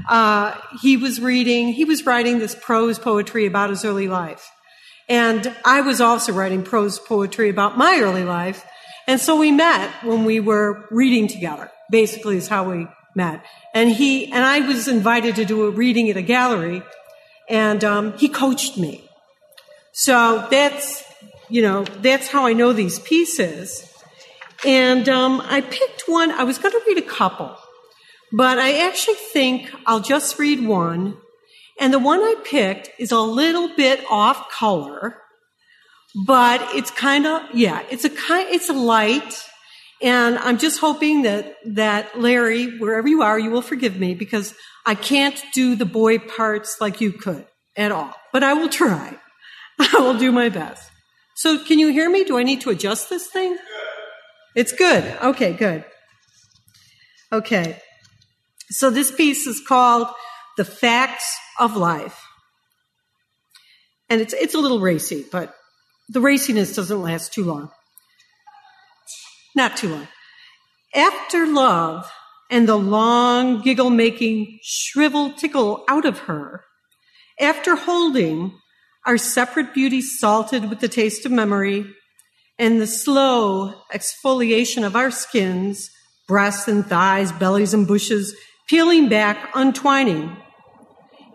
Uh, 0.08 0.56
he 0.82 0.98
was 0.98 1.20
reading. 1.20 1.70
He 1.70 1.86
was 1.86 2.06
writing 2.06 2.40
this 2.40 2.56
prose 2.56 3.00
poetry 3.00 3.46
about 3.46 3.70
his 3.70 3.84
early 3.84 4.08
life, 4.08 4.52
and 5.10 5.54
I 5.66 5.82
was 5.82 6.02
also 6.02 6.34
writing 6.34 6.64
prose 6.64 7.00
poetry 7.00 7.50
about 7.50 7.78
my 7.78 8.00
early 8.02 8.24
life. 8.24 8.66
And 9.08 9.20
so 9.20 9.36
we 9.36 9.52
met 9.52 9.90
when 10.04 10.26
we 10.26 10.40
were 10.40 10.86
reading 10.92 11.28
together. 11.28 11.72
Basically, 11.90 12.38
is 12.38 12.48
how 12.48 12.70
we 12.70 12.88
met. 13.16 13.44
And 13.74 13.90
he 13.90 14.32
and 14.32 14.44
I 14.44 14.60
was 14.62 14.88
invited 14.88 15.36
to 15.36 15.46
do 15.46 15.64
a 15.66 15.72
reading 15.72 16.10
at 16.10 16.18
a 16.18 16.22
gallery, 16.22 16.84
and 17.50 17.84
um, 17.84 18.18
he 18.18 18.30
coached 18.30 18.78
me. 18.78 19.04
So 19.94 20.48
that's 20.52 21.04
you 21.52 21.62
know 21.62 21.84
that's 21.84 22.28
how 22.28 22.46
I 22.46 22.54
know 22.54 22.74
these 22.74 23.00
pieces. 23.00 23.88
And 24.66 25.10
um, 25.10 25.42
I 25.44 25.62
picked 25.62 26.04
one, 26.06 26.32
I 26.32 26.44
was 26.44 26.60
going 26.60 26.72
to 26.72 26.82
read 26.88 27.00
a 27.00 27.08
couple, 27.08 27.58
but 28.32 28.60
I 28.60 28.88
actually 28.88 29.16
think 29.16 29.72
I'll 29.88 30.00
just 30.00 30.38
read 30.38 30.66
one. 30.66 31.18
And 31.80 31.92
the 31.92 32.00
one 32.00 32.20
I 32.20 32.36
picked 32.44 32.92
is 33.00 33.12
a 33.12 33.20
little 33.20 33.76
bit 33.76 34.04
off 34.10 34.52
color, 34.52 35.18
but 36.28 36.62
it's 36.76 36.92
kind 36.92 37.26
of, 37.26 37.42
yeah, 37.56 37.84
it's 37.90 38.06
a 38.06 38.10
kind, 38.10 38.48
it's 38.50 38.70
a 38.70 38.74
light. 38.74 39.44
And 40.00 40.38
I'm 40.38 40.60
just 40.60 40.80
hoping 40.80 41.24
that, 41.24 41.56
that 41.66 42.20
Larry, 42.20 42.78
wherever 42.78 43.08
you 43.08 43.24
are, 43.24 43.40
you 43.40 43.50
will 43.50 43.64
forgive 43.64 44.00
me 44.00 44.14
because 44.14 44.54
I 44.86 44.94
can't 44.94 45.42
do 45.56 45.76
the 45.76 45.86
boy 45.86 46.20
parts 46.20 46.78
like 46.80 47.02
you 47.02 47.12
could 47.12 47.48
at 47.76 47.92
all, 47.92 48.14
but 48.32 48.44
I 48.44 48.54
will 48.54 48.70
try. 48.70 49.18
I 49.80 50.00
will 50.00 50.18
do 50.20 50.32
my 50.32 50.50
best. 50.50 50.91
So 51.42 51.58
can 51.58 51.80
you 51.80 51.88
hear 51.88 52.08
me? 52.08 52.24
Do 52.24 52.38
I 52.38 52.44
need 52.44 52.62
to 52.62 52.70
adjust 52.70 53.10
this 53.10 53.26
thing? 53.26 53.58
It's 54.56 54.74
good. 54.74 55.04
Okay, 55.24 55.54
good. 55.54 55.84
Okay. 57.32 57.82
So 58.70 58.92
this 58.92 59.12
piece 59.12 59.48
is 59.48 59.60
called 59.68 60.08
The 60.58 60.66
Facts 60.66 61.36
of 61.60 61.76
Life. 61.76 62.22
And 64.08 64.22
it's, 64.22 64.34
it's 64.34 64.54
a 64.54 64.60
little 64.60 64.82
racy, 64.82 65.26
but 65.32 65.56
the 66.10 66.20
raciness 66.20 66.76
doesn't 66.76 67.02
last 67.02 67.34
too 67.34 67.44
long. 67.44 67.72
Not 69.56 69.78
too 69.78 69.90
long. 69.90 70.08
After 70.94 71.48
love 71.48 72.08
and 72.52 72.70
the 72.70 72.78
long 72.78 73.64
giggle 73.64 73.90
making 73.90 74.60
shrivel 74.62 75.34
tickle 75.34 75.86
out 75.90 76.06
of 76.06 76.20
her, 76.20 76.66
after 77.40 77.76
holding 77.76 78.61
our 79.06 79.18
separate 79.18 79.74
beauties 79.74 80.20
salted 80.20 80.70
with 80.70 80.80
the 80.80 80.88
taste 80.88 81.26
of 81.26 81.32
memory, 81.32 81.86
and 82.60 82.80
the 82.80 82.88
slow 82.88 83.74
exfoliation 83.94 84.86
of 84.86 84.96
our 84.96 85.10
skins, 85.10 85.90
breasts 86.28 86.68
and 86.68 86.86
thighs, 86.86 87.32
bellies 87.32 87.74
and 87.74 87.88
bushes, 87.88 88.36
peeling 88.70 89.10
back, 89.10 89.50
untwining. 89.56 90.38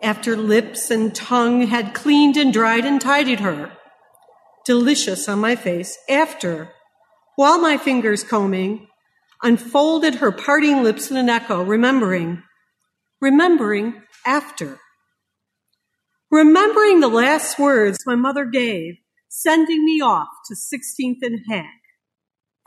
After 0.02 0.36
lips 0.36 0.90
and 0.90 1.14
tongue 1.14 1.66
had 1.66 1.94
cleaned 1.94 2.36
and 2.36 2.52
dried 2.52 2.84
and 2.84 3.00
tidied 3.00 3.40
her, 3.40 3.72
delicious 4.64 5.28
on 5.28 5.40
my 5.40 5.56
face, 5.56 5.98
after, 6.08 6.70
while 7.34 7.58
my 7.58 7.76
fingers 7.76 8.22
combing, 8.22 8.86
unfolded 9.42 10.16
her 10.16 10.32
parting 10.32 10.82
lips 10.82 11.10
in 11.10 11.16
an 11.16 11.28
echo, 11.28 11.62
remembering, 11.62 12.42
remembering 13.20 14.02
after. 14.24 14.78
Remembering 16.36 17.00
the 17.00 17.08
last 17.08 17.58
words 17.58 18.00
my 18.04 18.14
mother 18.14 18.44
gave 18.44 18.96
sending 19.26 19.82
me 19.86 20.02
off 20.02 20.28
to 20.44 20.54
16th 20.54 21.22
and 21.22 21.40
Haak, 21.48 21.80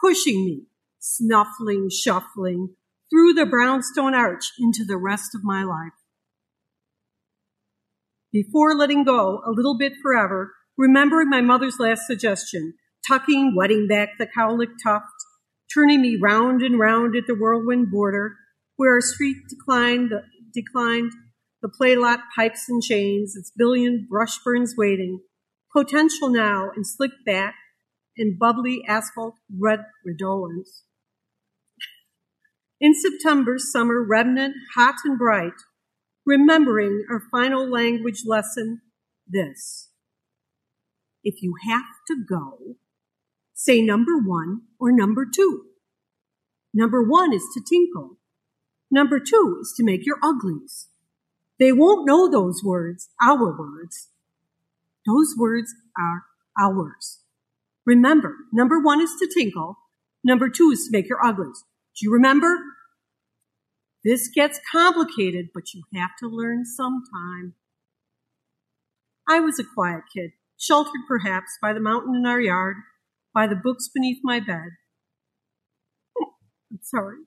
pushing 0.01 0.43
me, 0.43 0.63
snuffling, 0.97 1.88
shuffling, 1.91 2.70
through 3.11 3.34
the 3.34 3.45
brownstone 3.45 4.15
arch 4.15 4.53
into 4.57 4.84
the 4.84 4.97
rest 4.97 5.36
of 5.36 5.43
my 5.43 5.61
life. 5.63 5.93
Before 8.34 8.74
letting 8.74 9.03
go 9.03 9.39
a 9.45 9.51
little 9.51 9.78
bit 9.78 9.93
forever, 10.01 10.55
remembering 10.76 11.30
my 11.30 11.41
mother's 11.41 11.80
last 11.80 12.07
suggestion, 12.07 12.74
tucking, 13.07 13.53
wetting 13.55 13.88
back 13.88 14.17
the 14.17 14.26
cowlick 14.26 14.72
tuft, 14.84 15.05
turning 15.72 16.01
me 16.01 16.17
round 16.20 16.63
and 16.63 16.80
round 16.80 17.15
at 17.15 17.28
the 17.28 17.36
whirlwind 17.36 17.91
border, 17.91 18.36
where 18.78 18.95
our 18.95 19.01
street 19.01 19.38
declined, 19.47 20.11
declined, 20.55 21.11
the 21.62 21.70
play 21.70 21.95
lot 21.95 22.20
pipes 22.36 22.70
and 22.70 22.82
chains, 22.82 23.36
its 23.36 23.51
billion 23.55 24.07
brush 24.10 24.38
burns 24.43 24.76
waiting, 24.78 25.22
potential 25.76 26.30
now 26.30 26.72
in 26.76 26.84
slick 26.84 27.12
back 27.26 27.55
and 28.18 28.39
bubbly 28.39 28.84
asphalt 28.88 29.36
red 29.57 29.80
redolence. 30.05 30.84
In 32.82 32.93
September, 32.93 33.57
summer, 33.57 34.01
remnant, 34.01 34.55
hot 34.76 34.95
and 35.03 35.18
bright, 35.18 35.53
remembering 36.26 37.05
our 37.10 37.22
final 37.32 37.70
language 37.70 38.24
lesson, 38.26 38.82
this. 39.28 39.89
If 41.24 41.41
you 41.41 41.55
have 41.68 41.84
to 42.07 42.16
go, 42.28 42.76
say 43.53 43.82
number 43.82 44.18
one 44.18 44.62
or 44.80 44.91
number 44.91 45.26
two. 45.26 45.66
Number 46.74 47.03
one 47.03 47.34
is 47.34 47.43
to 47.53 47.62
tinkle. 47.68 48.18
Number 48.91 49.20
two 49.20 49.60
is 49.62 49.74
to 49.78 49.84
make 49.84 50.05
your 50.05 50.18
uglies. 50.24 50.88
They 51.60 51.72
won't 51.74 52.07
know 52.07 52.30
those 52.30 52.64
words, 52.64 53.10
our 53.22 53.57
words, 53.57 54.07
those 55.05 55.36
words 55.38 55.74
are 55.97 56.24
ours. 56.60 57.20
Remember, 57.86 58.36
number 58.53 58.80
one 58.80 59.01
is 59.01 59.16
to 59.20 59.28
tinkle. 59.28 59.78
Number 60.24 60.49
two 60.49 60.70
is 60.72 60.86
to 60.86 60.91
make 60.91 61.10
your 61.10 61.24
uglies. 61.26 61.64
Do 61.97 62.05
you 62.05 62.14
remember? 62.14 62.57
This 64.03 64.30
gets 64.30 64.60
complicated, 64.72 65.47
but 65.53 65.74
you 65.74 65.84
have 65.95 66.12
to 66.20 66.28
learn 66.28 66.66
sometime. 66.66 67.55
I 69.28 69.39
was 69.39 69.60
a 69.60 69.64
quiet 69.64 70.03
kid, 70.16 70.32
sheltered 70.57 71.01
perhaps 71.07 71.57
by 71.62 71.74
the 71.74 71.80
mountain 71.80 72.16
in 72.16 72.26
our 72.26 72.39
yard, 72.39 72.78
by 73.34 73.47
the 73.47 73.55
books 73.55 73.89
beneath 73.93 74.20
my 74.24 74.39
bed. 74.39 74.70
I'm 76.72 76.80
sorry. 76.84 77.18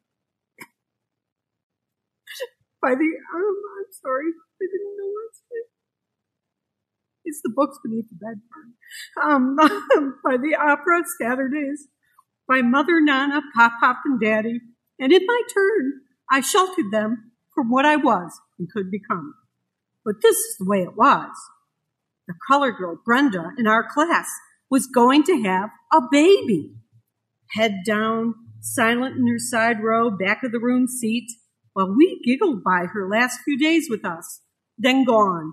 by 2.83 2.95
the, 2.95 3.11
um, 3.35 3.72
Sorry. 4.01 4.32
I 4.61 4.64
didn't 4.70 4.97
know 4.97 5.11
what 5.12 5.32
to 5.32 5.38
say. 5.51 5.62
It's 7.24 7.40
the 7.43 7.53
books 7.55 7.78
beneath 7.84 8.07
the 8.09 8.16
bed 8.16 8.40
Um, 9.22 9.57
by 10.24 10.36
the 10.36 10.57
opera 10.57 11.03
Saturdays, 11.20 11.88
by 12.49 12.62
Mother, 12.62 13.01
Nana, 13.01 13.43
Pop 13.55 13.74
Pop, 13.80 13.99
and 14.05 14.20
Daddy, 14.20 14.61
and 14.99 15.12
in 15.12 15.26
my 15.26 15.43
turn, 15.53 16.01
I 16.30 16.40
sheltered 16.40 16.90
them 16.90 17.32
from 17.55 17.70
what 17.70 17.84
I 17.84 17.97
was 17.97 18.40
and 18.59 18.70
could 18.70 18.90
become. 18.90 19.34
But 20.05 20.22
this 20.22 20.36
is 20.36 20.57
the 20.59 20.66
way 20.68 20.82
it 20.82 20.97
was. 20.97 21.30
The 22.26 22.34
color 22.49 22.72
girl, 22.72 22.99
Brenda, 23.05 23.53
in 23.59 23.66
our 23.66 23.86
class, 23.88 24.28
was 24.70 24.86
going 24.86 25.22
to 25.24 25.43
have 25.43 25.70
a 25.93 26.01
baby. 26.11 26.74
Head 27.51 27.80
down, 27.86 28.34
silent 28.61 29.16
in 29.16 29.26
her 29.28 29.38
side 29.38 29.82
row, 29.82 30.11
back 30.11 30.43
of 30.43 30.53
the 30.53 30.61
room 30.61 30.88
seat, 30.88 31.30
while 31.73 31.95
we 31.97 32.20
giggled 32.25 32.62
by 32.62 32.87
her 32.93 33.09
last 33.09 33.41
few 33.45 33.59
days 33.59 33.89
with 33.89 34.05
us, 34.05 34.41
then 34.79 35.05
gone, 35.05 35.53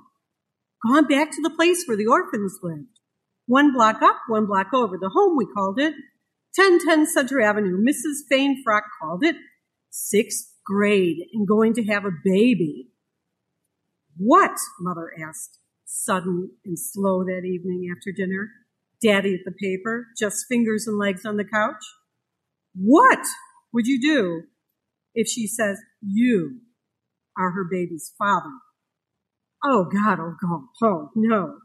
gone 0.86 1.08
back 1.08 1.32
to 1.32 1.42
the 1.42 1.50
place 1.50 1.84
where 1.86 1.98
the 1.98 2.08
orphans 2.08 2.60
lived. 2.62 3.00
One 3.46 3.74
block 3.74 4.02
up, 4.02 4.18
one 4.28 4.46
block 4.46 4.74
over. 4.74 4.98
The 4.98 5.10
home, 5.10 5.36
we 5.36 5.46
called 5.46 5.80
it. 5.80 5.94
1010 6.56 7.08
Center 7.08 7.42
Avenue. 7.42 7.78
Mrs. 7.78 8.28
Fane 8.30 8.62
Frock 8.64 8.84
called 9.02 9.24
it. 9.24 9.36
Sixth 9.90 10.54
grade 10.66 11.18
and 11.34 11.48
going 11.48 11.74
to 11.74 11.84
have 11.86 12.06
a 12.06 12.12
baby. 12.24 12.90
What? 14.18 14.56
Mother 14.80 15.12
asked, 15.28 15.58
sudden 15.86 16.52
and 16.66 16.78
slow 16.78 17.24
that 17.24 17.42
evening 17.46 17.92
after 17.96 18.12
dinner. 18.12 18.50
Daddy 19.02 19.34
at 19.34 19.46
the 19.46 19.52
paper, 19.52 20.08
just 20.18 20.46
fingers 20.50 20.86
and 20.86 21.00
legs 21.00 21.26
on 21.26 21.38
the 21.38 21.46
couch. 21.46 21.84
What 22.76 23.26
would 23.74 23.88
you 23.88 24.00
do 24.02 24.44
if 25.14 25.28
she 25.28 25.48
says 25.48 25.80
you 26.02 26.62
are 27.38 27.52
her 27.52 27.68
baby's 27.70 28.14
father? 28.18 28.52
Oh 29.64 29.86
God, 29.86 30.20
oh 30.20 30.36
God, 30.42 30.62
oh 30.84 31.10
no. 31.16 31.58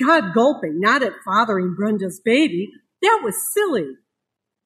God 0.00 0.34
gulping, 0.34 0.80
not 0.80 1.02
at 1.02 1.12
fathering 1.24 1.74
Brenda's 1.76 2.20
baby. 2.24 2.70
That 3.02 3.20
was 3.22 3.52
silly. 3.52 3.96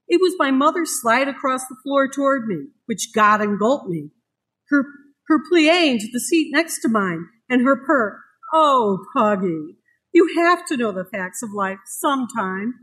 It 0.08 0.20
was 0.20 0.34
my 0.38 0.50
mother's 0.50 1.00
slide 1.00 1.28
across 1.28 1.66
the 1.66 1.76
floor 1.82 2.08
toward 2.08 2.46
me, 2.46 2.66
which 2.86 3.12
God 3.14 3.42
engulfed 3.42 3.88
me. 3.88 4.10
Her, 4.70 4.84
her 5.28 5.40
plie 5.50 5.98
to 5.98 6.08
the 6.12 6.20
seat 6.20 6.50
next 6.52 6.80
to 6.80 6.88
mine, 6.88 7.26
and 7.48 7.62
her 7.62 7.76
purr, 7.76 8.20
oh, 8.54 8.98
Puggy, 9.16 9.76
you 10.12 10.34
have 10.36 10.64
to 10.66 10.76
know 10.76 10.92
the 10.92 11.04
facts 11.04 11.42
of 11.42 11.50
life 11.52 11.78
sometime. 11.86 12.74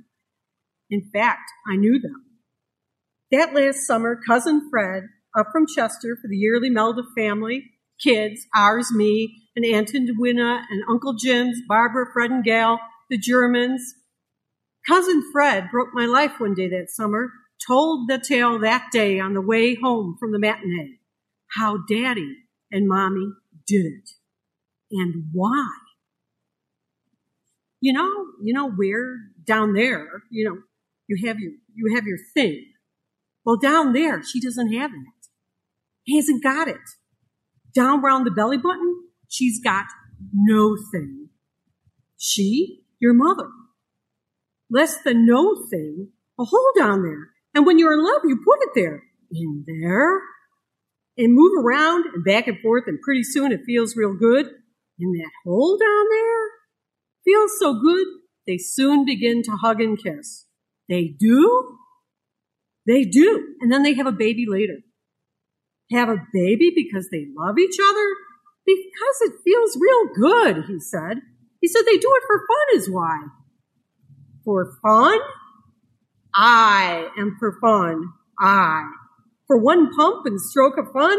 In 0.90 1.10
fact, 1.14 1.50
I 1.72 1.78
knew 1.78 2.00
them. 2.00 2.26
That 3.32 3.54
last 3.54 3.88
summer, 3.88 4.20
cousin 4.28 4.68
Fred, 4.70 5.04
up 5.38 5.48
from 5.52 5.68
Chester 5.68 6.18
for 6.22 6.28
the 6.28 6.38
yearly 6.38 6.70
meld 6.70 7.00
of 7.00 7.06
family, 7.16 7.72
kids, 8.02 8.46
ours, 8.56 8.92
me, 8.92 9.44
and 9.56 9.66
Aunt 9.66 9.94
Edwina, 9.94 10.64
and 10.70 10.84
Uncle 10.90 11.14
Jim's, 11.14 11.60
Barbara, 11.68 12.06
Fred, 12.14 12.32
and 12.32 12.44
Gal, 12.44 12.80
the 13.10 13.18
Germans. 13.18 13.96
Cousin 14.88 15.24
Fred 15.32 15.70
broke 15.72 15.90
my 15.94 16.06
life 16.06 16.40
one 16.40 16.54
day 16.54 16.68
that 16.70 16.90
summer, 16.90 17.32
told 17.66 18.10
the 18.10 18.20
tale 18.20 18.60
that 18.60 18.90
day 18.92 19.20
on 19.20 19.34
the 19.34 19.42
way 19.42 19.76
home 19.76 20.18
from 20.20 20.32
the 20.32 20.40
matinee. 20.40 21.00
How 21.58 21.78
daddy 21.78 22.36
and 22.72 22.88
mommy 22.88 23.32
did 23.68 23.86
it. 23.86 24.10
And 24.92 25.30
why? 25.32 25.70
You 27.80 27.94
know, 27.94 28.26
you 28.42 28.54
know 28.54 28.70
where 28.70 29.18
down 29.46 29.74
there, 29.74 30.24
you 30.32 30.50
know, 30.50 30.58
you 31.08 31.28
have 31.28 31.40
your 31.40 31.52
you 31.76 31.96
have 31.96 32.06
your 32.06 32.20
thing. 32.34 32.66
Well, 33.46 33.58
down 33.58 33.94
there, 33.94 34.24
she 34.24 34.40
doesn't 34.40 34.74
have 34.74 34.92
it. 34.92 35.23
Hasn't 36.10 36.44
got 36.44 36.68
it. 36.68 36.78
Down 37.76 38.04
around 38.04 38.26
the 38.26 38.32
belly 38.32 38.58
button, 38.58 39.04
she's 39.28 39.62
got 39.64 39.86
no 40.34 40.76
thing. 40.92 41.30
She, 42.18 42.84
your 43.00 43.14
mother. 43.14 43.50
Less 44.70 45.02
than 45.04 45.26
no 45.26 45.66
thing, 45.70 46.10
a 46.40 46.44
hole 46.44 46.72
down 46.78 47.04
there. 47.04 47.30
And 47.54 47.66
when 47.66 47.78
you're 47.78 47.94
in 47.94 48.04
love, 48.04 48.22
you 48.24 48.38
put 48.44 48.60
it 48.62 48.70
there. 48.76 49.04
In 49.32 49.66
there. 49.68 50.22
And 51.18 51.34
move 51.34 51.64
around 51.64 52.06
and 52.14 52.24
back 52.24 52.48
and 52.48 52.60
forth, 52.60 52.86
and 52.88 53.00
pretty 53.02 53.24
soon 53.24 53.52
it 53.52 53.62
feels 53.66 53.96
real 53.96 54.16
good. 54.16 54.48
In 55.00 55.12
that 55.12 55.32
hole 55.46 55.78
down 55.78 56.06
there, 56.10 56.48
feels 57.26 57.52
so 57.60 57.80
good, 57.80 58.06
they 58.48 58.58
soon 58.58 59.06
begin 59.06 59.44
to 59.44 59.52
hug 59.52 59.82
and 59.82 60.02
kiss. 60.02 60.46
They 60.90 61.08
do? 61.08 61.78
They 62.86 63.04
do. 63.04 63.56
And 63.62 63.72
then 63.72 63.84
they 63.84 63.94
have 63.96 64.08
a 64.08 64.12
baby 64.12 64.46
later. 64.48 64.80
Have 65.92 66.10
a 66.10 66.26
baby 66.34 66.72
because 66.76 67.10
they 67.10 67.28
love 67.38 67.60
each 67.60 67.78
other? 67.84 68.08
Because 68.66 69.22
it 69.22 69.34
feels 69.44 69.78
real 69.80 70.14
good, 70.16 70.66
he 70.66 70.80
said. 70.80 71.22
He 71.62 71.68
said 71.68 71.84
they 71.86 71.98
do 71.98 72.12
it 72.16 72.24
for 72.26 72.40
fun 72.40 72.80
is 72.80 72.90
why. 72.90 73.20
For 74.44 74.78
fun? 74.82 75.20
I 76.36 77.10
am 77.18 77.36
for 77.40 77.58
fun. 77.60 78.06
I. 78.40 78.90
For 79.48 79.58
one 79.58 79.94
pump 79.94 80.26
and 80.26 80.40
stroke 80.40 80.78
of 80.78 80.92
fun 80.92 81.18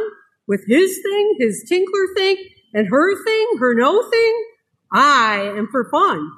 with 0.49 0.65
his 0.67 1.01
thing, 1.03 1.37
his 1.39 1.65
tinkler 1.69 2.15
thing, 2.17 2.37
and 2.73 2.89
her 2.91 3.25
thing, 3.25 3.47
her 3.59 3.75
no 3.75 4.09
thing. 4.11 4.45
I 4.93 5.53
am 5.57 5.69
for 5.71 5.89
fun. 5.91 6.31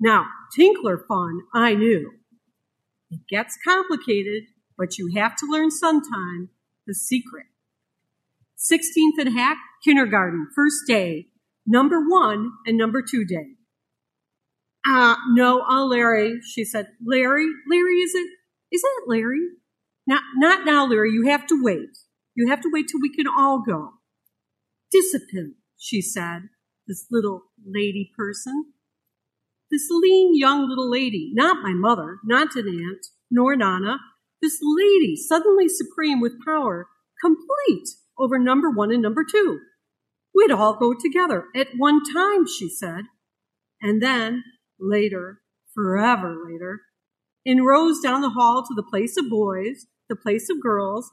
Now, 0.00 0.26
tinkler 0.54 1.04
fun, 1.08 1.40
I 1.54 1.74
knew. 1.74 2.12
It 3.10 3.20
gets 3.28 3.56
complicated, 3.64 4.44
but 4.76 4.98
you 4.98 5.12
have 5.16 5.36
to 5.36 5.46
learn 5.46 5.70
sometime 5.70 6.50
the 6.86 6.94
secret. 6.94 7.46
16th 8.58 9.18
and 9.18 9.36
Haak, 9.36 9.58
kindergarten, 9.84 10.48
first 10.54 10.86
day, 10.86 11.26
number 11.66 12.00
one 12.00 12.52
and 12.66 12.78
number 12.78 13.02
two 13.02 13.24
day. 13.24 13.54
Ah, 14.86 15.14
uh, 15.14 15.16
no, 15.32 15.62
uh, 15.62 15.84
Larry, 15.84 16.40
she 16.42 16.64
said. 16.64 16.86
Larry, 17.04 17.46
Larry, 17.70 17.96
is 17.96 18.14
it, 18.14 18.28
is 18.72 18.82
it 18.84 19.08
Larry? 19.08 19.40
Not, 20.06 20.22
not 20.36 20.64
now, 20.64 20.86
Larry, 20.86 21.10
you 21.10 21.26
have 21.26 21.46
to 21.48 21.60
wait. 21.60 21.98
You 22.34 22.48
have 22.48 22.60
to 22.60 22.70
wait 22.72 22.86
till 22.88 23.00
we 23.00 23.12
can 23.12 23.26
all 23.26 23.62
go. 23.66 23.94
Discipline, 24.92 25.56
she 25.76 26.00
said, 26.00 26.42
this 26.86 27.06
little 27.10 27.42
lady 27.64 28.12
person. 28.16 28.72
This 29.70 29.88
lean 29.90 30.38
young 30.38 30.68
little 30.68 30.88
lady, 30.88 31.32
not 31.34 31.62
my 31.62 31.72
mother, 31.72 32.18
not 32.24 32.54
an 32.54 32.68
aunt, 32.68 33.06
nor 33.30 33.56
Nana, 33.56 33.98
this 34.42 34.58
lady 34.62 35.16
suddenly 35.16 35.68
supreme 35.68 36.20
with 36.20 36.44
power, 36.44 36.88
complete 37.20 37.88
over 38.18 38.38
number 38.38 38.70
one 38.70 38.92
and 38.92 39.02
number 39.02 39.24
two. 39.24 39.60
We'd 40.34 40.50
all 40.50 40.76
go 40.78 40.94
together 40.94 41.44
at 41.54 41.68
one 41.76 42.00
time, 42.12 42.46
she 42.46 42.68
said. 42.68 43.04
And 43.80 44.02
then, 44.02 44.44
later, 44.78 45.40
forever 45.74 46.36
later, 46.46 46.80
in 47.44 47.64
rows 47.64 48.00
down 48.00 48.22
the 48.22 48.30
hall 48.30 48.62
to 48.66 48.74
the 48.74 48.82
place 48.82 49.16
of 49.16 49.30
boys, 49.30 49.86
the 50.08 50.16
place 50.16 50.48
of 50.50 50.60
girls, 50.60 51.10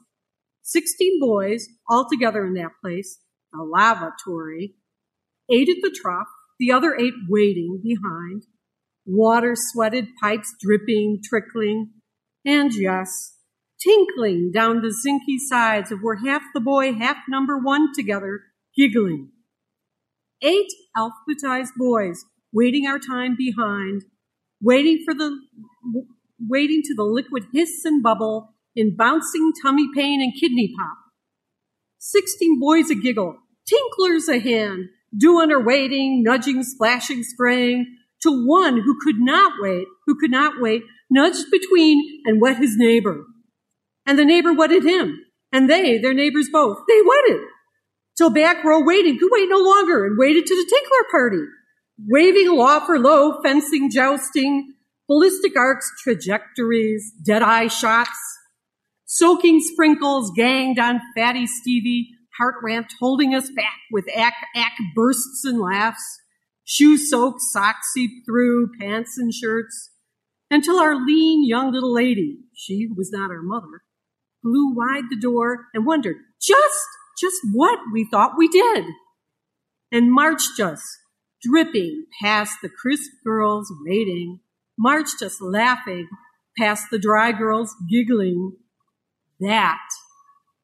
16 0.62 1.20
boys 1.20 1.68
all 1.88 2.08
together 2.10 2.46
in 2.46 2.54
that 2.54 2.72
place, 2.82 3.18
the 3.52 3.62
lavatory, 3.62 4.74
eight 5.50 5.68
at 5.68 5.76
the 5.82 5.94
trough, 5.94 6.26
the 6.58 6.72
other 6.72 6.96
eight 6.98 7.14
waiting 7.28 7.80
behind, 7.82 8.44
water 9.04 9.54
sweated 9.54 10.06
pipes 10.20 10.54
dripping, 10.60 11.20
trickling, 11.22 11.90
and 12.44 12.72
yes, 12.74 13.36
tinkling 13.82 14.50
down 14.52 14.80
the 14.80 14.88
zinky 14.88 15.38
sides 15.38 15.90
of 15.90 16.00
where 16.00 16.16
half 16.16 16.42
the 16.54 16.60
boy, 16.60 16.92
half 16.92 17.16
number 17.28 17.58
one 17.58 17.92
together, 17.94 18.42
giggling. 18.76 19.30
Eight 20.42 20.70
alphabetized 20.96 21.72
boys 21.76 22.24
waiting 22.52 22.86
our 22.86 22.98
time 22.98 23.36
behind, 23.36 24.02
waiting 24.60 25.02
for 25.04 25.14
the, 25.14 25.38
waiting 26.38 26.82
to 26.84 26.94
the 26.94 27.02
liquid 27.02 27.44
hiss 27.52 27.84
and 27.84 28.02
bubble 28.02 28.54
in 28.76 28.96
bouncing 28.96 29.52
tummy 29.62 29.88
pain 29.94 30.20
and 30.20 30.32
kidney 30.38 30.72
pop. 30.78 30.96
Sixteen 31.98 32.60
boys 32.60 32.90
a 32.90 32.94
giggle, 32.94 33.38
tinklers 33.70 34.28
a 34.28 34.38
hand, 34.38 34.88
doing 35.16 35.50
or 35.50 35.64
waiting, 35.64 36.22
nudging, 36.22 36.62
splashing, 36.62 37.22
spraying, 37.22 37.96
to 38.24 38.46
one 38.46 38.80
who 38.80 38.98
could 39.02 39.18
not 39.18 39.52
wait, 39.60 39.86
who 40.06 40.18
could 40.18 40.30
not 40.30 40.60
wait, 40.60 40.82
nudged 41.10 41.50
between 41.50 42.02
and 42.26 42.40
wet 42.40 42.56
his 42.56 42.76
neighbor. 42.76 43.24
And 44.06 44.18
the 44.18 44.24
neighbor 44.24 44.52
wetted 44.52 44.84
him, 44.84 45.20
and 45.52 45.70
they, 45.70 45.98
their 45.98 46.14
neighbors 46.14 46.48
both, 46.52 46.78
they 46.88 47.00
wetted. 47.04 47.42
Till 48.16 48.30
back 48.30 48.62
row 48.64 48.82
waiting 48.82 49.18
could 49.18 49.30
wait 49.32 49.48
no 49.48 49.58
longer 49.58 50.04
and 50.04 50.18
waited 50.18 50.46
to 50.46 50.54
the 50.54 50.70
tinkler 50.70 51.10
party, 51.10 51.44
waving 52.08 52.54
law 52.54 52.80
for 52.80 52.98
low, 52.98 53.40
fencing, 53.42 53.90
jousting, 53.90 54.74
ballistic 55.08 55.56
arcs, 55.56 55.90
trajectories, 56.02 57.12
dead-eye 57.24 57.68
shots, 57.68 58.18
soaking 59.04 59.60
sprinkles 59.60 60.32
ganged 60.36 60.78
on 60.78 61.00
fatty 61.16 61.46
Stevie, 61.46 62.10
heart 62.38 62.56
ramped, 62.62 62.94
holding 63.00 63.34
us 63.34 63.50
back 63.50 63.78
with 63.92 64.04
ack, 64.16 64.34
ack 64.56 64.72
bursts 64.94 65.44
and 65.44 65.60
laughs, 65.60 66.20
shoes 66.64 67.10
soaked, 67.10 67.40
socks 67.40 67.92
seeped 67.92 68.26
through, 68.26 68.70
pants 68.80 69.16
and 69.18 69.32
shirts, 69.32 69.90
until 70.50 70.78
our 70.78 70.94
lean 70.94 71.46
young 71.46 71.72
little 71.72 71.92
lady, 71.92 72.38
she 72.54 72.88
was 72.94 73.10
not 73.12 73.30
our 73.30 73.42
mother, 73.42 73.82
blew 74.42 74.74
wide 74.74 75.04
the 75.10 75.20
door 75.20 75.66
and 75.74 75.86
wondered 75.86 76.16
just, 76.40 76.86
just 77.20 77.36
what 77.52 77.78
we 77.92 78.06
thought 78.10 78.38
we 78.38 78.48
did, 78.48 78.84
and 79.90 80.12
marched 80.12 80.60
us, 80.60 80.82
dripping 81.42 82.06
past 82.22 82.58
the 82.62 82.68
crisp 82.68 83.10
girls 83.24 83.72
waiting, 83.84 84.40
marched 84.78 85.22
us 85.22 85.40
laughing 85.40 86.08
past 86.58 86.86
the 86.90 86.98
dry 86.98 87.32
girls 87.32 87.74
giggling. 87.90 88.56
That 89.40 89.80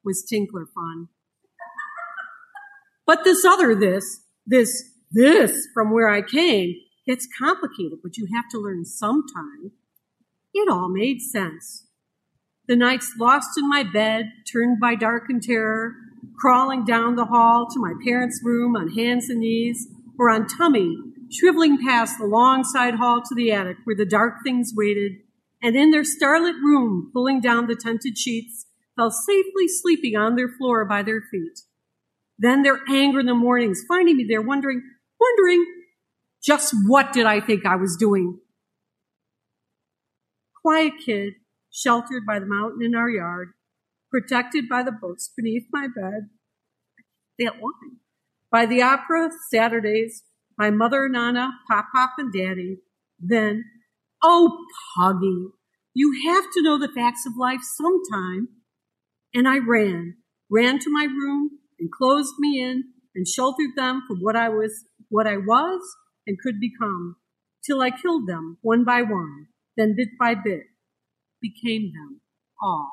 was 0.05 0.24
Tinkler 0.24 0.66
fun. 0.74 1.09
But 3.07 3.24
this 3.24 3.44
other 3.44 3.74
this, 3.74 4.20
this, 4.46 4.84
this 5.11 5.68
from 5.74 5.92
where 5.92 6.08
I 6.08 6.22
came 6.22 6.74
gets 7.06 7.26
complicated, 7.38 7.98
but 8.02 8.16
you 8.16 8.28
have 8.34 8.48
to 8.50 8.58
learn 8.58 8.84
sometime. 8.84 9.72
It 10.54 10.68
all 10.68 10.88
made 10.88 11.20
sense. 11.20 11.86
The 12.68 12.76
nights 12.76 13.14
lost 13.18 13.58
in 13.58 13.68
my 13.68 13.82
bed, 13.82 14.30
turned 14.50 14.78
by 14.78 14.94
dark 14.94 15.24
and 15.28 15.42
terror, 15.42 15.94
crawling 16.38 16.84
down 16.84 17.16
the 17.16 17.24
hall 17.24 17.66
to 17.68 17.80
my 17.80 17.94
parents' 18.04 18.40
room 18.44 18.76
on 18.76 18.92
hands 18.92 19.28
and 19.28 19.40
knees, 19.40 19.88
or 20.18 20.30
on 20.30 20.46
tummy, 20.46 20.96
shriveling 21.30 21.78
past 21.84 22.18
the 22.18 22.26
long 22.26 22.62
side 22.62 22.94
hall 22.94 23.22
to 23.22 23.34
the 23.34 23.50
attic 23.50 23.78
where 23.84 23.96
the 23.96 24.06
dark 24.06 24.34
things 24.44 24.72
waited, 24.74 25.12
and 25.62 25.76
in 25.76 25.90
their 25.90 26.04
starlit 26.04 26.54
room, 26.56 27.11
pulling 27.12 27.40
down 27.40 27.66
the 27.66 27.76
tented 27.76 28.16
sheets, 28.16 28.66
fell 28.96 29.11
safely 29.11 29.66
sleeping 29.66 30.16
on 30.16 30.36
their 30.36 30.48
floor 30.48 30.84
by 30.84 31.02
their 31.02 31.22
feet. 31.30 31.61
Then 32.38 32.62
their 32.62 32.80
anger 32.88 33.20
in 33.20 33.26
the 33.26 33.34
mornings, 33.34 33.82
finding 33.86 34.16
me 34.16 34.24
there, 34.28 34.42
wondering, 34.42 34.82
wondering, 35.20 35.64
just 36.42 36.74
what 36.86 37.12
did 37.12 37.26
I 37.26 37.40
think 37.40 37.66
I 37.66 37.76
was 37.76 37.96
doing? 37.98 38.38
Quiet 40.62 40.94
kid, 41.04 41.34
sheltered 41.70 42.24
by 42.26 42.38
the 42.38 42.46
mountain 42.46 42.82
in 42.82 42.94
our 42.94 43.08
yard, 43.08 43.48
protected 44.10 44.68
by 44.68 44.82
the 44.82 44.92
books 44.92 45.30
beneath 45.36 45.64
my 45.72 45.86
bed. 45.86 46.28
That 47.38 47.54
line. 47.54 47.98
By 48.50 48.66
the 48.66 48.82
opera 48.82 49.30
Saturdays, 49.50 50.24
my 50.58 50.70
mother, 50.70 51.08
Nana, 51.08 51.52
Pop 51.68 51.86
Pop, 51.94 52.10
and 52.18 52.32
Daddy. 52.32 52.78
Then, 53.18 53.64
oh, 54.22 54.58
Puggy, 54.96 55.46
you 55.94 56.20
have 56.26 56.44
to 56.52 56.62
know 56.62 56.78
the 56.78 56.92
facts 56.94 57.24
of 57.26 57.32
life 57.38 57.60
sometime. 57.62 58.48
And 59.32 59.48
I 59.48 59.58
ran, 59.58 60.16
ran 60.50 60.78
to 60.80 60.90
my 60.90 61.04
room, 61.04 61.50
and 61.78 61.90
closed 61.90 62.34
me 62.38 62.60
in 62.60 62.84
and 63.14 63.26
sheltered 63.26 63.72
them 63.76 64.02
from 64.06 64.18
what 64.20 64.36
I 64.36 64.48
was, 64.48 64.84
what 65.08 65.26
I 65.26 65.36
was 65.36 65.80
and 66.26 66.38
could 66.38 66.61
become, 66.61 67.16
till 67.64 67.80
I 67.80 67.90
killed 67.90 68.28
them 68.28 68.58
one 68.62 68.84
by 68.84 69.02
one, 69.02 69.46
then 69.76 69.94
bit 69.96 70.11
by 70.18 70.34
bit, 70.34 70.64
became 71.40 71.92
them 71.92 72.20
all. 72.62 72.92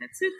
That's 0.00 0.22
it. 0.22 0.32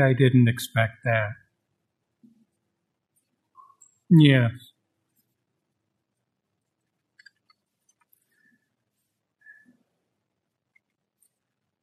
I 0.00 0.12
didn't 0.12 0.48
expect 0.48 1.04
that. 1.04 1.30
Yes. 4.10 4.52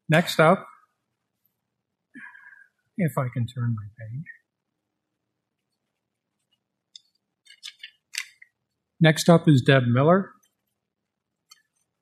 Next 0.09 0.39
up, 0.39 0.65
if 2.97 3.18
I 3.18 3.28
can 3.34 3.45
turn 3.45 3.76
my 3.76 3.88
page. 3.99 4.26
Next 8.99 9.30
up 9.30 9.47
is 9.47 9.61
Deb 9.61 9.84
Miller, 9.86 10.32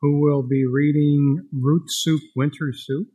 who 0.01 0.21
will 0.21 0.43
be 0.43 0.65
reading 0.65 1.47
Root 1.51 1.83
Soup 1.87 2.21
Winter 2.35 2.71
Soup. 2.73 3.07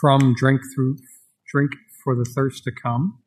From 0.00 0.34
Drink 0.34 0.60
Through 0.74 0.96
Drink 1.50 1.70
for 2.04 2.14
the 2.14 2.30
Thirst 2.34 2.64
to 2.64 2.72
Come. 2.72 3.22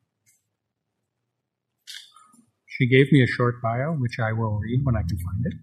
She 2.66 2.86
gave 2.86 3.10
me 3.10 3.24
a 3.24 3.26
short 3.26 3.56
bio, 3.60 3.92
which 3.92 4.18
I 4.20 4.32
will 4.32 4.58
read 4.58 4.80
when 4.84 4.94
I 4.94 5.00
can 5.00 5.18
find 5.18 5.44
it. 5.46 5.54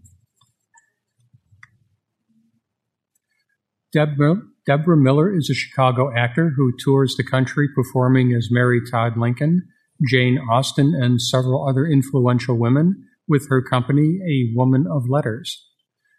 Deborah, 3.94 4.42
Deborah 4.66 4.98
Miller 4.98 5.34
is 5.34 5.50
a 5.50 5.54
Chicago 5.54 6.14
actor 6.14 6.52
who 6.58 6.74
tours 6.84 7.16
the 7.16 7.24
country 7.24 7.70
performing 7.74 8.34
as 8.34 8.50
Mary 8.52 8.82
Todd 8.92 9.18
Lincoln, 9.18 9.62
Jane 10.06 10.38
Austen, 10.52 10.94
and 10.94 11.22
several 11.22 11.68
other 11.68 11.88
influential 11.88 12.58
women 12.58 13.08
with 13.30 13.48
her 13.50 13.62
company, 13.62 14.20
A 14.28 14.54
Woman 14.56 14.86
of 14.92 15.10
Letters. 15.10 15.66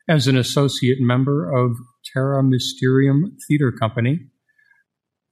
As 0.08 0.26
an 0.26 0.36
associate 0.36 0.98
member 0.98 1.52
of 1.52 1.76
Terra 2.12 2.42
Mysterium 2.42 3.36
Theater 3.46 3.70
Company, 3.70 4.30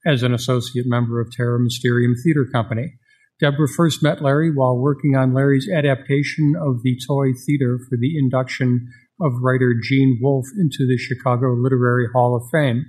as 0.07 0.23
an 0.23 0.33
associate 0.33 0.85
member 0.87 1.19
of 1.19 1.31
Terra 1.31 1.59
Mysterium 1.59 2.15
Theater 2.23 2.45
Company. 2.51 2.93
Deborah 3.39 3.67
first 3.67 4.01
met 4.01 4.21
Larry 4.21 4.49
while 4.49 4.77
working 4.77 5.15
on 5.15 5.33
Larry's 5.33 5.69
adaptation 5.69 6.55
of 6.55 6.81
the 6.81 6.97
toy 7.05 7.33
theater 7.45 7.77
for 7.77 7.97
the 7.99 8.17
induction 8.17 8.87
of 9.21 9.33
writer 9.41 9.75
Gene 9.83 10.17
Wolfe 10.21 10.47
into 10.57 10.87
the 10.87 10.97
Chicago 10.97 11.53
Literary 11.53 12.07
Hall 12.13 12.35
of 12.35 12.49
Fame. 12.51 12.85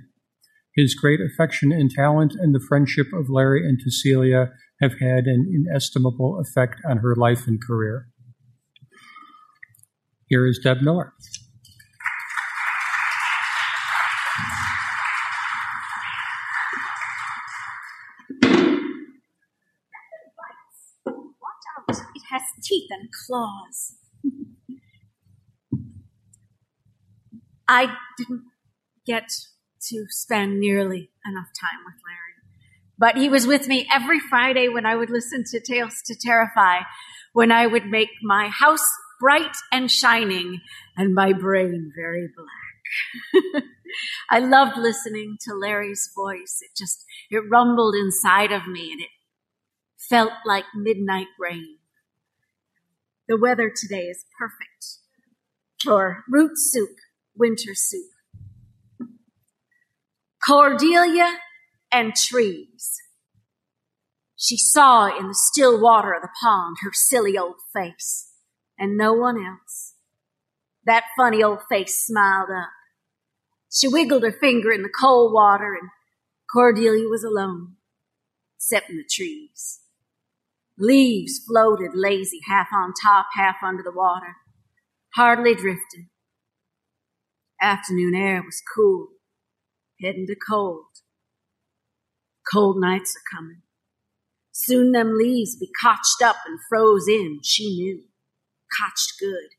His 0.75 0.95
great 0.95 1.19
affection 1.19 1.71
and 1.71 1.91
talent 1.91 2.33
and 2.39 2.55
the 2.55 2.65
friendship 2.67 3.07
of 3.13 3.29
Larry 3.29 3.67
and 3.67 3.79
Cecilia 3.81 4.51
have 4.81 4.93
had 4.99 5.25
an 5.25 5.51
inestimable 5.53 6.39
effect 6.39 6.79
on 6.87 6.97
her 6.97 7.15
life 7.15 7.45
and 7.47 7.59
career. 7.61 8.07
Here 10.27 10.47
is 10.47 10.59
Deb 10.63 10.81
Miller. 10.81 11.13
Claws. 23.25 23.95
I 27.67 27.95
didn't 28.17 28.43
get 29.05 29.29
to 29.89 30.05
spend 30.09 30.59
nearly 30.59 31.11
enough 31.25 31.47
time 31.59 31.79
with 31.85 31.95
Larry. 32.05 32.29
But 32.97 33.17
he 33.17 33.29
was 33.29 33.47
with 33.47 33.67
me 33.67 33.87
every 33.91 34.19
Friday 34.19 34.67
when 34.67 34.85
I 34.85 34.95
would 34.95 35.09
listen 35.09 35.43
to 35.51 35.59
Tales 35.59 36.01
to 36.05 36.15
Terrify, 36.19 36.79
when 37.33 37.51
I 37.51 37.65
would 37.65 37.85
make 37.85 38.09
my 38.21 38.49
house 38.49 38.85
bright 39.19 39.55
and 39.71 39.89
shining 39.89 40.59
and 40.97 41.13
my 41.13 41.33
brain 41.33 41.91
very 41.95 42.27
black. 42.35 43.63
I 44.29 44.39
loved 44.39 44.77
listening 44.77 45.37
to 45.47 45.53
Larry's 45.53 46.09
voice. 46.15 46.59
It 46.61 46.71
just, 46.77 47.05
it 47.29 47.41
rumbled 47.49 47.95
inside 47.95 48.51
of 48.51 48.67
me 48.67 48.91
and 48.91 49.01
it 49.01 49.09
felt 50.09 50.31
like 50.45 50.65
midnight 50.75 51.27
rain. 51.39 51.78
The 53.29 53.37
weather 53.37 53.69
today 53.69 54.05
is 54.05 54.25
perfect 54.39 54.97
for 55.83 56.23
root 56.27 56.53
soup, 56.55 56.95
winter 57.35 57.75
soup. 57.75 58.09
Cordelia 60.43 61.37
and 61.91 62.15
trees. 62.15 62.97
She 64.35 64.57
saw 64.57 65.15
in 65.15 65.27
the 65.27 65.35
still 65.35 65.79
water 65.79 66.11
of 66.11 66.23
the 66.23 66.29
pond 66.41 66.77
her 66.81 66.89
silly 66.91 67.37
old 67.37 67.57
face 67.71 68.31
and 68.79 68.97
no 68.97 69.13
one 69.13 69.37
else. 69.37 69.93
That 70.87 71.03
funny 71.15 71.43
old 71.43 71.59
face 71.69 72.03
smiled 72.03 72.49
up. 72.49 72.69
She 73.71 73.87
wiggled 73.87 74.23
her 74.23 74.31
finger 74.31 74.71
in 74.71 74.81
the 74.81 74.89
cold 74.89 75.33
water 75.33 75.77
and 75.79 75.91
Cordelia 76.51 77.07
was 77.07 77.23
alone, 77.23 77.75
except 78.57 78.89
in 78.89 78.97
the 78.97 79.07
trees. 79.07 79.81
Leaves 80.79 81.41
floated 81.45 81.91
lazy, 81.93 82.39
half 82.47 82.67
on 82.73 82.93
top, 83.03 83.27
half 83.35 83.57
under 83.61 83.83
the 83.83 83.91
water, 83.91 84.37
hardly 85.15 85.53
drifted. 85.53 86.05
Afternoon 87.61 88.15
air 88.15 88.41
was 88.41 88.63
cool, 88.73 89.09
heading 90.01 90.25
to 90.27 90.35
cold. 90.49 90.85
Cold 92.49 92.79
nights 92.79 93.13
are 93.17 93.37
coming. 93.37 93.61
Soon 94.53 94.93
them 94.93 95.17
leaves 95.17 95.57
be 95.57 95.69
cotched 95.81 96.21
up 96.23 96.37
and 96.47 96.59
froze 96.69 97.09
in, 97.09 97.39
she 97.43 97.75
knew. 97.75 98.03
Cotched 98.79 99.13
good. 99.19 99.49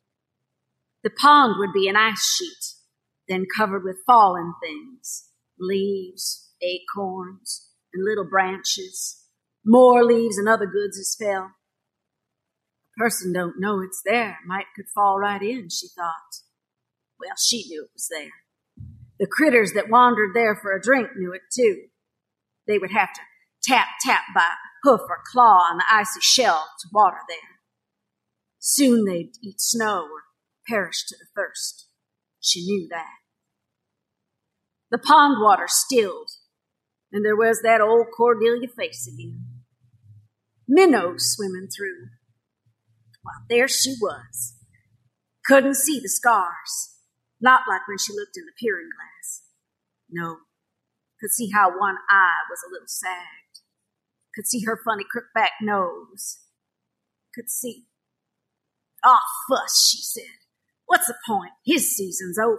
The 1.03 1.11
pond 1.11 1.57
would 1.59 1.75
be 1.75 1.89
an 1.89 1.97
ice 1.97 2.35
sheet, 2.35 2.77
then 3.29 3.45
covered 3.55 3.85
with 3.85 4.05
fallen 4.07 4.55
things, 4.63 5.29
leaves, 5.59 6.51
acorns, 6.63 7.69
and 7.93 8.05
little 8.05 8.29
branches, 8.29 9.20
more 9.65 10.05
leaves 10.05 10.39
and 10.39 10.49
other 10.49 10.67
goods 10.67 10.99
as 10.99 11.17
fell. 11.19 11.53
A 12.97 13.01
person 13.01 13.33
don't 13.33 13.61
know 13.61 13.81
it's 13.81 14.03
there, 14.05 14.39
might 14.47 14.67
could 14.75 14.89
fall 14.95 15.19
right 15.19 15.43
in, 15.43 15.69
she 15.69 15.89
thought. 15.89 16.43
Well, 17.19 17.37
she 17.39 17.67
knew 17.69 17.85
it 17.85 17.91
was 17.95 18.09
there. 18.11 18.33
The 19.19 19.27
critters 19.27 19.73
that 19.75 19.91
wandered 19.91 20.35
there 20.35 20.57
for 20.57 20.73
a 20.73 20.81
drink 20.81 21.11
knew 21.17 21.33
it 21.33 21.43
too. 21.55 21.89
They 22.67 22.79
would 22.79 22.93
have 22.93 23.13
to 23.13 23.21
tap, 23.63 23.89
tap 24.03 24.23
by 24.35 24.49
hoof 24.83 25.01
or 25.09 25.19
claw 25.31 25.69
on 25.71 25.77
the 25.77 25.85
icy 25.91 26.21
shell 26.21 26.69
to 26.81 26.89
water 26.93 27.19
there. 27.29 27.61
Soon 28.59 29.05
they'd 29.05 29.33
eat 29.43 29.61
snow 29.61 30.05
or 30.05 30.23
perish 30.67 31.05
to 31.07 31.17
the 31.19 31.27
thirst. 31.35 31.89
She 32.41 32.65
knew 32.65 32.89
that. 32.91 33.19
The 34.91 34.99
pond 34.99 35.37
water 35.41 35.67
stilled, 35.69 36.31
and 37.13 37.25
there 37.25 37.37
was 37.37 37.61
that 37.63 37.81
old 37.81 38.07
Cordelia 38.17 38.69
face 38.69 39.07
again. 39.07 39.45
Minnows 40.69 41.35
swimming 41.35 41.69
through. 41.69 42.09
Well, 43.25 43.45
there 43.49 43.69
she 43.69 43.97
was. 44.01 44.55
Couldn't 45.45 45.75
see 45.75 45.99
the 46.01 46.09
scars, 46.09 46.97
not 47.41 47.63
like 47.69 47.89
when 47.89 47.99
she 47.99 48.13
looked 48.13 48.37
in 48.37 48.45
the 48.45 48.53
peering 48.59 48.89
glass. 48.95 49.43
No, 50.09 50.39
could 51.21 51.31
see 51.31 51.51
how 51.53 51.69
one 51.69 51.97
eye 52.09 52.43
was 52.49 52.61
a 52.67 52.73
little 52.73 52.89
sagged. 52.89 53.61
Could 54.35 54.47
see 54.47 54.65
her 54.65 54.81
funny 54.85 55.05
crooked 55.09 55.31
back 55.35 55.53
nose. 55.61 56.39
Could 57.35 57.51
see. 57.51 57.87
Ah, 59.05 59.19
oh, 59.21 59.55
fuss, 59.55 59.89
she 59.89 60.03
said. 60.03 60.39
What's 60.87 61.07
the 61.07 61.15
point? 61.27 61.53
His 61.65 61.95
season's 61.95 62.39
over. 62.39 62.59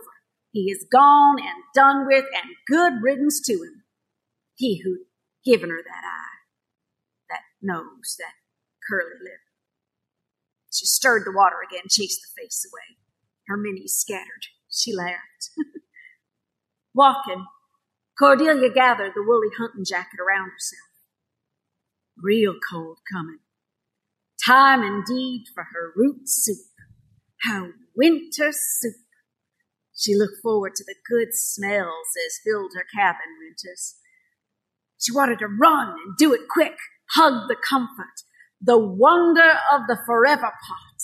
He 0.51 0.69
is 0.71 0.85
gone 0.91 1.39
and 1.39 1.63
done 1.73 2.05
with, 2.05 2.25
and 2.25 2.55
good 2.67 3.01
riddance 3.01 3.41
to 3.47 3.53
him. 3.53 3.83
He 4.61 4.79
who'd 4.83 5.07
given 5.43 5.71
her 5.71 5.81
that 5.83 6.03
eye, 6.05 6.37
that 7.31 7.41
nose, 7.63 8.15
that 8.19 8.33
curly 8.87 9.17
lip. 9.19 9.41
She 10.71 10.85
stirred 10.85 11.23
the 11.25 11.31
water 11.31 11.55
again, 11.67 11.85
chased 11.89 12.21
the 12.21 12.39
face 12.39 12.63
away. 12.71 12.97
Her 13.47 13.57
minis 13.57 13.89
scattered. 13.89 14.53
She 14.69 14.93
laughed. 14.93 15.49
Walking, 16.93 17.47
Cordelia 18.19 18.69
gathered 18.69 19.13
the 19.15 19.23
woolly 19.23 19.47
hunting 19.57 19.83
jacket 19.83 20.19
around 20.19 20.51
herself. 20.51 20.91
Real 22.15 22.53
cold 22.69 22.99
coming. 23.11 23.39
Time 24.45 24.83
indeed 24.83 25.45
for 25.55 25.63
her 25.73 25.91
root 25.95 26.29
soup, 26.29 26.67
her 27.45 27.71
winter 27.95 28.51
soup. 28.51 28.93
She 29.97 30.13
looked 30.13 30.37
forward 30.43 30.75
to 30.75 30.83
the 30.83 30.95
good 31.09 31.33
smells 31.33 32.09
as 32.27 32.39
filled 32.45 32.73
her 32.75 32.85
cabin 32.95 33.39
winters. 33.39 33.95
She 35.01 35.11
wanted 35.11 35.39
to 35.39 35.47
run 35.47 35.89
and 36.05 36.15
do 36.17 36.33
it 36.33 36.41
quick, 36.47 36.75
hug 37.09 37.47
the 37.47 37.55
comfort, 37.67 38.21
the 38.61 38.77
wonder 38.77 39.49
of 39.73 39.87
the 39.87 39.97
forever 40.05 40.41
pot. 40.41 41.01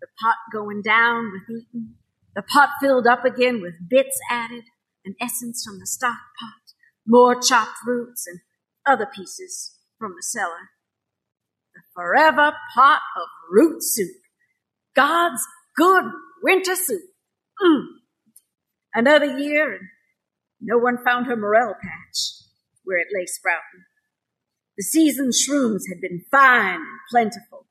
The 0.00 0.08
pot 0.20 0.36
going 0.52 0.82
down 0.82 1.30
with 1.32 1.48
eating, 1.48 1.94
the 2.34 2.42
pot 2.42 2.70
filled 2.80 3.06
up 3.06 3.24
again 3.24 3.62
with 3.62 3.88
bits 3.88 4.18
added, 4.30 4.64
and 5.04 5.14
essence 5.20 5.64
from 5.64 5.78
the 5.78 5.86
stock 5.86 6.18
pot, 6.40 6.74
more 7.06 7.40
chopped 7.40 7.78
roots 7.86 8.26
and 8.26 8.40
other 8.84 9.06
pieces 9.06 9.76
from 9.98 10.14
the 10.16 10.22
cellar. 10.22 10.70
The 11.74 11.82
forever 11.94 12.52
pot 12.74 13.00
of 13.16 13.28
root 13.50 13.82
soup. 13.82 14.16
God's 14.96 15.40
good 15.76 16.04
winter 16.42 16.74
soup. 16.74 17.02
Mm. 17.62 17.86
Another 18.92 19.38
year, 19.38 19.72
and 19.72 19.88
no 20.60 20.78
one 20.78 20.98
found 21.04 21.26
her 21.26 21.36
morel 21.36 21.74
patch 21.80 22.35
where 22.86 22.98
it 22.98 23.08
lay 23.12 23.26
sprouting. 23.26 23.84
The 24.78 24.84
seasoned 24.84 25.32
shrooms 25.34 25.82
had 25.88 26.00
been 26.00 26.24
fine 26.30 26.76
and 26.76 27.00
plentiful, 27.10 27.66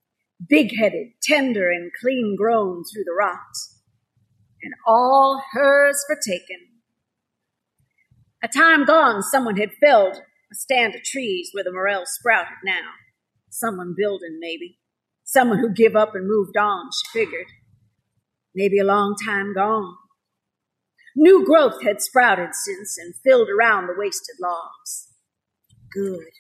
big 0.48 0.78
headed, 0.78 1.14
tender, 1.24 1.72
and 1.72 1.92
clean 2.00 2.36
grown 2.38 2.84
through 2.84 3.06
the 3.06 3.16
rocks, 3.18 3.80
and 4.62 4.74
all 4.86 5.42
hers 5.54 6.04
for 6.06 6.16
taking. 6.16 6.68
A 8.44 8.48
time 8.48 8.86
gone, 8.86 9.24
someone 9.24 9.58
had 9.58 9.72
felled 9.84 10.18
a 10.52 10.56
stand 10.56 10.94
of 10.94 11.04
trees 11.04 11.50
where 11.52 11.64
the 11.64 11.72
morel 11.72 12.04
sprouted 12.06 12.58
now. 12.64 12.92
Someone 13.50 13.96
building, 13.98 14.38
maybe. 14.40 14.78
Someone 15.24 15.60
who 15.60 15.74
give 15.74 15.96
up 15.96 16.14
and 16.14 16.28
moved 16.28 16.58
on, 16.58 16.90
she 16.92 17.20
figured. 17.20 17.48
Maybe 18.54 18.78
a 18.78 18.84
long 18.84 19.16
time 19.26 19.54
gone. 19.54 19.96
New 21.16 21.46
growth 21.46 21.82
had 21.82 22.02
sprouted 22.02 22.50
since 22.54 22.98
and 22.98 23.16
filled 23.24 23.48
around 23.50 23.88
the 23.88 23.96
wasted 23.98 24.36
logs. 24.42 25.14
Good. 25.90 26.32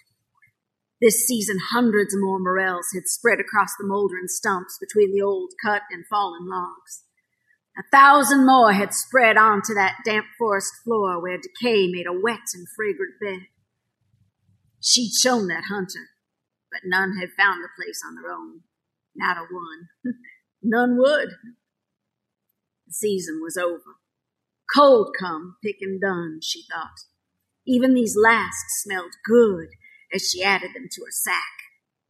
This 1.01 1.25
season, 1.25 1.57
hundreds 1.71 2.13
more 2.17 2.39
morels 2.39 2.87
had 2.93 3.07
spread 3.07 3.39
across 3.39 3.69
the 3.77 3.87
moldering 3.87 4.27
stumps 4.27 4.77
between 4.79 5.13
the 5.13 5.21
old 5.21 5.51
cut 5.63 5.83
and 5.91 6.05
fallen 6.07 6.49
logs. 6.49 7.03
A 7.77 7.83
thousand 7.91 8.45
more 8.45 8.73
had 8.73 8.93
spread 8.93 9.37
onto 9.37 9.73
that 9.73 9.97
damp 10.05 10.25
forest 10.37 10.71
floor 10.83 11.21
where 11.21 11.37
decay 11.37 11.87
made 11.87 12.07
a 12.07 12.13
wet 12.13 12.53
and 12.53 12.67
fragrant 12.75 13.15
bed. 13.21 13.47
She'd 14.81 15.11
shown 15.13 15.47
that 15.47 15.65
hunter, 15.69 16.09
but 16.71 16.81
none 16.85 17.17
had 17.17 17.31
found 17.37 17.63
the 17.63 17.69
place 17.77 18.01
on 18.05 18.15
their 18.15 18.31
own. 18.31 18.61
Not 19.15 19.37
a 19.37 19.41
one. 19.41 19.89
none 20.61 20.97
would. 20.97 21.29
The 22.87 22.93
season 22.93 23.41
was 23.41 23.57
over. 23.57 23.97
Cold 24.73 25.15
come, 25.17 25.57
pick 25.63 25.77
and 25.81 25.99
done, 26.01 26.39
she 26.41 26.63
thought. 26.71 26.99
Even 27.65 27.93
these 27.93 28.17
last 28.17 28.65
smelled 28.81 29.13
good 29.23 29.69
as 30.13 30.29
she 30.29 30.43
added 30.43 30.71
them 30.73 30.87
to 30.91 31.01
her 31.01 31.11
sack. 31.11 31.43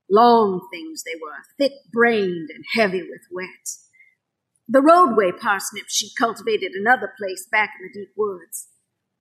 Long 0.10 0.68
things 0.72 1.04
they 1.04 1.20
were, 1.22 1.44
thick 1.58 1.74
brained 1.92 2.50
and 2.54 2.64
heavy 2.74 3.02
with 3.02 3.22
wet. 3.32 3.70
The 4.68 4.82
roadway 4.82 5.32
parsnips 5.32 5.96
she 5.96 6.10
cultivated 6.18 6.72
another 6.74 7.14
place 7.18 7.48
back 7.52 7.74
in 7.80 7.88
the 7.88 8.00
deep 8.00 8.14
woods. 8.18 8.68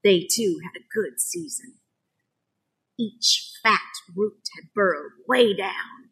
They 0.02 0.26
too 0.30 0.60
had 0.62 0.78
a 0.80 0.86
good 0.92 1.20
season. 1.20 1.74
Each 2.98 3.52
fat 3.62 3.80
root 4.14 4.48
had 4.54 4.72
burrowed 4.74 5.12
way 5.26 5.54
down. 5.54 6.10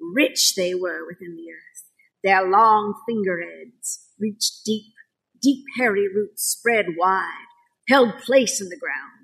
Rich 0.00 0.54
they 0.54 0.74
were 0.74 1.06
within 1.06 1.36
the 1.36 1.50
earth. 1.52 1.84
Their 2.22 2.48
long 2.48 2.94
finger 3.06 3.40
ends 3.40 4.06
reached 4.18 4.64
deep 4.64 4.92
Deep, 5.40 5.64
hairy 5.76 6.08
roots 6.08 6.44
spread 6.44 6.86
wide, 6.96 7.46
held 7.88 8.18
place 8.18 8.60
in 8.60 8.68
the 8.68 8.78
ground. 8.78 9.18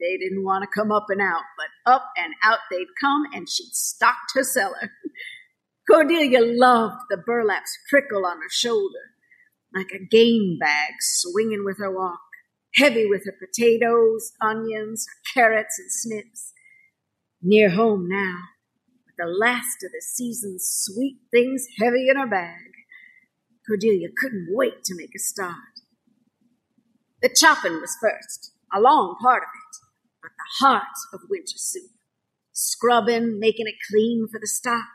They 0.00 0.16
didn't 0.16 0.44
want 0.44 0.64
to 0.64 0.80
come 0.80 0.90
up 0.90 1.06
and 1.08 1.20
out, 1.20 1.42
but 1.56 1.92
up 1.92 2.10
and 2.16 2.34
out 2.42 2.58
they'd 2.70 2.88
come, 3.00 3.24
and 3.32 3.48
she'd 3.48 3.72
stocked 3.72 4.32
her 4.34 4.42
cellar. 4.42 4.90
Cordelia 5.88 6.40
loved 6.40 7.02
the 7.08 7.16
burlap's 7.16 7.78
prickle 7.88 8.26
on 8.26 8.38
her 8.38 8.50
shoulder, 8.50 9.12
like 9.74 9.92
a 9.92 10.04
game 10.04 10.58
bag 10.60 10.94
swinging 11.00 11.64
with 11.64 11.78
her 11.78 11.90
walk, 11.90 12.20
heavy 12.74 13.06
with 13.06 13.24
her 13.26 13.34
potatoes, 13.38 14.32
onions, 14.40 15.06
carrots, 15.34 15.78
and 15.78 15.90
snips. 15.92 16.52
Near 17.40 17.70
home 17.70 18.08
now, 18.08 18.38
with 19.06 19.16
the 19.18 19.26
last 19.26 19.82
of 19.84 19.92
the 19.92 20.02
season's 20.02 20.68
sweet 20.68 21.18
things 21.32 21.66
heavy 21.78 22.08
in 22.08 22.16
her 22.16 22.26
bag. 22.28 22.71
Cordelia 23.66 24.08
couldn't 24.16 24.48
wait 24.50 24.84
to 24.84 24.96
make 24.96 25.14
a 25.14 25.18
start. 25.18 25.56
The 27.22 27.28
chopping 27.28 27.80
was 27.80 27.96
first, 28.00 28.52
a 28.72 28.80
long 28.80 29.16
part 29.20 29.42
of 29.44 29.48
it, 29.48 29.76
but 30.22 30.32
the 30.32 30.64
heart 30.64 30.96
of 31.12 31.20
winter 31.30 31.56
soup. 31.56 31.90
Scrubbing, 32.52 33.38
making 33.38 33.66
it 33.66 33.76
clean 33.88 34.26
for 34.30 34.40
the 34.40 34.46
stock, 34.46 34.88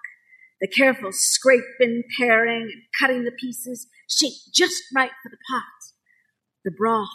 the 0.59 0.67
careful 0.67 1.11
scraping, 1.11 2.03
paring, 2.17 2.63
and 2.63 2.83
cutting 2.99 3.23
the 3.23 3.31
pieces, 3.31 3.87
shaped 4.09 4.53
just 4.53 4.83
right 4.93 5.11
for 5.23 5.29
the 5.29 5.37
pot. 5.49 5.93
The 6.65 6.71
broth, 6.71 7.07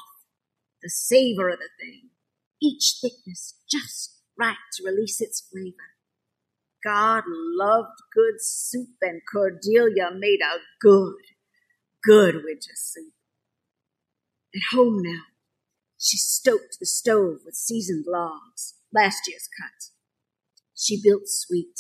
the 0.83 0.91
savor 0.91 1.51
of 1.51 1.59
the 1.59 1.69
thing, 1.79 2.11
each 2.61 2.97
thickness 3.01 3.55
just 3.71 4.19
right 4.39 4.57
to 4.75 4.85
release 4.85 5.21
its 5.21 5.41
flavor. 5.41 5.77
God 6.85 7.25
loved 7.29 8.01
good 8.15 8.41
soup, 8.41 8.97
and 9.03 9.21
Cordelia 9.31 10.11
made 10.17 10.41
a 10.41 10.59
good 10.81 11.15
good 12.03 12.37
winter 12.45 12.75
soup. 12.75 13.13
At 14.55 14.77
home 14.77 15.03
now, 15.03 15.23
she 15.99 16.17
stoked 16.17 16.79
the 16.81 16.87
stove 16.87 17.39
with 17.45 17.55
seasoned 17.55 18.05
logs, 18.09 18.75
last 18.93 19.23
year's 19.29 19.49
cut. 19.61 19.91
She 20.75 21.01
built 21.03 21.23
sweet, 21.27 21.79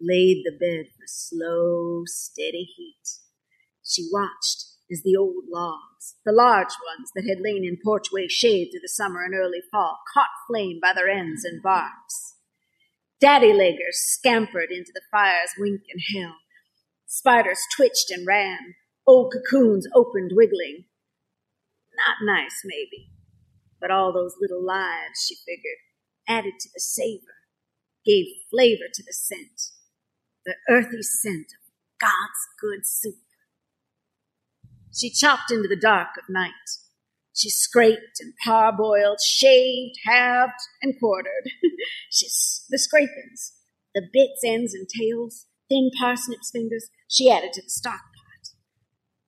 laid 0.00 0.44
the 0.44 0.52
bed 0.52 0.86
for 0.96 1.06
slow, 1.06 2.02
steady 2.06 2.68
heat. 2.76 3.20
She 3.82 4.08
watched 4.12 4.66
as 4.90 5.02
the 5.02 5.16
old 5.16 5.44
logs, 5.48 6.16
the 6.24 6.32
large 6.32 6.74
ones 6.86 7.10
that 7.14 7.26
had 7.28 7.40
lain 7.40 7.64
in 7.64 7.78
porchway 7.84 8.26
shade 8.28 8.68
through 8.70 8.82
the 8.82 8.88
summer 8.88 9.24
and 9.24 9.34
early 9.34 9.62
fall, 9.70 9.98
caught 10.12 10.26
flame 10.48 10.78
by 10.82 10.92
their 10.92 11.08
ends 11.08 11.44
and 11.44 11.62
barks. 11.62 12.34
Daddy 13.20 13.52
leggers 13.52 13.94
scampered 13.94 14.70
into 14.70 14.92
the 14.92 15.00
fire's 15.10 15.50
wink 15.58 15.82
and 15.90 16.02
hell. 16.14 16.36
Spiders 17.06 17.60
twitched 17.74 18.10
and 18.10 18.26
ran, 18.26 18.74
Old 19.06 19.34
cocoons 19.34 19.86
opened, 19.94 20.30
wiggling. 20.34 20.86
Not 21.94 22.24
nice, 22.24 22.62
maybe, 22.64 23.10
but 23.80 23.90
all 23.90 24.12
those 24.12 24.34
little 24.40 24.64
lives, 24.64 25.26
she 25.26 25.36
figured, 25.46 25.78
added 26.26 26.54
to 26.58 26.68
the 26.72 26.80
savor, 26.80 27.44
gave 28.04 28.24
flavor 28.50 28.88
to 28.92 29.02
the 29.02 29.12
scent, 29.12 29.72
the 30.46 30.54
earthy 30.70 31.02
scent 31.02 31.46
of 31.52 31.70
God's 32.00 32.48
good 32.60 32.86
soup. 32.86 33.20
She 34.92 35.10
chopped 35.10 35.50
into 35.50 35.68
the 35.68 35.80
dark 35.80 36.16
of 36.16 36.32
night. 36.32 36.52
She 37.34 37.50
scraped 37.50 38.20
and 38.20 38.32
parboiled, 38.46 39.20
shaved, 39.20 39.98
halved, 40.06 40.52
and 40.80 40.98
quartered. 40.98 41.50
she, 42.10 42.26
the 42.70 42.78
scrapings, 42.78 43.52
the 43.94 44.02
bits, 44.12 44.40
ends, 44.44 44.72
and 44.72 44.88
tails, 44.88 45.46
thin 45.68 45.90
parsnip's 46.00 46.50
fingers, 46.50 46.88
she 47.08 47.30
added 47.30 47.52
to 47.52 47.62
the 47.62 47.70
stock 47.70 48.00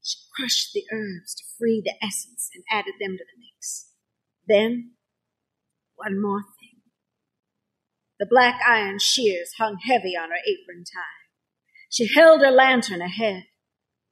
she 0.07 0.19
crushed 0.37 0.73
the 0.73 0.85
herbs 0.93 1.35
to 1.35 1.45
free 1.59 1.83
the 1.85 1.95
essence 2.01 2.49
and 2.55 2.63
added 2.71 2.95
them 3.01 3.17
to 3.19 3.25
the 3.25 3.41
mix. 3.41 3.91
Then, 4.47 4.93
one 5.97 6.21
more 6.23 6.43
thing. 6.43 6.81
The 8.21 8.27
black 8.27 8.61
iron 8.67 8.99
shears 9.01 9.55
hung 9.59 9.79
heavy 9.83 10.17
on 10.17 10.31
her 10.31 10.41
apron 10.47 10.85
tie. 10.85 11.27
She 11.91 12.13
held 12.15 12.41
her 12.43 12.51
lantern 12.51 13.03
ahead. 13.03 13.45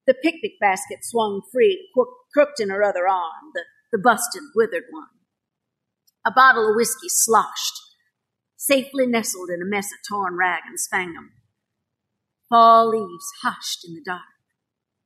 The 0.07 0.15
picnic 0.15 0.53
basket 0.61 0.99
swung 1.03 1.43
free, 1.53 1.89
crooked 2.33 2.61
in 2.61 2.71
her 2.71 2.83
other 2.83 3.09
arm, 3.09 3.53
the, 3.55 3.63
the 3.93 3.99
busted, 3.99 4.43
withered 4.55 4.85
one. 4.91 5.09
A 6.27 6.33
bottle 6.33 6.69
of 6.69 6.77
whiskey 6.77 7.09
sloshed, 7.09 7.81
safely 8.57 9.07
nestled 9.07 9.51
in 9.51 9.63
a 9.63 9.65
mess 9.65 9.87
of 9.87 9.99
torn 10.09 10.37
rag 10.37 10.63
and 10.67 10.79
sphagnum. 10.79 11.31
Fall 12.49 12.91
leaves 12.91 13.27
hushed 13.43 13.87
in 13.87 13.95
the 13.95 14.03
dark. 14.05 14.34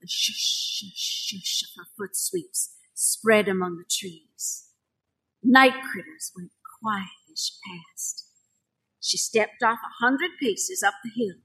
The 0.01 0.07
shush, 0.07 0.37
shush, 0.37 1.27
shush 1.27 1.63
of 1.63 1.69
her 1.77 1.91
foot 1.97 2.17
sweeps 2.17 2.77
spread 2.95 3.49
among 3.49 3.79
the 3.79 3.85
trees. 3.91 4.69
Night 5.43 5.75
critters 5.91 6.33
went 6.37 6.53
quiet 6.81 7.09
as 7.33 7.41
she 7.41 7.55
passed. 7.67 8.25
She 9.01 9.17
stepped 9.17 9.63
off 9.63 9.79
a 9.83 10.05
hundred 10.05 10.33
paces 10.41 10.83
up 10.87 10.95
the 11.03 11.11
hill 11.11 11.37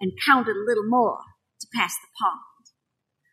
and 0.00 0.12
counted 0.26 0.56
a 0.56 0.64
little 0.66 0.86
more 0.86 1.20
to 1.60 1.66
pass 1.74 1.94
the 1.94 2.08
pond. 2.20 2.72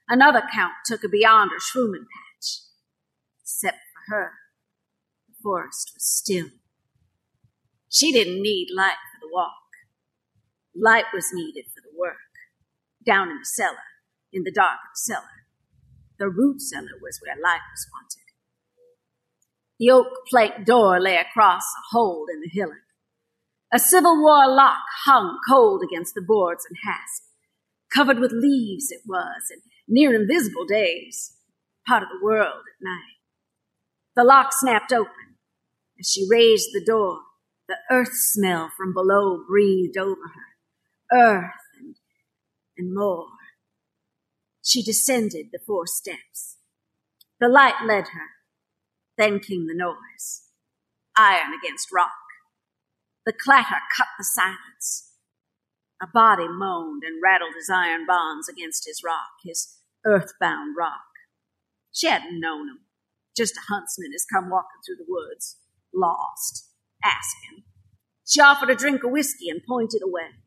Another 0.08 0.44
count 0.54 0.74
took 0.86 1.02
her 1.02 1.10
beyond 1.10 1.52
her 1.52 1.60
shroomin' 1.60 2.06
patch. 2.06 2.62
Except 3.42 3.78
for 3.94 4.16
her, 4.16 4.32
the 5.28 5.36
forest 5.42 5.92
was 5.96 6.06
still. 6.06 6.48
She 7.90 8.12
didn't 8.12 8.42
need 8.42 8.70
light 8.76 8.98
for 9.14 9.28
the 9.28 9.34
walk. 9.34 9.52
Light 10.76 11.06
was 11.14 11.32
needed 11.34 11.66
for 11.74 11.82
the 11.82 11.98
work 11.98 12.18
down 13.06 13.30
in 13.30 13.40
the 13.40 13.46
cellar 13.46 13.95
in 14.36 14.44
the 14.44 14.52
dark 14.52 14.80
cellar. 14.94 15.48
The 16.20 16.30
root 16.30 16.62
cellar 16.62 17.00
was 17.02 17.20
where 17.22 17.36
light 17.36 17.66
was 17.74 17.88
wanted. 17.92 18.26
The 19.80 19.92
oak 19.92 20.08
plank 20.30 20.66
door 20.66 21.02
lay 21.02 21.18
across 21.18 21.64
a 21.64 21.96
hole 21.96 22.28
in 22.32 22.42
the 22.42 22.50
hillock. 22.52 22.78
A 23.74 23.80
Civil 23.80 24.22
War 24.22 24.48
lock 24.48 24.84
hung 25.06 25.40
cold 25.50 25.82
against 25.84 26.14
the 26.14 26.22
boards 26.22 26.66
and 26.70 26.78
hasp. 26.84 27.24
Covered 27.94 28.20
with 28.20 28.32
leaves 28.32 28.92
it 28.92 29.02
was, 29.08 29.50
and 29.50 29.62
near 29.88 30.14
invisible 30.14 30.66
days, 30.66 31.38
part 31.88 32.04
of 32.04 32.10
the 32.10 32.24
world 32.24 32.64
at 32.68 32.84
night. 32.84 33.16
The 34.16 34.24
lock 34.24 34.52
snapped 34.52 34.94
open. 34.94 35.38
As 36.00 36.10
she 36.10 36.28
raised 36.30 36.70
the 36.74 36.84
door, 36.86 37.20
the 37.68 37.78
earth 37.90 38.14
smell 38.14 38.70
from 38.78 38.94
below 38.94 39.44
breathed 39.48 39.98
over 39.98 40.22
her. 40.22 41.18
Earth 41.18 41.52
and, 41.80 41.96
and 42.78 42.94
more. 42.94 43.28
She 44.66 44.82
descended 44.82 45.50
the 45.52 45.60
four 45.60 45.86
steps. 45.86 46.58
The 47.40 47.48
light 47.48 47.86
led 47.86 48.08
her. 48.08 48.30
Then 49.16 49.40
came 49.40 49.68
the 49.68 49.76
noise. 49.76 50.42
Iron 51.16 51.54
against 51.54 51.94
rock. 51.94 52.10
The 53.28 53.32
clatter 53.34 53.78
cut 53.96 54.08
the 54.18 54.24
silence. 54.24 55.12
A 56.02 56.08
body 56.12 56.48
moaned 56.48 57.04
and 57.06 57.22
rattled 57.24 57.54
his 57.56 57.70
iron 57.70 58.08
bonds 58.08 58.50
against 58.50 58.88
his 58.88 59.02
rock, 59.06 59.38
his 59.44 59.78
earthbound 60.04 60.76
rock. 60.76 61.14
She 61.92 62.08
hadn't 62.08 62.40
known 62.40 62.68
him. 62.68 62.80
Just 63.38 63.58
a 63.58 63.72
huntsman 63.72 64.14
has 64.14 64.26
come 64.26 64.50
walking 64.50 64.82
through 64.84 64.98
the 64.98 65.06
woods, 65.08 65.58
lost. 65.94 66.72
Ask 67.04 67.38
him. 67.52 67.66
She 68.26 68.42
offered 68.42 68.72
a 68.72 68.76
drink 68.76 69.04
of 69.04 69.12
whiskey 69.12 69.48
and 69.48 69.62
pointed 69.64 70.02
away. 70.04 70.42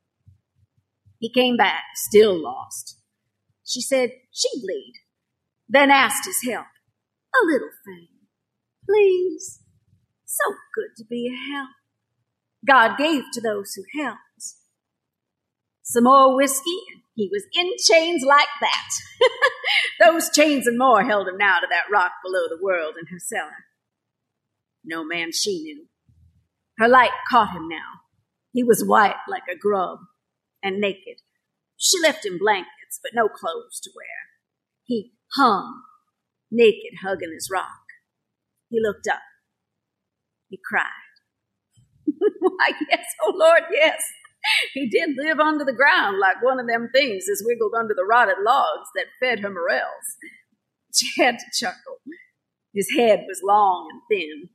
He 1.21 1.33
came 1.33 1.57
back, 1.57 1.85
still 1.95 2.37
lost. 2.37 2.97
She 3.69 3.83
said 3.83 4.13
she'd 4.33 4.63
lead, 4.65 4.95
then 5.69 5.91
asked 5.91 6.25
his 6.25 6.51
help. 6.51 6.67
A 7.35 7.45
little 7.45 7.69
thing. 7.85 8.09
Please. 8.89 9.61
So 10.25 10.55
good 10.75 10.97
to 10.97 11.05
be 11.05 11.29
a 11.29 11.53
help. 11.53 11.69
God 12.67 12.97
gave 12.97 13.25
to 13.35 13.43
those 13.43 13.75
who 13.75 14.01
helped. 14.03 14.21
Some 15.83 16.05
more 16.05 16.35
whiskey, 16.35 16.81
and 16.93 17.03
he 17.15 17.29
was 17.31 17.45
in 17.53 17.73
chains 17.79 18.23
like 18.27 18.49
that. 18.63 18.89
those 20.01 20.31
chains 20.31 20.67
and 20.67 20.79
more 20.79 21.05
held 21.05 21.29
him 21.29 21.37
now 21.37 21.61
to 21.61 21.67
that 21.71 21.93
rock 21.93 22.13
below 22.25 22.49
the 22.49 22.63
world 22.63 22.95
in 22.99 23.07
her 23.09 23.19
cellar. 23.19 23.67
No 24.83 25.05
man 25.05 25.31
she 25.33 25.63
knew. 25.63 25.87
Her 26.79 26.89
light 26.89 27.11
caught 27.31 27.55
him 27.55 27.69
now. 27.69 28.01
He 28.53 28.63
was 28.63 28.83
white 28.83 29.17
like 29.29 29.45
a 29.53 29.59
grub 29.59 29.99
and 30.63 30.81
naked. 30.81 31.21
She 31.79 32.01
left 32.03 32.27
him 32.27 32.39
blankets, 32.39 32.99
but 33.03 33.13
no 33.15 33.29
clothes 33.29 33.81
to 33.85 33.91
wear. 33.95 34.07
He 34.85 35.13
hung, 35.37 35.83
naked, 36.51 36.99
hugging 37.03 37.33
his 37.33 37.49
rock. 37.53 37.87
He 38.69 38.81
looked 38.83 39.07
up. 39.07 39.23
He 40.49 40.59
cried. 40.69 40.85
Why, 42.41 42.73
yes, 42.91 43.05
oh 43.23 43.33
Lord, 43.35 43.63
yes. 43.73 44.03
He 44.75 44.89
did 44.89 45.11
live 45.17 45.41
under 45.41 45.65
the 45.65 45.73
ground 45.73 46.19
like 46.19 46.43
one 46.43 46.59
of 46.59 46.67
them 46.67 46.91
things 46.93 47.25
as 47.31 47.43
wiggled 47.45 47.75
under 47.79 47.95
the 47.95 48.05
rotted 48.05 48.39
logs 48.45 48.89
that 48.95 49.07
fed 49.21 49.41
her 49.41 49.51
morels. 49.51 50.17
She 50.95 51.23
had 51.23 51.39
to 51.39 51.45
chuckle. 51.55 52.01
His 52.75 52.89
head 52.97 53.25
was 53.29 53.41
long 53.45 53.89
and 53.91 54.03
thin, 54.11 54.51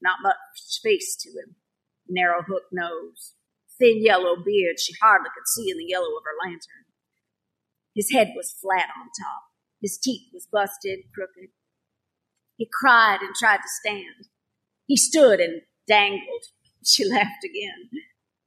not 0.00 0.18
much 0.22 0.36
face 0.82 1.16
to 1.20 1.30
him, 1.30 1.56
narrow 2.08 2.42
hook 2.42 2.64
nose, 2.72 3.34
thin 3.78 4.02
yellow 4.04 4.36
beard 4.36 4.78
she 4.78 4.94
hardly 5.00 5.30
could 5.34 5.48
see 5.48 5.70
in 5.70 5.78
the 5.78 5.86
yellow 5.88 6.16
of 6.16 6.24
her 6.24 6.36
lantern. 6.44 6.86
His 7.94 8.12
head 8.12 8.32
was 8.36 8.52
flat 8.52 8.88
on 8.98 9.06
top. 9.06 9.42
His 9.80 9.98
teeth 9.98 10.28
was 10.32 10.48
busted, 10.50 11.00
crooked. 11.14 11.50
He 12.56 12.68
cried 12.70 13.20
and 13.22 13.34
tried 13.34 13.58
to 13.58 13.76
stand. 13.80 14.30
He 14.86 14.96
stood 14.96 15.40
and 15.40 15.62
dangled. 15.86 16.44
She 16.84 17.04
laughed 17.04 17.44
again. 17.44 17.90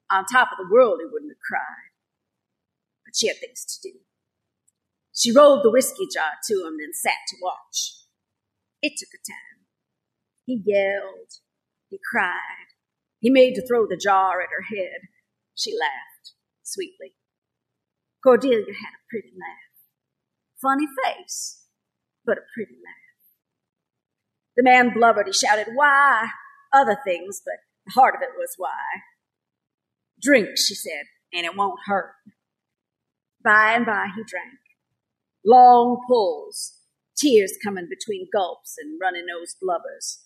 On 0.10 0.26
top 0.26 0.50
of 0.52 0.58
the 0.58 0.74
world, 0.74 1.00
he 1.00 1.06
wouldn't 1.06 1.32
have 1.32 1.48
cried. 1.48 1.92
But 3.06 3.16
she 3.16 3.28
had 3.28 3.38
things 3.40 3.66
to 3.66 3.90
do. 3.90 4.00
She 5.14 5.34
rolled 5.34 5.64
the 5.64 5.70
whiskey 5.70 6.08
jar 6.12 6.32
to 6.48 6.54
him 6.66 6.80
and 6.80 6.96
sat 6.96 7.20
to 7.28 7.36
watch. 7.42 7.94
It 8.82 8.94
took 8.98 9.10
a 9.14 9.22
time. 9.30 9.68
He 10.46 10.62
yelled. 10.66 11.44
He 11.90 12.00
cried. 12.10 12.72
He 13.20 13.30
made 13.30 13.54
to 13.56 13.68
throw 13.68 13.86
the 13.86 13.98
jar 13.98 14.42
at 14.42 14.50
her 14.50 14.76
head. 14.76 15.11
She 15.62 15.78
laughed 15.78 16.34
sweetly. 16.64 17.14
Cordelia 18.24 18.74
had 18.74 18.94
a 18.98 19.06
pretty 19.10 19.30
laugh. 19.38 19.70
Funny 20.60 20.88
face, 21.04 21.68
but 22.26 22.40
a 22.40 22.42
pretty 22.56 22.74
laugh. 22.74 23.02
The 24.58 24.64
man 24.64 24.92
blubbered. 24.92 25.28
He 25.28 25.34
shouted, 25.34 25.68
Why? 25.76 26.30
Other 26.74 26.98
things, 27.06 27.42
but 27.46 27.58
the 27.86 27.92
heart 27.92 28.16
of 28.16 28.22
it 28.24 28.30
was 28.36 28.56
why. 28.58 29.04
Drink, 30.20 30.50
she 30.58 30.74
said, 30.74 31.06
and 31.32 31.46
it 31.46 31.56
won't 31.56 31.80
hurt. 31.86 32.14
By 33.44 33.74
and 33.74 33.86
by 33.86 34.08
he 34.16 34.24
drank. 34.24 34.60
Long 35.46 36.02
pulls, 36.08 36.80
tears 37.16 37.54
coming 37.64 37.88
between 37.88 38.30
gulps 38.34 38.76
and 38.80 39.00
runny 39.00 39.22
nosed 39.22 39.58
blubbers. 39.62 40.24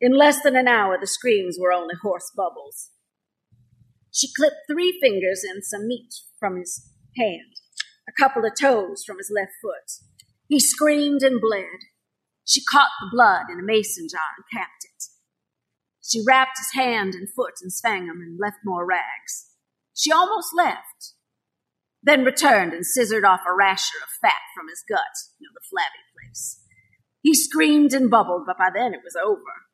In 0.00 0.16
less 0.16 0.42
than 0.42 0.56
an 0.56 0.68
hour, 0.68 0.98
the 1.00 1.06
screams 1.06 1.56
were 1.58 1.72
only 1.72 1.94
hoarse 2.02 2.30
bubbles. 2.36 2.90
She 4.12 4.32
clipped 4.36 4.66
three 4.68 4.98
fingers 5.00 5.44
and 5.44 5.64
some 5.64 5.86
meat 5.86 6.12
from 6.38 6.56
his 6.56 6.88
hand, 7.16 7.60
a 8.08 8.12
couple 8.20 8.44
of 8.44 8.52
toes 8.60 9.04
from 9.06 9.18
his 9.18 9.32
left 9.34 9.52
foot. 9.62 10.04
He 10.48 10.58
screamed 10.58 11.22
and 11.22 11.40
bled. 11.40 11.86
She 12.44 12.64
caught 12.64 12.90
the 13.00 13.10
blood 13.12 13.46
in 13.52 13.60
a 13.60 13.62
mason 13.62 14.08
jar 14.10 14.34
and 14.36 14.44
capped 14.52 14.84
it. 14.84 15.04
She 16.02 16.24
wrapped 16.26 16.58
his 16.58 16.72
hand 16.74 17.14
and 17.14 17.28
foot 17.32 17.54
in 17.62 17.70
sphagnum 17.70 18.20
and 18.20 18.38
left 18.40 18.58
more 18.64 18.84
rags. 18.84 19.46
She 19.94 20.10
almost 20.10 20.48
left, 20.56 21.14
then 22.02 22.24
returned 22.24 22.72
and 22.72 22.84
scissored 22.84 23.24
off 23.24 23.42
a 23.46 23.54
rasher 23.54 23.98
of 24.02 24.08
fat 24.20 24.42
from 24.56 24.66
his 24.68 24.82
gut, 24.88 25.14
you 25.38 25.46
know, 25.46 25.54
the 25.54 25.68
flabby 25.70 26.02
place. 26.16 26.60
He 27.22 27.34
screamed 27.34 27.92
and 27.92 28.10
bubbled, 28.10 28.44
but 28.46 28.58
by 28.58 28.70
then 28.74 28.94
it 28.94 29.04
was 29.04 29.14
over. 29.14 29.68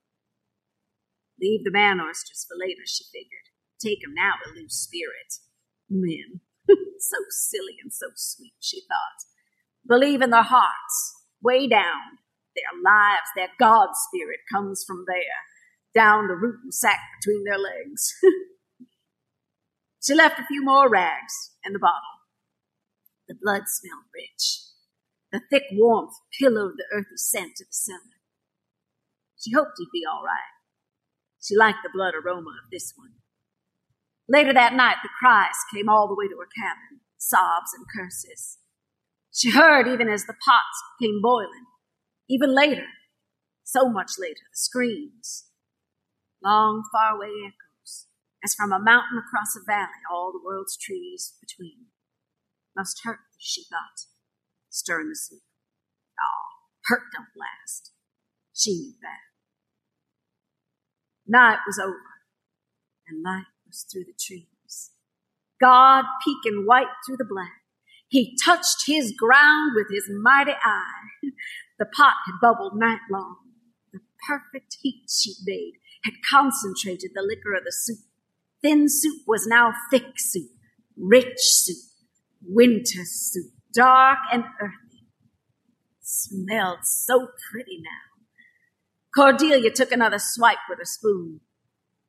Leave 1.41 1.65
the 1.65 1.71
man 1.71 2.01
oysters 2.01 2.45
for 2.49 2.57
later, 2.59 2.83
she 2.85 3.05
figured. 3.13 3.56
Take 3.81 4.05
'em 4.05 4.15
now 4.15 4.35
to 4.45 4.51
lose 4.51 4.75
spirit. 4.75 5.39
Men. 5.89 6.41
so 6.69 7.19
silly 7.31 7.77
and 7.83 7.93
so 7.93 8.07
sweet, 8.15 8.55
she 8.61 8.83
thought. 8.83 9.27
Believe 9.87 10.21
in 10.23 10.31
their 10.31 10.43
hearts, 10.43 11.23
way 11.43 11.69
down, 11.69 12.19
their 12.57 12.81
lives, 12.83 13.29
their 13.37 13.51
God 13.59 13.91
spirit 13.95 14.41
comes 14.53 14.85
from 14.85 15.05
there, 15.07 15.45
down 15.95 16.27
the 16.27 16.35
root 16.35 16.61
and 16.65 16.75
sack 16.75 17.01
between 17.21 17.45
their 17.45 17.59
legs. 17.59 18.15
she 20.05 20.15
left 20.15 20.41
a 20.41 20.47
few 20.47 20.65
more 20.65 20.89
rags 20.89 21.53
in 21.65 21.73
the 21.73 21.79
bottle. 21.79 22.17
The 23.29 23.37
blood 23.41 23.63
smelled 23.67 24.05
rich. 24.15 24.63
The 25.33 25.41
thick 25.51 25.65
warmth 25.73 26.15
pillowed 26.39 26.75
the 26.79 26.87
earthy 26.93 27.17
scent 27.17 27.61
of 27.61 27.67
the 27.69 27.73
cellar. 27.73 28.17
She 29.39 29.53
hoped 29.53 29.73
he'd 29.79 29.89
be 29.93 30.05
all 30.07 30.23
right. 30.25 30.55
She 31.43 31.57
liked 31.57 31.79
the 31.83 31.91
blood 31.93 32.15
aroma 32.15 32.51
of 32.65 32.71
this 32.73 32.93
one. 32.97 33.15
Later 34.29 34.53
that 34.55 34.75
night, 34.75 34.97
the 35.03 35.09
cries 35.21 35.55
came 35.73 35.89
all 35.89 36.09
the 36.09 36.15
way 36.15 36.27
to 36.27 36.37
her 36.37 36.49
cabin, 36.57 37.01
sobs 37.17 37.71
and 37.77 37.87
curses. 37.95 38.59
She 39.33 39.51
heard 39.51 39.87
even 39.87 40.09
as 40.09 40.25
the 40.25 40.35
pots 40.45 40.83
came 41.01 41.21
boiling. 41.23 41.67
Even 42.29 42.55
later, 42.55 42.87
so 43.63 43.89
much 43.89 44.13
later, 44.19 44.43
the 44.51 44.57
screams. 44.57 45.45
Long, 46.43 46.83
faraway 46.93 47.31
echoes, 47.47 48.07
as 48.43 48.55
from 48.55 48.73
a 48.73 48.81
mountain 48.81 49.19
across 49.19 49.55
a 49.55 49.65
valley, 49.65 50.03
all 50.11 50.33
the 50.33 50.45
world's 50.45 50.77
trees 50.77 51.35
between. 51.41 51.87
Must 52.75 53.01
hurt, 53.05 53.21
she 53.39 53.65
thought, 53.65 54.07
stirring 54.71 55.09
the 55.09 55.17
soup. 55.17 55.41
Oh, 56.19 56.23
ah, 56.23 56.49
hurt 56.87 57.03
don't 57.13 57.27
last. 57.37 57.93
She 58.53 58.73
knew 58.73 58.95
that. 59.03 59.23
Night 61.27 61.59
was 61.67 61.79
over, 61.79 62.01
and 63.09 63.23
light 63.23 63.47
was 63.67 63.87
through 63.91 64.05
the 64.05 64.15
trees. 64.19 64.91
God 65.61 66.05
peeking 66.25 66.65
white 66.67 66.87
through 67.05 67.17
the 67.17 67.25
black. 67.25 67.63
He 68.09 68.39
touched 68.45 68.87
his 68.87 69.13
ground 69.17 69.73
with 69.75 69.89
his 69.91 70.09
mighty 70.09 70.53
eye. 70.53 71.31
The 71.79 71.87
pot 71.87 72.15
had 72.25 72.41
bubbled 72.41 72.79
night 72.79 73.01
long. 73.11 73.37
The 73.93 74.01
perfect 74.27 74.79
heat 74.81 75.05
she'd 75.11 75.45
made 75.45 75.75
had 76.05 76.15
concentrated 76.29 77.11
the 77.15 77.23
liquor 77.23 77.55
of 77.55 77.65
the 77.65 77.73
soup. 77.73 77.99
Thin 78.63 78.89
soup 78.89 79.23
was 79.27 79.47
now 79.47 79.73
thick 79.91 80.15
soup, 80.17 80.49
rich 80.97 81.39
soup, 81.39 81.77
winter 82.43 83.05
soup, 83.05 83.53
dark 83.75 84.19
and 84.33 84.45
earthy. 84.61 85.07
Smelled 86.01 86.79
so 86.85 87.29
pretty 87.51 87.83
now. 87.83 88.07
Cordelia 89.15 89.71
took 89.71 89.93
another 89.93 90.19
swipe 90.19 90.59
with 90.69 90.79
a 90.81 90.87
spoon. 90.87 91.41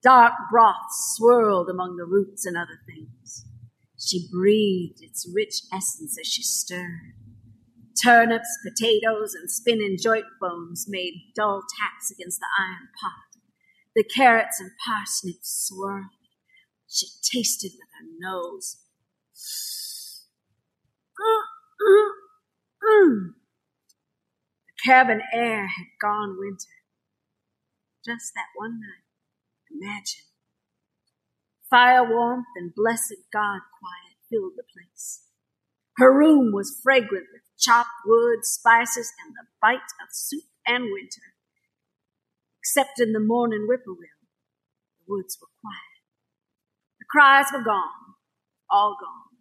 Dark 0.04 0.34
broth 0.52 0.92
swirled 1.16 1.70
among 1.70 1.98
the 1.98 2.06
roots 2.06 2.46
and 2.46 2.56
other 2.56 2.80
things. 2.86 3.46
She 4.00 4.30
breathed 4.32 5.02
its 5.02 5.30
rich 5.34 5.62
essence 5.74 6.18
as 6.20 6.28
she 6.28 6.44
stirred. 6.44 7.14
Turnips, 8.04 8.60
potatoes, 8.64 9.34
and 9.34 9.50
spinning 9.50 9.98
joint 10.00 10.26
bones 10.40 10.86
made 10.88 11.32
dull 11.36 11.64
taps 11.80 12.12
against 12.12 12.40
the 12.40 12.48
iron 12.60 12.90
pot. 13.02 13.42
The 13.96 14.04
carrots 14.04 14.60
and 14.60 14.70
parsnips 14.86 15.68
swirled. 15.68 16.06
She 16.88 17.08
tasted 17.24 17.72
with 17.74 17.90
her 18.00 18.06
nose. 18.20 18.78
The 24.68 24.76
cabin 24.86 25.22
air 25.34 25.68
had 25.68 25.88
gone 26.00 26.38
winter. 26.40 26.78
Just 28.06 28.34
that 28.36 28.48
one 28.56 28.80
night. 28.80 29.07
Imagine. 29.80 30.26
Fire 31.70 32.10
warmth 32.10 32.48
and 32.56 32.74
blessed 32.74 33.30
God 33.32 33.60
quiet 33.80 34.18
filled 34.30 34.54
the 34.56 34.64
place. 34.64 35.26
Her 35.98 36.16
room 36.16 36.52
was 36.54 36.80
fragrant 36.84 37.28
with 37.34 37.42
chopped 37.60 37.90
wood, 38.06 38.40
spices, 38.46 39.12
and 39.24 39.34
the 39.34 39.48
bite 39.62 39.92
of 40.02 40.10
soup 40.12 40.44
and 40.66 40.86
winter. 40.86 41.36
Except 42.60 43.00
in 43.00 43.14
the 43.14 43.20
morning 43.20 43.66
whippoorwill, 43.68 44.22
the 45.00 45.06
woods 45.08 45.38
were 45.42 45.48
quiet. 45.62 46.02
The 47.00 47.06
cries 47.10 47.48
were 47.54 47.64
gone, 47.64 48.16
all 48.70 48.98
gone. 49.00 49.38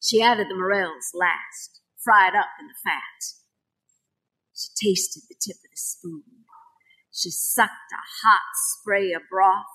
She 0.00 0.22
added 0.22 0.48
the 0.48 0.54
morels 0.54 1.12
last, 1.14 1.80
fried 2.02 2.34
up 2.34 2.48
in 2.60 2.66
the 2.66 2.74
fat. 2.84 3.22
She 4.54 4.88
tasted 4.88 5.22
the 5.28 5.36
tip 5.40 5.56
of 5.56 5.70
the 5.70 5.76
spoon. 5.76 6.22
She 7.12 7.30
sucked 7.30 7.92
a 7.92 8.26
hot 8.26 8.40
spray 8.54 9.12
of 9.12 9.22
broth, 9.30 9.66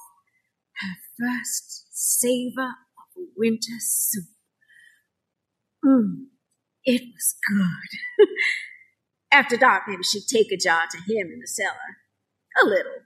her 0.81 0.95
first 1.19 1.85
savor 1.91 2.73
of 2.97 3.27
winter 3.37 3.77
soup. 3.79 4.25
Mmm, 5.85 6.25
it 6.83 7.01
was 7.13 7.35
good. 7.47 8.27
After 9.31 9.55
dark, 9.55 9.83
maybe 9.87 10.03
she'd 10.03 10.27
take 10.27 10.51
a 10.51 10.57
jar 10.57 10.83
to 10.89 10.97
him 10.97 11.27
in 11.31 11.39
the 11.39 11.47
cellar. 11.47 11.97
A 12.63 12.65
little. 12.65 13.03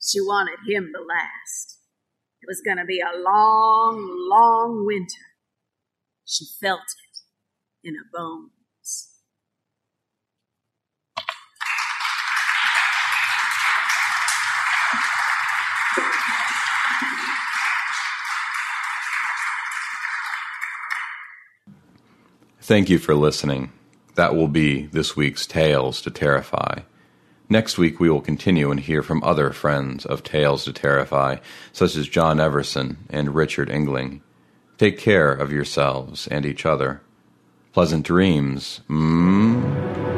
She 0.00 0.20
wanted 0.20 0.60
him 0.66 0.92
to 0.94 1.02
last. 1.02 1.80
It 2.40 2.46
was 2.46 2.62
going 2.64 2.78
to 2.78 2.86
be 2.86 3.00
a 3.00 3.18
long, 3.18 4.08
long 4.30 4.86
winter. 4.86 5.26
She 6.24 6.46
felt 6.60 6.80
it 6.80 7.88
in 7.88 7.96
her 7.96 8.08
bones. 8.10 8.52
Thank 22.68 22.90
you 22.90 22.98
for 22.98 23.14
listening. 23.14 23.72
That 24.16 24.34
will 24.34 24.46
be 24.46 24.84
this 24.88 25.16
week's 25.16 25.46
Tales 25.46 26.02
to 26.02 26.10
Terrify. 26.10 26.80
Next 27.48 27.78
week, 27.78 27.98
we 27.98 28.10
will 28.10 28.20
continue 28.20 28.70
and 28.70 28.78
hear 28.78 29.02
from 29.02 29.24
other 29.24 29.52
friends 29.54 30.04
of 30.04 30.22
Tales 30.22 30.64
to 30.66 30.74
Terrify, 30.74 31.36
such 31.72 31.96
as 31.96 32.08
John 32.08 32.38
Everson 32.38 32.98
and 33.08 33.34
Richard 33.34 33.70
Engling. 33.70 34.20
Take 34.76 34.98
care 34.98 35.32
of 35.32 35.50
yourselves 35.50 36.28
and 36.28 36.44
each 36.44 36.66
other. 36.66 37.00
Pleasant 37.72 38.04
dreams. 38.04 38.82
Mmm. 38.86 40.17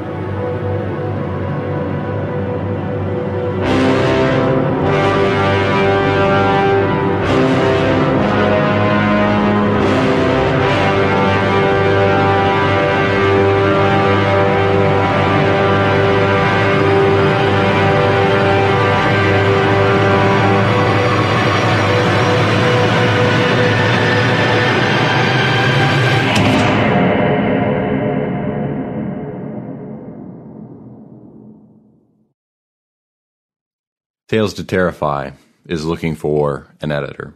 Tales 34.40 34.54
to 34.54 34.64
Terrify 34.64 35.32
is 35.66 35.84
looking 35.84 36.14
for 36.14 36.68
an 36.80 36.90
editor. 36.90 37.34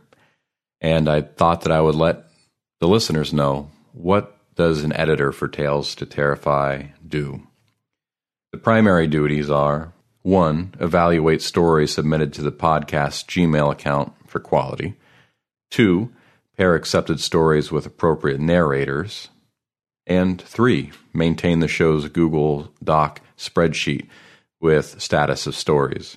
And 0.81 1.06
I 1.06 1.20
thought 1.20 1.60
that 1.60 1.70
I 1.70 1.82
would 1.82 1.97
let 1.97 2.24
the 2.81 2.89
listeners 2.89 3.31
know 3.31 3.70
what 3.93 4.39
does 4.55 4.82
an 4.85 4.94
editor 4.94 5.31
for 5.31 5.47
Tales 5.47 5.94
to 5.97 6.06
Terrify 6.06 6.85
do? 7.06 7.47
The 8.52 8.56
primary 8.56 9.06
duties 9.06 9.51
are 9.51 9.93
1. 10.22 10.76
Evaluate 10.81 11.43
stories 11.43 11.93
submitted 11.93 12.32
to 12.32 12.43
the 12.43 12.51
podcast 12.51 13.26
Gmail 13.26 13.70
account 13.70 14.14
for 14.26 14.40
quality. 14.40 14.94
2. 15.72 16.10
Pair 16.56 16.74
accepted 16.74 17.20
stories 17.20 17.70
with 17.70 17.85
appropriate 17.85 18.40
narrators. 18.40 19.28
And 20.06 20.40
3. 20.40 20.90
Maintain 21.12 21.59
the 21.59 21.68
show's 21.68 22.09
Google 22.09 22.72
Doc 22.82 23.20
spreadsheet 23.36 24.09
with 24.59 24.98
status 25.02 25.47
of 25.47 25.55
stories 25.55 26.16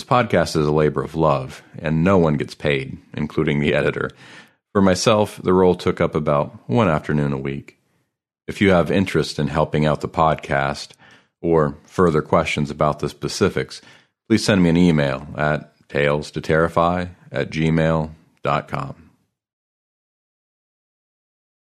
This 0.00 0.08
podcast 0.08 0.56
is 0.56 0.66
a 0.66 0.72
labor 0.72 1.02
of 1.02 1.14
love, 1.14 1.62
and 1.78 2.02
no 2.02 2.16
one 2.16 2.38
gets 2.38 2.54
paid, 2.54 2.96
including 3.12 3.60
the 3.60 3.74
editor. 3.74 4.08
For 4.72 4.80
myself, 4.80 5.38
the 5.42 5.52
role 5.52 5.74
took 5.74 6.00
up 6.00 6.14
about 6.14 6.70
one 6.70 6.88
afternoon 6.88 7.34
a 7.34 7.38
week. 7.38 7.76
If 8.48 8.62
you 8.62 8.70
have 8.70 8.90
interest 8.90 9.38
in 9.38 9.48
helping 9.48 9.84
out 9.84 10.00
the 10.00 10.08
podcast 10.08 10.92
or 11.42 11.76
further 11.84 12.22
questions 12.22 12.70
about 12.70 13.00
the 13.00 13.10
specifics, 13.10 13.82
please 14.26 14.42
send 14.42 14.62
me 14.62 14.70
an 14.70 14.78
email 14.78 15.26
at 15.36 15.70
tales 15.90 16.30
to 16.30 16.40
terrify 16.40 17.08
at 17.30 17.50
gmail.com. 17.50 19.09